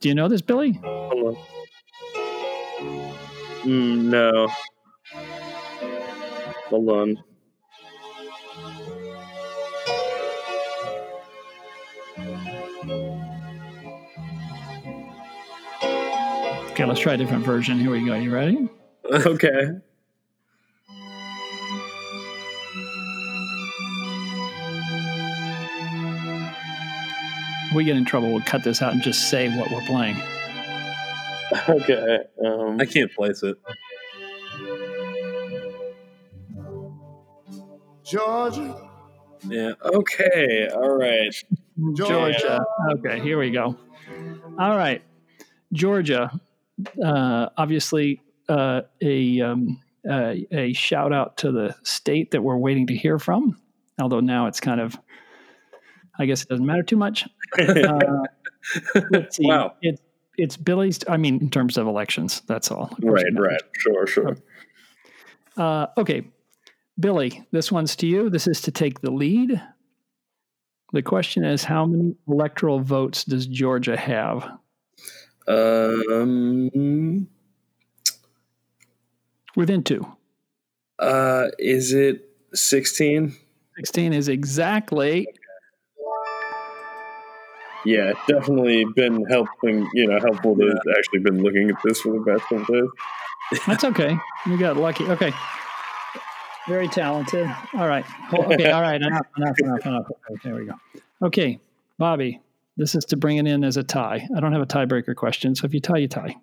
Do 0.00 0.08
you 0.08 0.14
know 0.14 0.28
this, 0.28 0.40
Billy? 0.40 0.72
Hold 0.82 1.36
on. 1.36 1.44
Mm, 3.64 4.04
no. 4.04 4.48
Hold 6.68 6.88
on. 6.88 7.24
Okay, 16.80 16.88
let's 16.88 17.00
try 17.00 17.12
a 17.12 17.16
different 17.18 17.44
version. 17.44 17.78
Here 17.78 17.90
we 17.90 18.02
go. 18.06 18.14
You 18.14 18.32
ready? 18.32 18.66
Okay. 19.12 19.50
If 27.68 27.74
we 27.74 27.84
get 27.84 27.96
in 27.96 28.06
trouble, 28.06 28.32
we'll 28.32 28.40
cut 28.42 28.64
this 28.64 28.80
out 28.80 28.94
and 28.94 29.02
just 29.02 29.28
say 29.28 29.54
what 29.58 29.70
we're 29.70 29.84
playing. 29.86 30.16
Okay. 31.68 32.18
Um, 32.44 32.78
I 32.80 32.86
can't 32.86 33.12
place 33.12 33.42
it. 33.42 33.58
Georgia, 38.04 38.88
Yeah. 39.46 39.72
okay. 39.84 40.68
All 40.72 40.96
right. 40.96 41.34
Georgia. 41.94 42.64
Okay, 42.94 43.20
here 43.20 43.38
we 43.38 43.50
go. 43.50 43.76
All 44.58 44.76
right, 44.76 45.02
Georgia. 45.72 46.30
Uh, 47.02 47.48
obviously, 47.56 48.20
uh, 48.48 48.82
a 49.00 49.40
um, 49.40 49.80
uh, 50.08 50.34
a 50.50 50.72
shout 50.72 51.12
out 51.12 51.36
to 51.38 51.52
the 51.52 51.74
state 51.82 52.30
that 52.32 52.42
we're 52.42 52.56
waiting 52.56 52.86
to 52.88 52.96
hear 52.96 53.18
from. 53.18 53.56
Although 54.00 54.20
now 54.20 54.46
it's 54.46 54.60
kind 54.60 54.80
of, 54.80 54.98
I 56.18 56.26
guess 56.26 56.42
it 56.42 56.48
doesn't 56.48 56.64
matter 56.66 56.82
too 56.82 56.96
much. 56.96 57.26
Uh, 57.58 58.24
let's 59.10 59.36
see. 59.36 59.46
Wow. 59.46 59.72
It's 59.80 60.00
it's 60.36 60.56
Billy's. 60.56 61.00
I 61.08 61.16
mean, 61.16 61.40
in 61.40 61.50
terms 61.50 61.78
of 61.78 61.86
elections, 61.86 62.42
that's 62.46 62.70
all. 62.70 62.94
Right. 63.00 63.24
Right. 63.32 63.50
Right. 63.52 63.60
Sure. 63.78 64.06
Sure. 64.06 64.36
Uh, 65.56 65.86
okay, 65.98 66.24
Billy, 66.98 67.46
this 67.52 67.72
one's 67.72 67.96
to 67.96 68.06
you. 68.06 68.30
This 68.30 68.46
is 68.46 68.60
to 68.62 68.70
take 68.70 69.00
the 69.00 69.10
lead. 69.10 69.60
The 70.92 71.02
question 71.02 71.44
is 71.44 71.64
how 71.64 71.86
many 71.86 72.16
electoral 72.28 72.80
votes 72.80 73.24
does 73.24 73.46
Georgia 73.46 73.96
have? 73.96 74.50
Um. 75.48 77.28
Within 79.56 79.82
two. 79.82 80.06
Uh. 80.98 81.48
Is 81.58 81.92
it 81.92 82.28
sixteen? 82.54 83.36
16 83.76 84.12
is 84.12 84.28
exactly. 84.28 85.26
Yeah, 87.86 88.12
definitely 88.28 88.84
been 88.94 89.24
helping. 89.24 89.88
You 89.94 90.08
know, 90.08 90.18
helpful 90.20 90.54
to 90.56 90.80
actually 90.98 91.20
been 91.20 91.42
looking 91.42 91.70
at 91.70 91.76
this 91.82 92.00
for 92.02 92.12
the 92.12 92.24
past 92.24 92.42
couple 92.42 92.74
days. 92.74 92.90
That's 93.66 93.84
okay. 93.84 94.18
You 94.46 94.58
got 94.58 94.76
lucky. 94.76 95.04
Okay. 95.06 95.32
Very 96.68 96.88
talented. 96.88 97.48
All 97.72 97.88
right. 97.88 98.04
Okay. 98.32 98.70
All 98.70 98.82
right. 98.82 99.00
Enough, 99.00 99.26
enough, 99.36 99.56
enough, 99.58 99.86
enough. 99.86 100.06
Okay, 100.30 100.40
there 100.44 100.54
we 100.54 100.66
go. 100.66 100.74
Okay. 101.22 101.58
Bobby, 101.98 102.40
this 102.76 102.94
is 102.94 103.04
to 103.06 103.16
bring 103.16 103.36
it 103.36 103.46
in 103.46 103.64
as 103.64 103.76
a 103.76 103.82
tie. 103.82 104.26
I 104.36 104.40
don't 104.40 104.52
have 104.52 104.62
a 104.62 104.66
tiebreaker 104.66 105.14
question. 105.14 105.54
So 105.54 105.66
if 105.66 105.74
you 105.74 105.80
tie, 105.80 105.98
you 105.98 106.08
tie. 106.08 106.36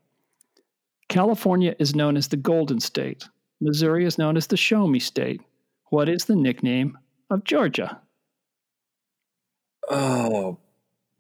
California 1.09 1.75
is 1.80 1.95
known 1.95 2.17
as 2.17 2.28
the 2.28 2.38
Golden 2.38 2.80
State. 2.80 3.28
Missouri 3.61 4.05
is 4.05 4.17
known 4.17 4.38
as 4.38 4.47
the 4.47 4.57
Show 4.57 4.86
Me 4.88 4.99
State. 4.99 5.41
What 5.89 6.09
is 6.09 6.25
the 6.25 6.36
nickname 6.36 6.97
of 7.30 7.43
Georgia? 7.43 8.01
Oh. 9.89 10.57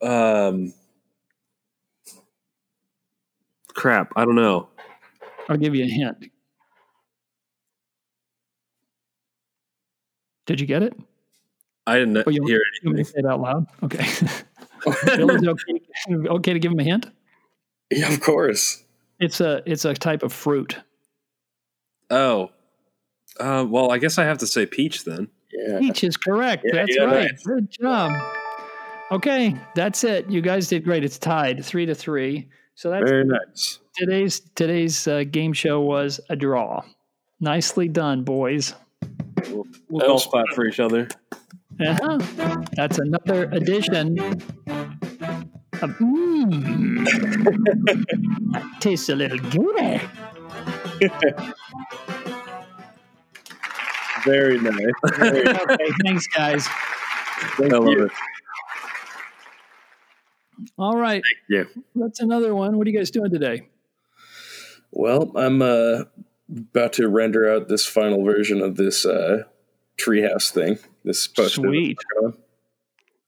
Um. 0.01 0.73
Crap. 3.73 4.11
I 4.15 4.25
don't 4.25 4.35
know. 4.35 4.67
I'll 5.49 5.57
give 5.57 5.73
you 5.73 5.85
a 5.85 5.87
hint. 5.87 6.29
Did 10.45 10.59
you 10.59 10.67
get 10.67 10.83
it? 10.83 10.93
I 11.85 11.97
didn't 11.99 12.17
Oh, 12.17 12.29
hear 12.29 12.41
You 12.41 12.41
want 12.43 12.57
me 12.57 12.59
to 12.83 12.89
anything. 12.89 13.05
say 13.05 13.19
it 13.19 13.25
out 13.25 13.39
loud? 13.41 13.67
Okay. 13.83 14.05
Billy's 15.05 15.47
okay. 15.47 16.27
okay 16.29 16.53
to 16.53 16.59
give 16.59 16.71
him 16.71 16.79
a 16.79 16.83
hint? 16.83 17.07
Yeah, 17.89 18.11
of 18.11 18.21
course. 18.21 18.83
It's 19.19 19.41
a 19.41 19.61
it's 19.65 19.85
a 19.85 19.93
type 19.93 20.23
of 20.23 20.33
fruit. 20.33 20.77
Oh. 22.09 22.51
Uh, 23.39 23.65
well, 23.67 23.91
I 23.91 23.97
guess 23.97 24.17
I 24.17 24.23
have 24.23 24.39
to 24.39 24.47
say 24.47 24.65
peach 24.65 25.05
then. 25.05 25.27
Yeah. 25.51 25.79
Peach 25.79 26.03
is 26.03 26.17
correct. 26.17 26.63
Yeah, 26.65 26.73
that's 26.73 26.95
yeah, 26.95 27.03
right. 27.03 27.31
nice. 27.31 27.43
Good 27.43 27.69
job. 27.69 28.13
Okay, 29.11 29.55
that's 29.75 30.03
it. 30.03 30.29
You 30.29 30.41
guys 30.41 30.67
did 30.67 30.83
great. 30.83 31.03
It's 31.03 31.17
tied 31.17 31.63
three 31.63 31.85
to 31.85 31.95
three. 31.95 32.49
So 32.75 32.89
that's 32.89 33.09
Very 33.09 33.25
nice. 33.25 33.79
today's 33.95 34.41
today's 34.55 35.07
uh, 35.07 35.23
game 35.29 35.53
show 35.53 35.81
was 35.81 36.19
a 36.29 36.35
draw. 36.35 36.83
Nicely 37.39 37.87
done, 37.87 38.23
boys. 38.23 38.73
We'll 39.49 39.65
golf 39.99 40.29
clap 40.29 40.47
for 40.53 40.65
each 40.65 40.79
other. 40.79 41.07
Uh-huh. 41.79 42.17
That's 42.75 42.97
another 42.97 43.49
addition. 43.51 44.17
of 45.81 45.91
mmm. 45.99 47.05
that 48.51 48.63
tastes 48.79 49.09
a 49.09 49.15
little 49.15 49.37
gooey. 49.37 50.01
Very 54.25 54.59
nice. 54.59 54.75
Very 55.17 55.43
nice. 55.43 55.59
Okay, 55.69 55.91
thanks, 56.03 56.27
guys. 56.27 56.67
Thank 57.57 57.73
I 57.73 57.77
love 57.77 57.89
you. 57.89 58.05
it. 58.05 58.11
All 60.77 60.97
right. 60.97 61.21
Thank 61.49 61.67
you. 61.75 61.83
That's 61.95 62.19
another 62.19 62.55
one. 62.55 62.77
What 62.77 62.87
are 62.87 62.89
you 62.89 62.97
guys 62.97 63.11
doing 63.11 63.29
today? 63.31 63.69
Well, 64.91 65.31
I'm 65.35 65.61
uh, 65.61 66.03
about 66.49 66.93
to 66.93 67.07
render 67.07 67.49
out 67.49 67.67
this 67.67 67.85
final 67.85 68.23
version 68.23 68.61
of 68.61 68.75
this 68.75 69.05
uh, 69.05 69.43
treehouse 69.97 70.49
thing. 70.49 70.79
This 71.07 71.25
post 71.25 71.55
Sweet. 71.55 71.97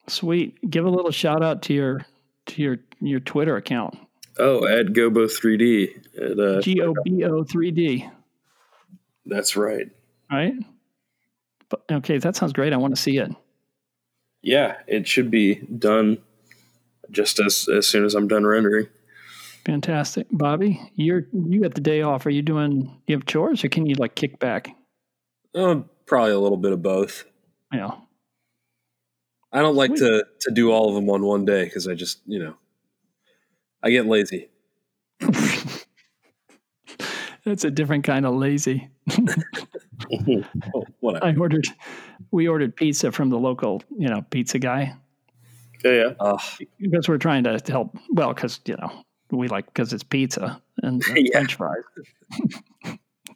Sweet. 0.08 0.70
Give 0.70 0.84
a 0.84 0.90
little 0.90 1.12
shout 1.12 1.42
out 1.42 1.62
to 1.64 1.74
your 1.74 2.06
to 2.48 2.62
your 2.62 2.78
your 3.00 3.22
Twitter 3.22 3.56
account. 3.56 3.98
Oh, 4.38 4.68
at 4.68 4.88
Gobo 4.88 5.28
3D. 5.28 5.90
At, 6.18 6.40
uh, 6.40 6.62
G 6.62 6.82
O 6.82 6.94
B 7.06 7.24
O 7.24 7.46
3D. 7.46 8.12
that's 9.26 9.56
right. 9.56 9.88
Right? 10.30 10.56
But 11.70 11.84
okay, 11.90 12.18
that 12.18 12.36
sounds 12.36 12.52
great. 12.52 12.74
I 12.74 12.78
want 12.78 12.94
to 12.94 13.02
see 13.02 13.18
it. 13.18 13.32
Yeah, 14.42 14.76
it 14.86 15.08
should 15.08 15.32
be 15.32 15.56
done 15.56 16.18
just 17.10 17.40
as 17.40 17.70
as 17.74 17.88
soon 17.88 18.04
as 18.04 18.14
I'm 18.14 18.28
done 18.28 18.46
rendering. 18.46 18.88
Fantastic. 19.66 20.28
Bobby, 20.32 20.82
you're 20.96 21.28
you 21.32 21.62
got 21.62 21.76
the 21.76 21.82
day 21.82 22.02
off. 22.02 22.26
Are 22.26 22.30
you 22.30 22.42
doing 22.42 23.00
you 23.08 23.16
have 23.16 23.26
chores 23.26 23.64
or 23.64 23.70
can 23.70 23.86
you 23.86 23.96
like 23.96 24.16
kick 24.16 24.38
back? 24.38 24.76
Uh, 25.56 25.82
probably 26.06 26.34
a 26.34 26.40
little 26.40 26.58
bit 26.58 26.74
of 26.74 26.84
both. 26.84 27.24
Yeah. 27.74 27.92
I 29.52 29.62
don't 29.62 29.76
like 29.76 29.90
Sweet. 29.98 30.00
to 30.08 30.26
to 30.42 30.52
do 30.52 30.72
all 30.72 30.90
of 30.90 30.96
them 30.96 31.10
on 31.10 31.24
one 31.24 31.46
day 31.46 31.64
because 31.66 31.88
I 31.88 31.96
just 31.96 32.20
you 32.26 32.40
know 32.40 32.56
I 33.84 33.90
get 33.90 34.06
lazy. 34.06 34.50
That's 37.46 37.64
a 37.64 37.72
different 37.72 38.04
kind 38.04 38.26
of 38.26 38.36
lazy. 38.36 38.90
Oh. 40.74 40.86
I 41.22 41.36
ordered 41.36 41.68
we 42.32 42.48
ordered 42.48 42.76
pizza 42.76 43.12
from 43.12 43.30
the 43.30 43.38
local, 43.38 43.84
you 43.98 44.08
know, 44.08 44.22
pizza 44.30 44.58
guy. 44.58 44.96
Yeah, 45.84 45.92
yeah. 45.92 46.14
Ugh. 46.20 46.42
because 46.80 47.08
we're 47.10 47.18
trying 47.18 47.44
to 47.44 47.62
help. 47.68 47.96
Well, 48.12 48.34
because 48.34 48.60
you 48.66 48.78
know 48.78 49.04
we 49.32 49.48
like 49.50 49.66
because 49.68 49.92
it's 49.94 50.04
pizza 50.04 50.62
and 50.82 51.04
uh, 51.10 51.14
Yeah. 51.16 51.32
French 51.40 51.56
fries. 51.56 51.84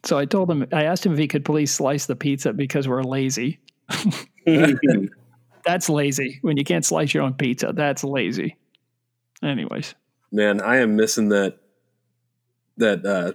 so 0.04 0.18
I 0.18 0.24
told 0.24 0.50
him, 0.50 0.66
I 0.72 0.84
asked 0.84 1.04
him 1.04 1.12
if 1.12 1.18
he 1.18 1.28
could 1.28 1.44
please 1.44 1.70
slice 1.70 2.06
the 2.06 2.16
pizza 2.16 2.52
because 2.52 2.88
we're 2.88 3.02
lazy. 3.02 3.60
That's 5.64 5.88
lazy 5.88 6.38
when 6.42 6.56
you 6.56 6.64
can't 6.64 6.84
slice 6.84 7.14
your 7.14 7.22
own 7.22 7.34
pizza. 7.34 7.72
That's 7.74 8.04
lazy. 8.04 8.56
Anyways, 9.42 9.94
man, 10.30 10.60
I 10.60 10.78
am 10.78 10.96
missing 10.96 11.30
that 11.30 11.58
that 12.76 13.04
uh 13.04 13.32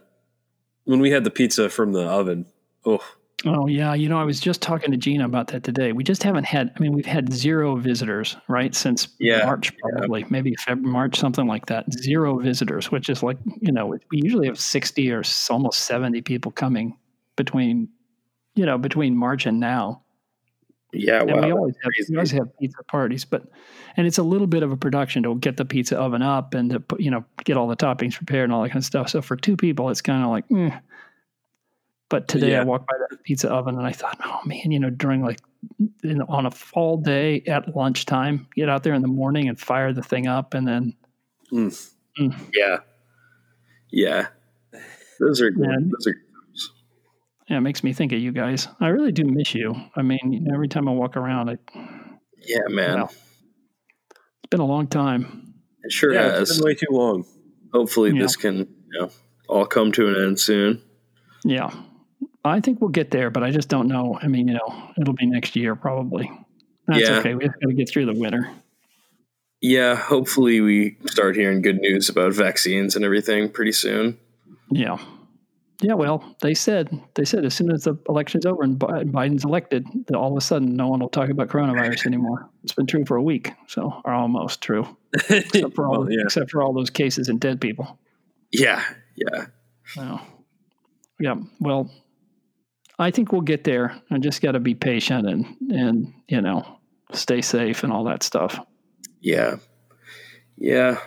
when 0.85 0.99
we 0.99 1.11
had 1.11 1.23
the 1.23 1.31
pizza 1.31 1.69
from 1.69 1.93
the 1.93 2.03
oven. 2.03 2.45
Oh, 2.85 3.03
oh 3.45 3.67
yeah, 3.67 3.93
you 3.93 4.09
know 4.09 4.19
I 4.19 4.23
was 4.23 4.39
just 4.39 4.61
talking 4.61 4.91
to 4.91 4.97
Gina 4.97 5.25
about 5.25 5.47
that 5.47 5.63
today. 5.63 5.91
We 5.91 6.03
just 6.03 6.23
haven't 6.23 6.45
had. 6.45 6.71
I 6.75 6.79
mean, 6.79 6.93
we've 6.93 7.05
had 7.05 7.31
zero 7.31 7.75
visitors 7.75 8.35
right 8.47 8.73
since 8.73 9.07
Yeah, 9.19 9.45
March, 9.45 9.71
probably 9.77 10.25
maybe 10.29 10.55
February, 10.55 10.91
March, 10.91 11.19
something 11.19 11.47
like 11.47 11.67
that. 11.67 11.91
Zero 11.93 12.39
visitors, 12.39 12.91
which 12.91 13.09
is 13.09 13.23
like 13.23 13.37
you 13.61 13.71
know 13.71 13.85
we 13.87 13.99
usually 14.11 14.47
have 14.47 14.59
sixty 14.59 15.11
or 15.11 15.23
almost 15.49 15.81
seventy 15.81 16.21
people 16.21 16.51
coming 16.51 16.97
between 17.35 17.89
you 18.55 18.65
know 18.65 18.77
between 18.77 19.15
March 19.15 19.45
and 19.45 19.59
now. 19.59 20.03
Yeah, 20.91 21.21
And 21.21 21.45
we 21.45 21.51
always 21.51 21.75
have 21.83 21.91
we 22.09 22.15
always 22.15 22.31
have 22.31 22.57
pizza 22.59 22.83
parties, 22.83 23.25
but 23.25 23.43
and 23.95 24.07
it's 24.07 24.17
a 24.17 24.23
little 24.23 24.47
bit 24.47 24.63
of 24.63 24.71
a 24.71 24.77
production 24.77 25.23
to 25.23 25.35
get 25.35 25.57
the 25.57 25.65
pizza 25.65 25.97
oven 25.99 26.21
up 26.21 26.53
and 26.53 26.71
to 26.71 26.79
put 26.79 26.99
you 26.99 27.11
know 27.11 27.23
get 27.43 27.57
all 27.57 27.67
the 27.67 27.75
toppings 27.75 28.15
prepared 28.15 28.45
and 28.45 28.53
all 28.53 28.63
that 28.63 28.69
kind 28.69 28.79
of 28.79 28.85
stuff. 28.85 29.09
So 29.09 29.21
for 29.21 29.35
two 29.35 29.55
people, 29.57 29.89
it's 29.89 30.01
kind 30.01 30.23
of 30.23 30.29
like. 30.29 30.45
eh. 30.55 30.77
But 32.09 32.27
today 32.27 32.53
I 32.61 32.63
walked 32.63 32.87
by 32.87 32.95
that 32.97 33.23
pizza 33.23 33.51
oven 33.51 33.77
and 33.77 33.85
I 33.85 33.91
thought, 33.91 34.17
oh 34.25 34.39
man, 34.43 34.71
you 34.71 34.79
know, 34.79 34.89
during 34.89 35.21
like 35.21 35.39
in, 36.03 36.23
on 36.23 36.47
a 36.47 36.51
fall 36.51 36.97
day 36.97 37.43
at 37.45 37.75
lunchtime, 37.75 38.47
get 38.55 38.67
out 38.67 38.81
there 38.81 38.95
in 38.95 39.03
the 39.03 39.07
morning 39.07 39.47
and 39.47 39.59
fire 39.59 39.93
the 39.93 40.01
thing 40.01 40.25
up, 40.25 40.55
and 40.55 40.67
then 40.67 40.95
Yeah. 42.51 42.79
Yeah. 43.91 44.27
Those 45.19 45.41
are 45.41 45.51
good. 45.51 45.67
Man. 45.67 45.91
Those 45.93 46.07
are 46.07 46.15
yeah, 47.49 47.57
it 47.57 47.61
makes 47.61 47.83
me 47.83 47.93
think 47.93 48.11
of 48.11 48.19
you 48.19 48.31
guys. 48.31 48.67
I 48.79 48.87
really 48.87 49.11
do 49.11 49.23
miss 49.25 49.53
you. 49.55 49.75
I 49.95 50.01
mean, 50.01 50.47
every 50.53 50.67
time 50.67 50.87
I 50.87 50.91
walk 50.91 51.17
around, 51.17 51.49
I, 51.49 51.57
yeah, 52.41 52.59
man. 52.69 52.95
Well, 52.95 53.05
it's 53.11 54.49
been 54.49 54.59
a 54.59 54.65
long 54.65 54.87
time. 54.87 55.53
it 55.83 55.91
sure 55.91 56.13
yeah, 56.13 56.39
it's 56.39 56.49
has. 56.49 56.57
been 56.59 56.65
way 56.65 56.75
too 56.75 56.87
long. 56.91 57.25
Hopefully 57.73 58.11
Yeah. 58.11 58.21
this 58.23 58.35
can, 58.35 58.57
you 58.57 58.99
know, 58.99 59.09
all 59.47 59.65
come 59.65 59.91
to 59.93 60.07
an 60.07 60.15
end 60.23 60.39
soon. 60.39 60.81
Yeah. 61.43 61.71
I 62.43 62.59
think 62.61 62.79
we'll 62.81 62.89
get 62.89 63.11
there, 63.11 63.29
but 63.29 63.43
I 63.43 63.51
just 63.51 63.67
don't 63.69 63.87
know. 63.87 64.17
I 64.21 64.27
mean, 64.27 64.47
you 64.47 64.53
know, 64.55 64.91
it'll 64.99 65.13
be 65.13 65.25
next 65.25 65.55
year 65.55 65.75
probably. 65.75 66.31
That's 66.87 67.01
Yeah. 67.01 67.17
okay. 67.19 67.35
We 67.35 67.45
just 67.45 67.59
got 67.59 67.67
to 67.69 67.73
get 67.73 67.89
through 67.89 68.05
the 68.07 68.13
winter. 68.13 68.49
Yeah, 69.61 69.95
hopefully 69.95 70.61
we 70.61 70.97
start 71.07 71.35
hearing 71.35 71.61
good 71.61 71.79
news 71.79 72.07
about 72.09 72.33
vaccines 72.33 72.95
and 72.95 73.03
everything 73.03 73.49
pretty 73.49 73.73
soon. 73.73 74.17
Yeah. 74.71 74.97
Yeah. 75.81 75.93
Well, 75.93 76.35
they 76.41 76.53
said 76.53 76.89
they 77.15 77.23
said 77.25 77.45
as 77.45 77.53
soon 77.53 77.71
as 77.71 77.85
the 77.85 77.95
election's 78.09 78.45
over 78.45 78.63
and 78.63 78.77
Biden's 78.77 79.45
elected, 79.45 79.87
that 80.07 80.15
all 80.17 80.31
of 80.31 80.37
a 80.37 80.41
sudden 80.41 80.75
no 80.75 80.89
one 80.89 80.99
will 80.99 81.09
talk 81.09 81.29
about 81.29 81.47
coronavirus 81.47 82.05
anymore. 82.05 82.49
It's 82.63 82.73
been 82.73 82.85
true 82.85 83.05
for 83.05 83.15
a 83.15 83.23
week, 83.23 83.51
so 83.67 84.01
or 84.03 84.13
almost 84.13 84.61
true, 84.61 84.85
except 85.29 85.75
for 85.75 85.87
all, 85.87 86.01
Well, 86.01 86.11
yeah. 86.11 86.23
except 86.25 86.51
for 86.51 86.61
all 86.61 86.73
those 86.73 86.89
cases 86.89 87.29
and 87.29 87.39
dead 87.39 87.61
people. 87.61 87.97
Yeah, 88.51 88.83
yeah. 89.15 89.45
So, 89.85 90.19
yeah. 91.19 91.35
Well, 91.61 91.89
I 92.97 93.11
think 93.11 93.31
we'll 93.31 93.41
get 93.41 93.63
there. 93.63 94.01
I 94.11 94.17
just 94.17 94.41
got 94.41 94.51
to 94.53 94.59
be 94.59 94.75
patient 94.75 95.27
and 95.27 95.45
and 95.71 96.13
you 96.27 96.41
know 96.41 96.65
stay 97.13 97.41
safe 97.41 97.83
and 97.85 97.93
all 97.93 98.03
that 98.03 98.21
stuff. 98.23 98.59
Yeah. 99.21 99.57
Yeah. 100.57 100.99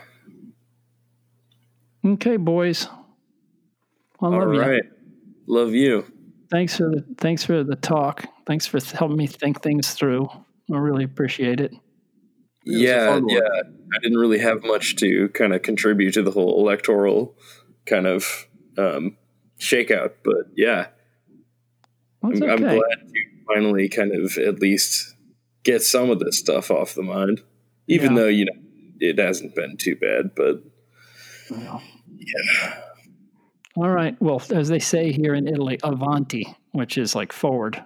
Okay, 2.05 2.37
boys. 2.37 2.87
I 4.23 4.27
love 4.27 4.47
All 4.47 4.73
you. 4.73 4.81
Love 5.47 5.73
you. 5.73 6.05
Thanks 6.49 6.77
for 6.77 6.83
the 6.89 7.03
thanks 7.17 7.43
for 7.43 7.63
the 7.63 7.75
talk. 7.75 8.25
Thanks 8.45 8.65
for 8.65 8.79
helping 8.95 9.17
me 9.17 9.27
think 9.27 9.61
things 9.61 9.93
through. 9.93 10.29
I 10.73 10.77
really 10.77 11.03
appreciate 11.03 11.59
it. 11.59 11.71
was 12.65 12.75
a 12.75 12.79
Yeah, 12.79 13.19
yeah. 13.27 13.39
I 13.41 13.99
didn't 14.01 14.17
really 14.17 14.39
have 14.39 14.63
much 14.63 14.95
to 14.97 15.29
kind 15.29 15.53
of 15.53 15.61
contribute 15.61 16.13
to 16.13 16.21
the 16.21 16.31
whole 16.31 16.59
electoral 16.59 17.35
kind 17.85 18.07
of 18.07 18.47
um, 18.77 19.17
shakeout, 19.59 20.13
but 20.23 20.47
yeah, 20.55 20.87
That's 22.21 22.41
I'm, 22.41 22.49
I'm 22.49 22.57
glad 22.59 22.79
to 22.79 23.23
finally 23.53 23.89
kind 23.89 24.13
of 24.15 24.37
at 24.37 24.59
least 24.59 25.15
get 25.63 25.81
some 25.83 26.09
of 26.09 26.19
this 26.19 26.37
stuff 26.39 26.71
off 26.71 26.95
the 26.95 27.03
mind, 27.03 27.41
even 27.87 28.13
Yeah. 28.13 28.19
though 28.19 28.27
you 28.27 28.45
know 28.45 28.61
it 28.99 29.19
hasn't 29.19 29.53
been 29.55 29.75
too 29.77 29.95
bad. 29.95 30.31
But 30.35 30.63
All 33.75 33.89
right. 33.89 34.15
Well, 34.21 34.41
as 34.51 34.69
they 34.69 34.79
say 34.79 35.11
here 35.11 35.33
in 35.33 35.47
Italy, 35.47 35.79
avanti, 35.83 36.45
which 36.73 36.97
is 36.97 37.15
like 37.15 37.33
forward. 37.33 37.83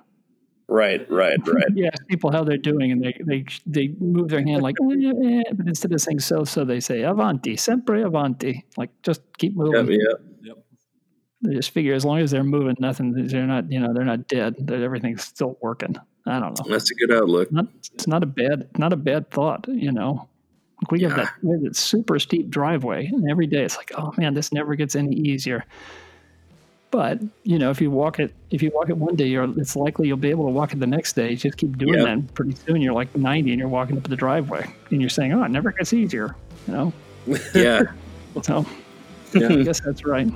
right, 0.67 1.09
right, 1.09 1.39
right. 1.47 1.65
You 1.75 1.85
ask 1.85 2.05
people 2.07 2.31
how 2.31 2.43
they're 2.43 2.57
doing, 2.57 2.91
and 2.91 3.01
they 3.01 3.17
they 3.25 3.45
they 3.65 3.87
move 3.99 4.27
their 4.29 4.43
hand 4.43 4.61
like, 4.63 4.75
"Eh, 4.81 5.11
eh," 5.25 5.43
but 5.53 5.67
instead 5.67 5.93
of 5.93 6.01
saying 6.01 6.19
so, 6.19 6.43
so 6.43 6.65
they 6.65 6.81
say 6.81 7.03
avanti, 7.03 7.55
sempre 7.55 8.03
avanti. 8.03 8.65
Like 8.75 8.89
just 9.01 9.21
keep 9.37 9.53
yeah, 9.53 9.63
moving. 9.63 9.99
yeah. 10.01 10.53
They 11.41 11.53
just 11.53 11.69
figure 11.69 11.93
as 11.93 12.03
long 12.03 12.17
as 12.19 12.31
they're 12.31 12.43
moving, 12.43 12.75
nothing. 12.79 13.13
They're 13.13 13.45
not, 13.45 13.71
you 13.71 13.79
know, 13.79 13.93
they're 13.93 14.03
not 14.03 14.27
dead. 14.27 14.55
That 14.59 14.81
everything's 14.81 15.23
still 15.23 15.57
working. 15.61 15.95
I 16.25 16.39
don't 16.39 16.57
know. 16.57 16.65
That's 16.67 16.89
a 16.91 16.95
good 16.95 17.13
outlook. 17.13 17.51
Not, 17.51 17.67
it's 17.93 18.07
not 18.07 18.23
a 18.23 18.25
bad, 18.25 18.69
not 18.77 18.91
a 18.91 18.97
bad 18.97 19.29
thought. 19.29 19.67
You 19.67 19.91
know, 19.91 20.27
like 20.81 20.91
we 20.91 21.01
have 21.01 21.11
Yeah. 21.11 21.17
that, 21.25 21.33
we 21.41 21.51
have 21.51 21.61
that 21.61 21.75
super 21.75 22.19
steep 22.19 22.49
driveway, 22.49 23.07
and 23.07 23.29
every 23.29 23.47
day 23.47 23.63
it's 23.63 23.77
like, 23.77 23.91
oh 23.97 24.13
man, 24.17 24.33
this 24.33 24.51
never 24.53 24.75
gets 24.75 24.95
any 24.95 25.15
easier. 25.15 25.65
But 26.89 27.19
you 27.43 27.59
know, 27.59 27.69
if 27.69 27.81
you 27.81 27.91
walk 27.91 28.19
it, 28.19 28.33
if 28.49 28.61
you 28.61 28.71
walk 28.73 28.89
it 28.89 28.97
one 28.97 29.15
day, 29.15 29.27
you're, 29.27 29.43
it's 29.59 29.75
likely 29.75 30.07
you'll 30.07 30.17
be 30.17 30.29
able 30.29 30.45
to 30.45 30.51
walk 30.51 30.71
it 30.73 30.79
the 30.79 30.87
next 30.87 31.13
day. 31.13 31.31
You 31.31 31.35
just 31.35 31.57
keep 31.57 31.77
doing 31.77 31.95
Yeah. 31.95 32.03
that. 32.15 32.33
Pretty 32.33 32.55
soon, 32.55 32.81
you're 32.81 32.93
like 32.93 33.13
90, 33.15 33.51
and 33.51 33.59
you're 33.59 33.67
walking 33.67 33.97
up 33.97 34.03
the 34.03 34.15
driveway, 34.15 34.65
and 34.91 35.01
you're 35.01 35.09
saying, 35.09 35.33
oh, 35.33 35.43
it 35.43 35.49
never 35.51 35.71
gets 35.71 35.91
easier. 35.93 36.35
You 36.67 36.73
know, 36.73 36.93
Yeah, 37.55 37.83
so 38.41 38.65
Yeah. 39.33 39.49
I 39.49 39.63
guess 39.63 39.81
that's 39.81 40.05
right. 40.05 40.29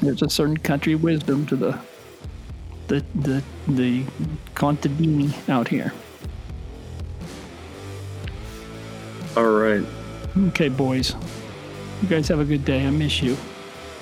There's 0.00 0.22
a 0.22 0.28
certain 0.30 0.56
country 0.58 0.94
wisdom 0.94 1.44
to 1.46 1.56
the 1.56 1.78
the 2.86 3.04
the 3.16 3.42
the 3.66 4.04
contadini 4.54 5.32
out 5.50 5.66
here. 5.66 5.92
All 9.38 9.46
right. 9.50 9.84
Okay, 10.48 10.68
boys. 10.68 11.14
You 12.02 12.08
guys 12.08 12.28
have 12.28 12.40
a 12.40 12.44
good 12.44 12.64
day. 12.64 12.86
I 12.86 12.90
miss 12.90 13.22
you. 13.22 13.36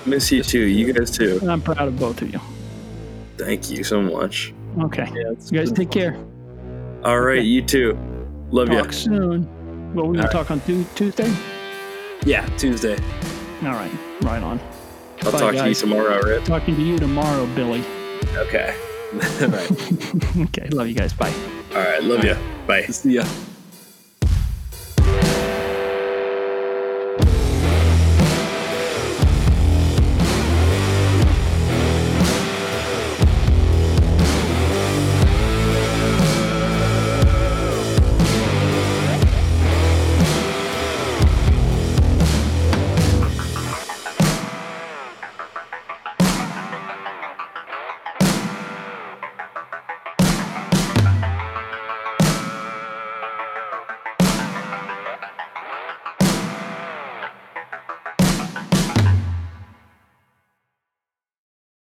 Miss 0.06 0.30
you 0.32 0.42
too. 0.42 0.60
You 0.60 0.92
guys 0.92 1.10
too. 1.10 1.38
And 1.42 1.50
I'm 1.50 1.60
proud 1.60 1.88
of 1.88 1.98
both 1.98 2.22
of 2.22 2.32
you. 2.32 2.40
Thank 3.36 3.70
you 3.70 3.84
so 3.84 4.00
much. 4.02 4.54
Okay. 4.82 5.04
Yeah, 5.14 5.30
You 5.30 5.58
guys 5.58 5.70
been 5.70 5.74
take 5.74 5.90
care. 5.90 6.16
All 7.04 7.20
right, 7.20 7.42
you 7.42 7.62
too. 7.62 7.96
Love 8.50 8.68
you. 8.70 8.78
Talk 8.82 8.92
soon. 8.92 9.94
Well, 9.94 10.06
we're 10.06 10.14
gonna 10.14 10.18
All 10.18 10.24
right. 10.24 10.32
talk 10.32 10.50
on 10.50 10.60
Tu- 10.60 10.84
Tuesday. 10.94 11.32
Yeah, 12.24 12.46
Tuesday. 12.56 12.96
All 13.62 13.72
right. 13.72 13.90
Right 14.22 14.42
on. 14.42 14.60
I'll 15.22 15.32
Bye, 15.32 15.38
talk 15.38 15.54
to 15.54 15.68
you 15.68 15.74
tomorrow, 15.74 16.22
Rip. 16.22 16.44
Talking 16.44 16.76
to 16.76 16.82
you 16.82 16.98
tomorrow, 16.98 17.46
Billy. 17.54 17.82
Okay. 18.36 18.74
All 19.12 19.48
right. 19.48 19.70
okay. 20.48 20.68
Love 20.70 20.88
you 20.88 20.94
guys. 20.94 21.12
Bye. 21.12 21.32
All 21.74 21.76
right. 21.82 22.02
Love 22.02 22.24
you. 22.24 22.36
Bye. 22.66 22.82
See 22.86 23.14
ya. 23.14 23.24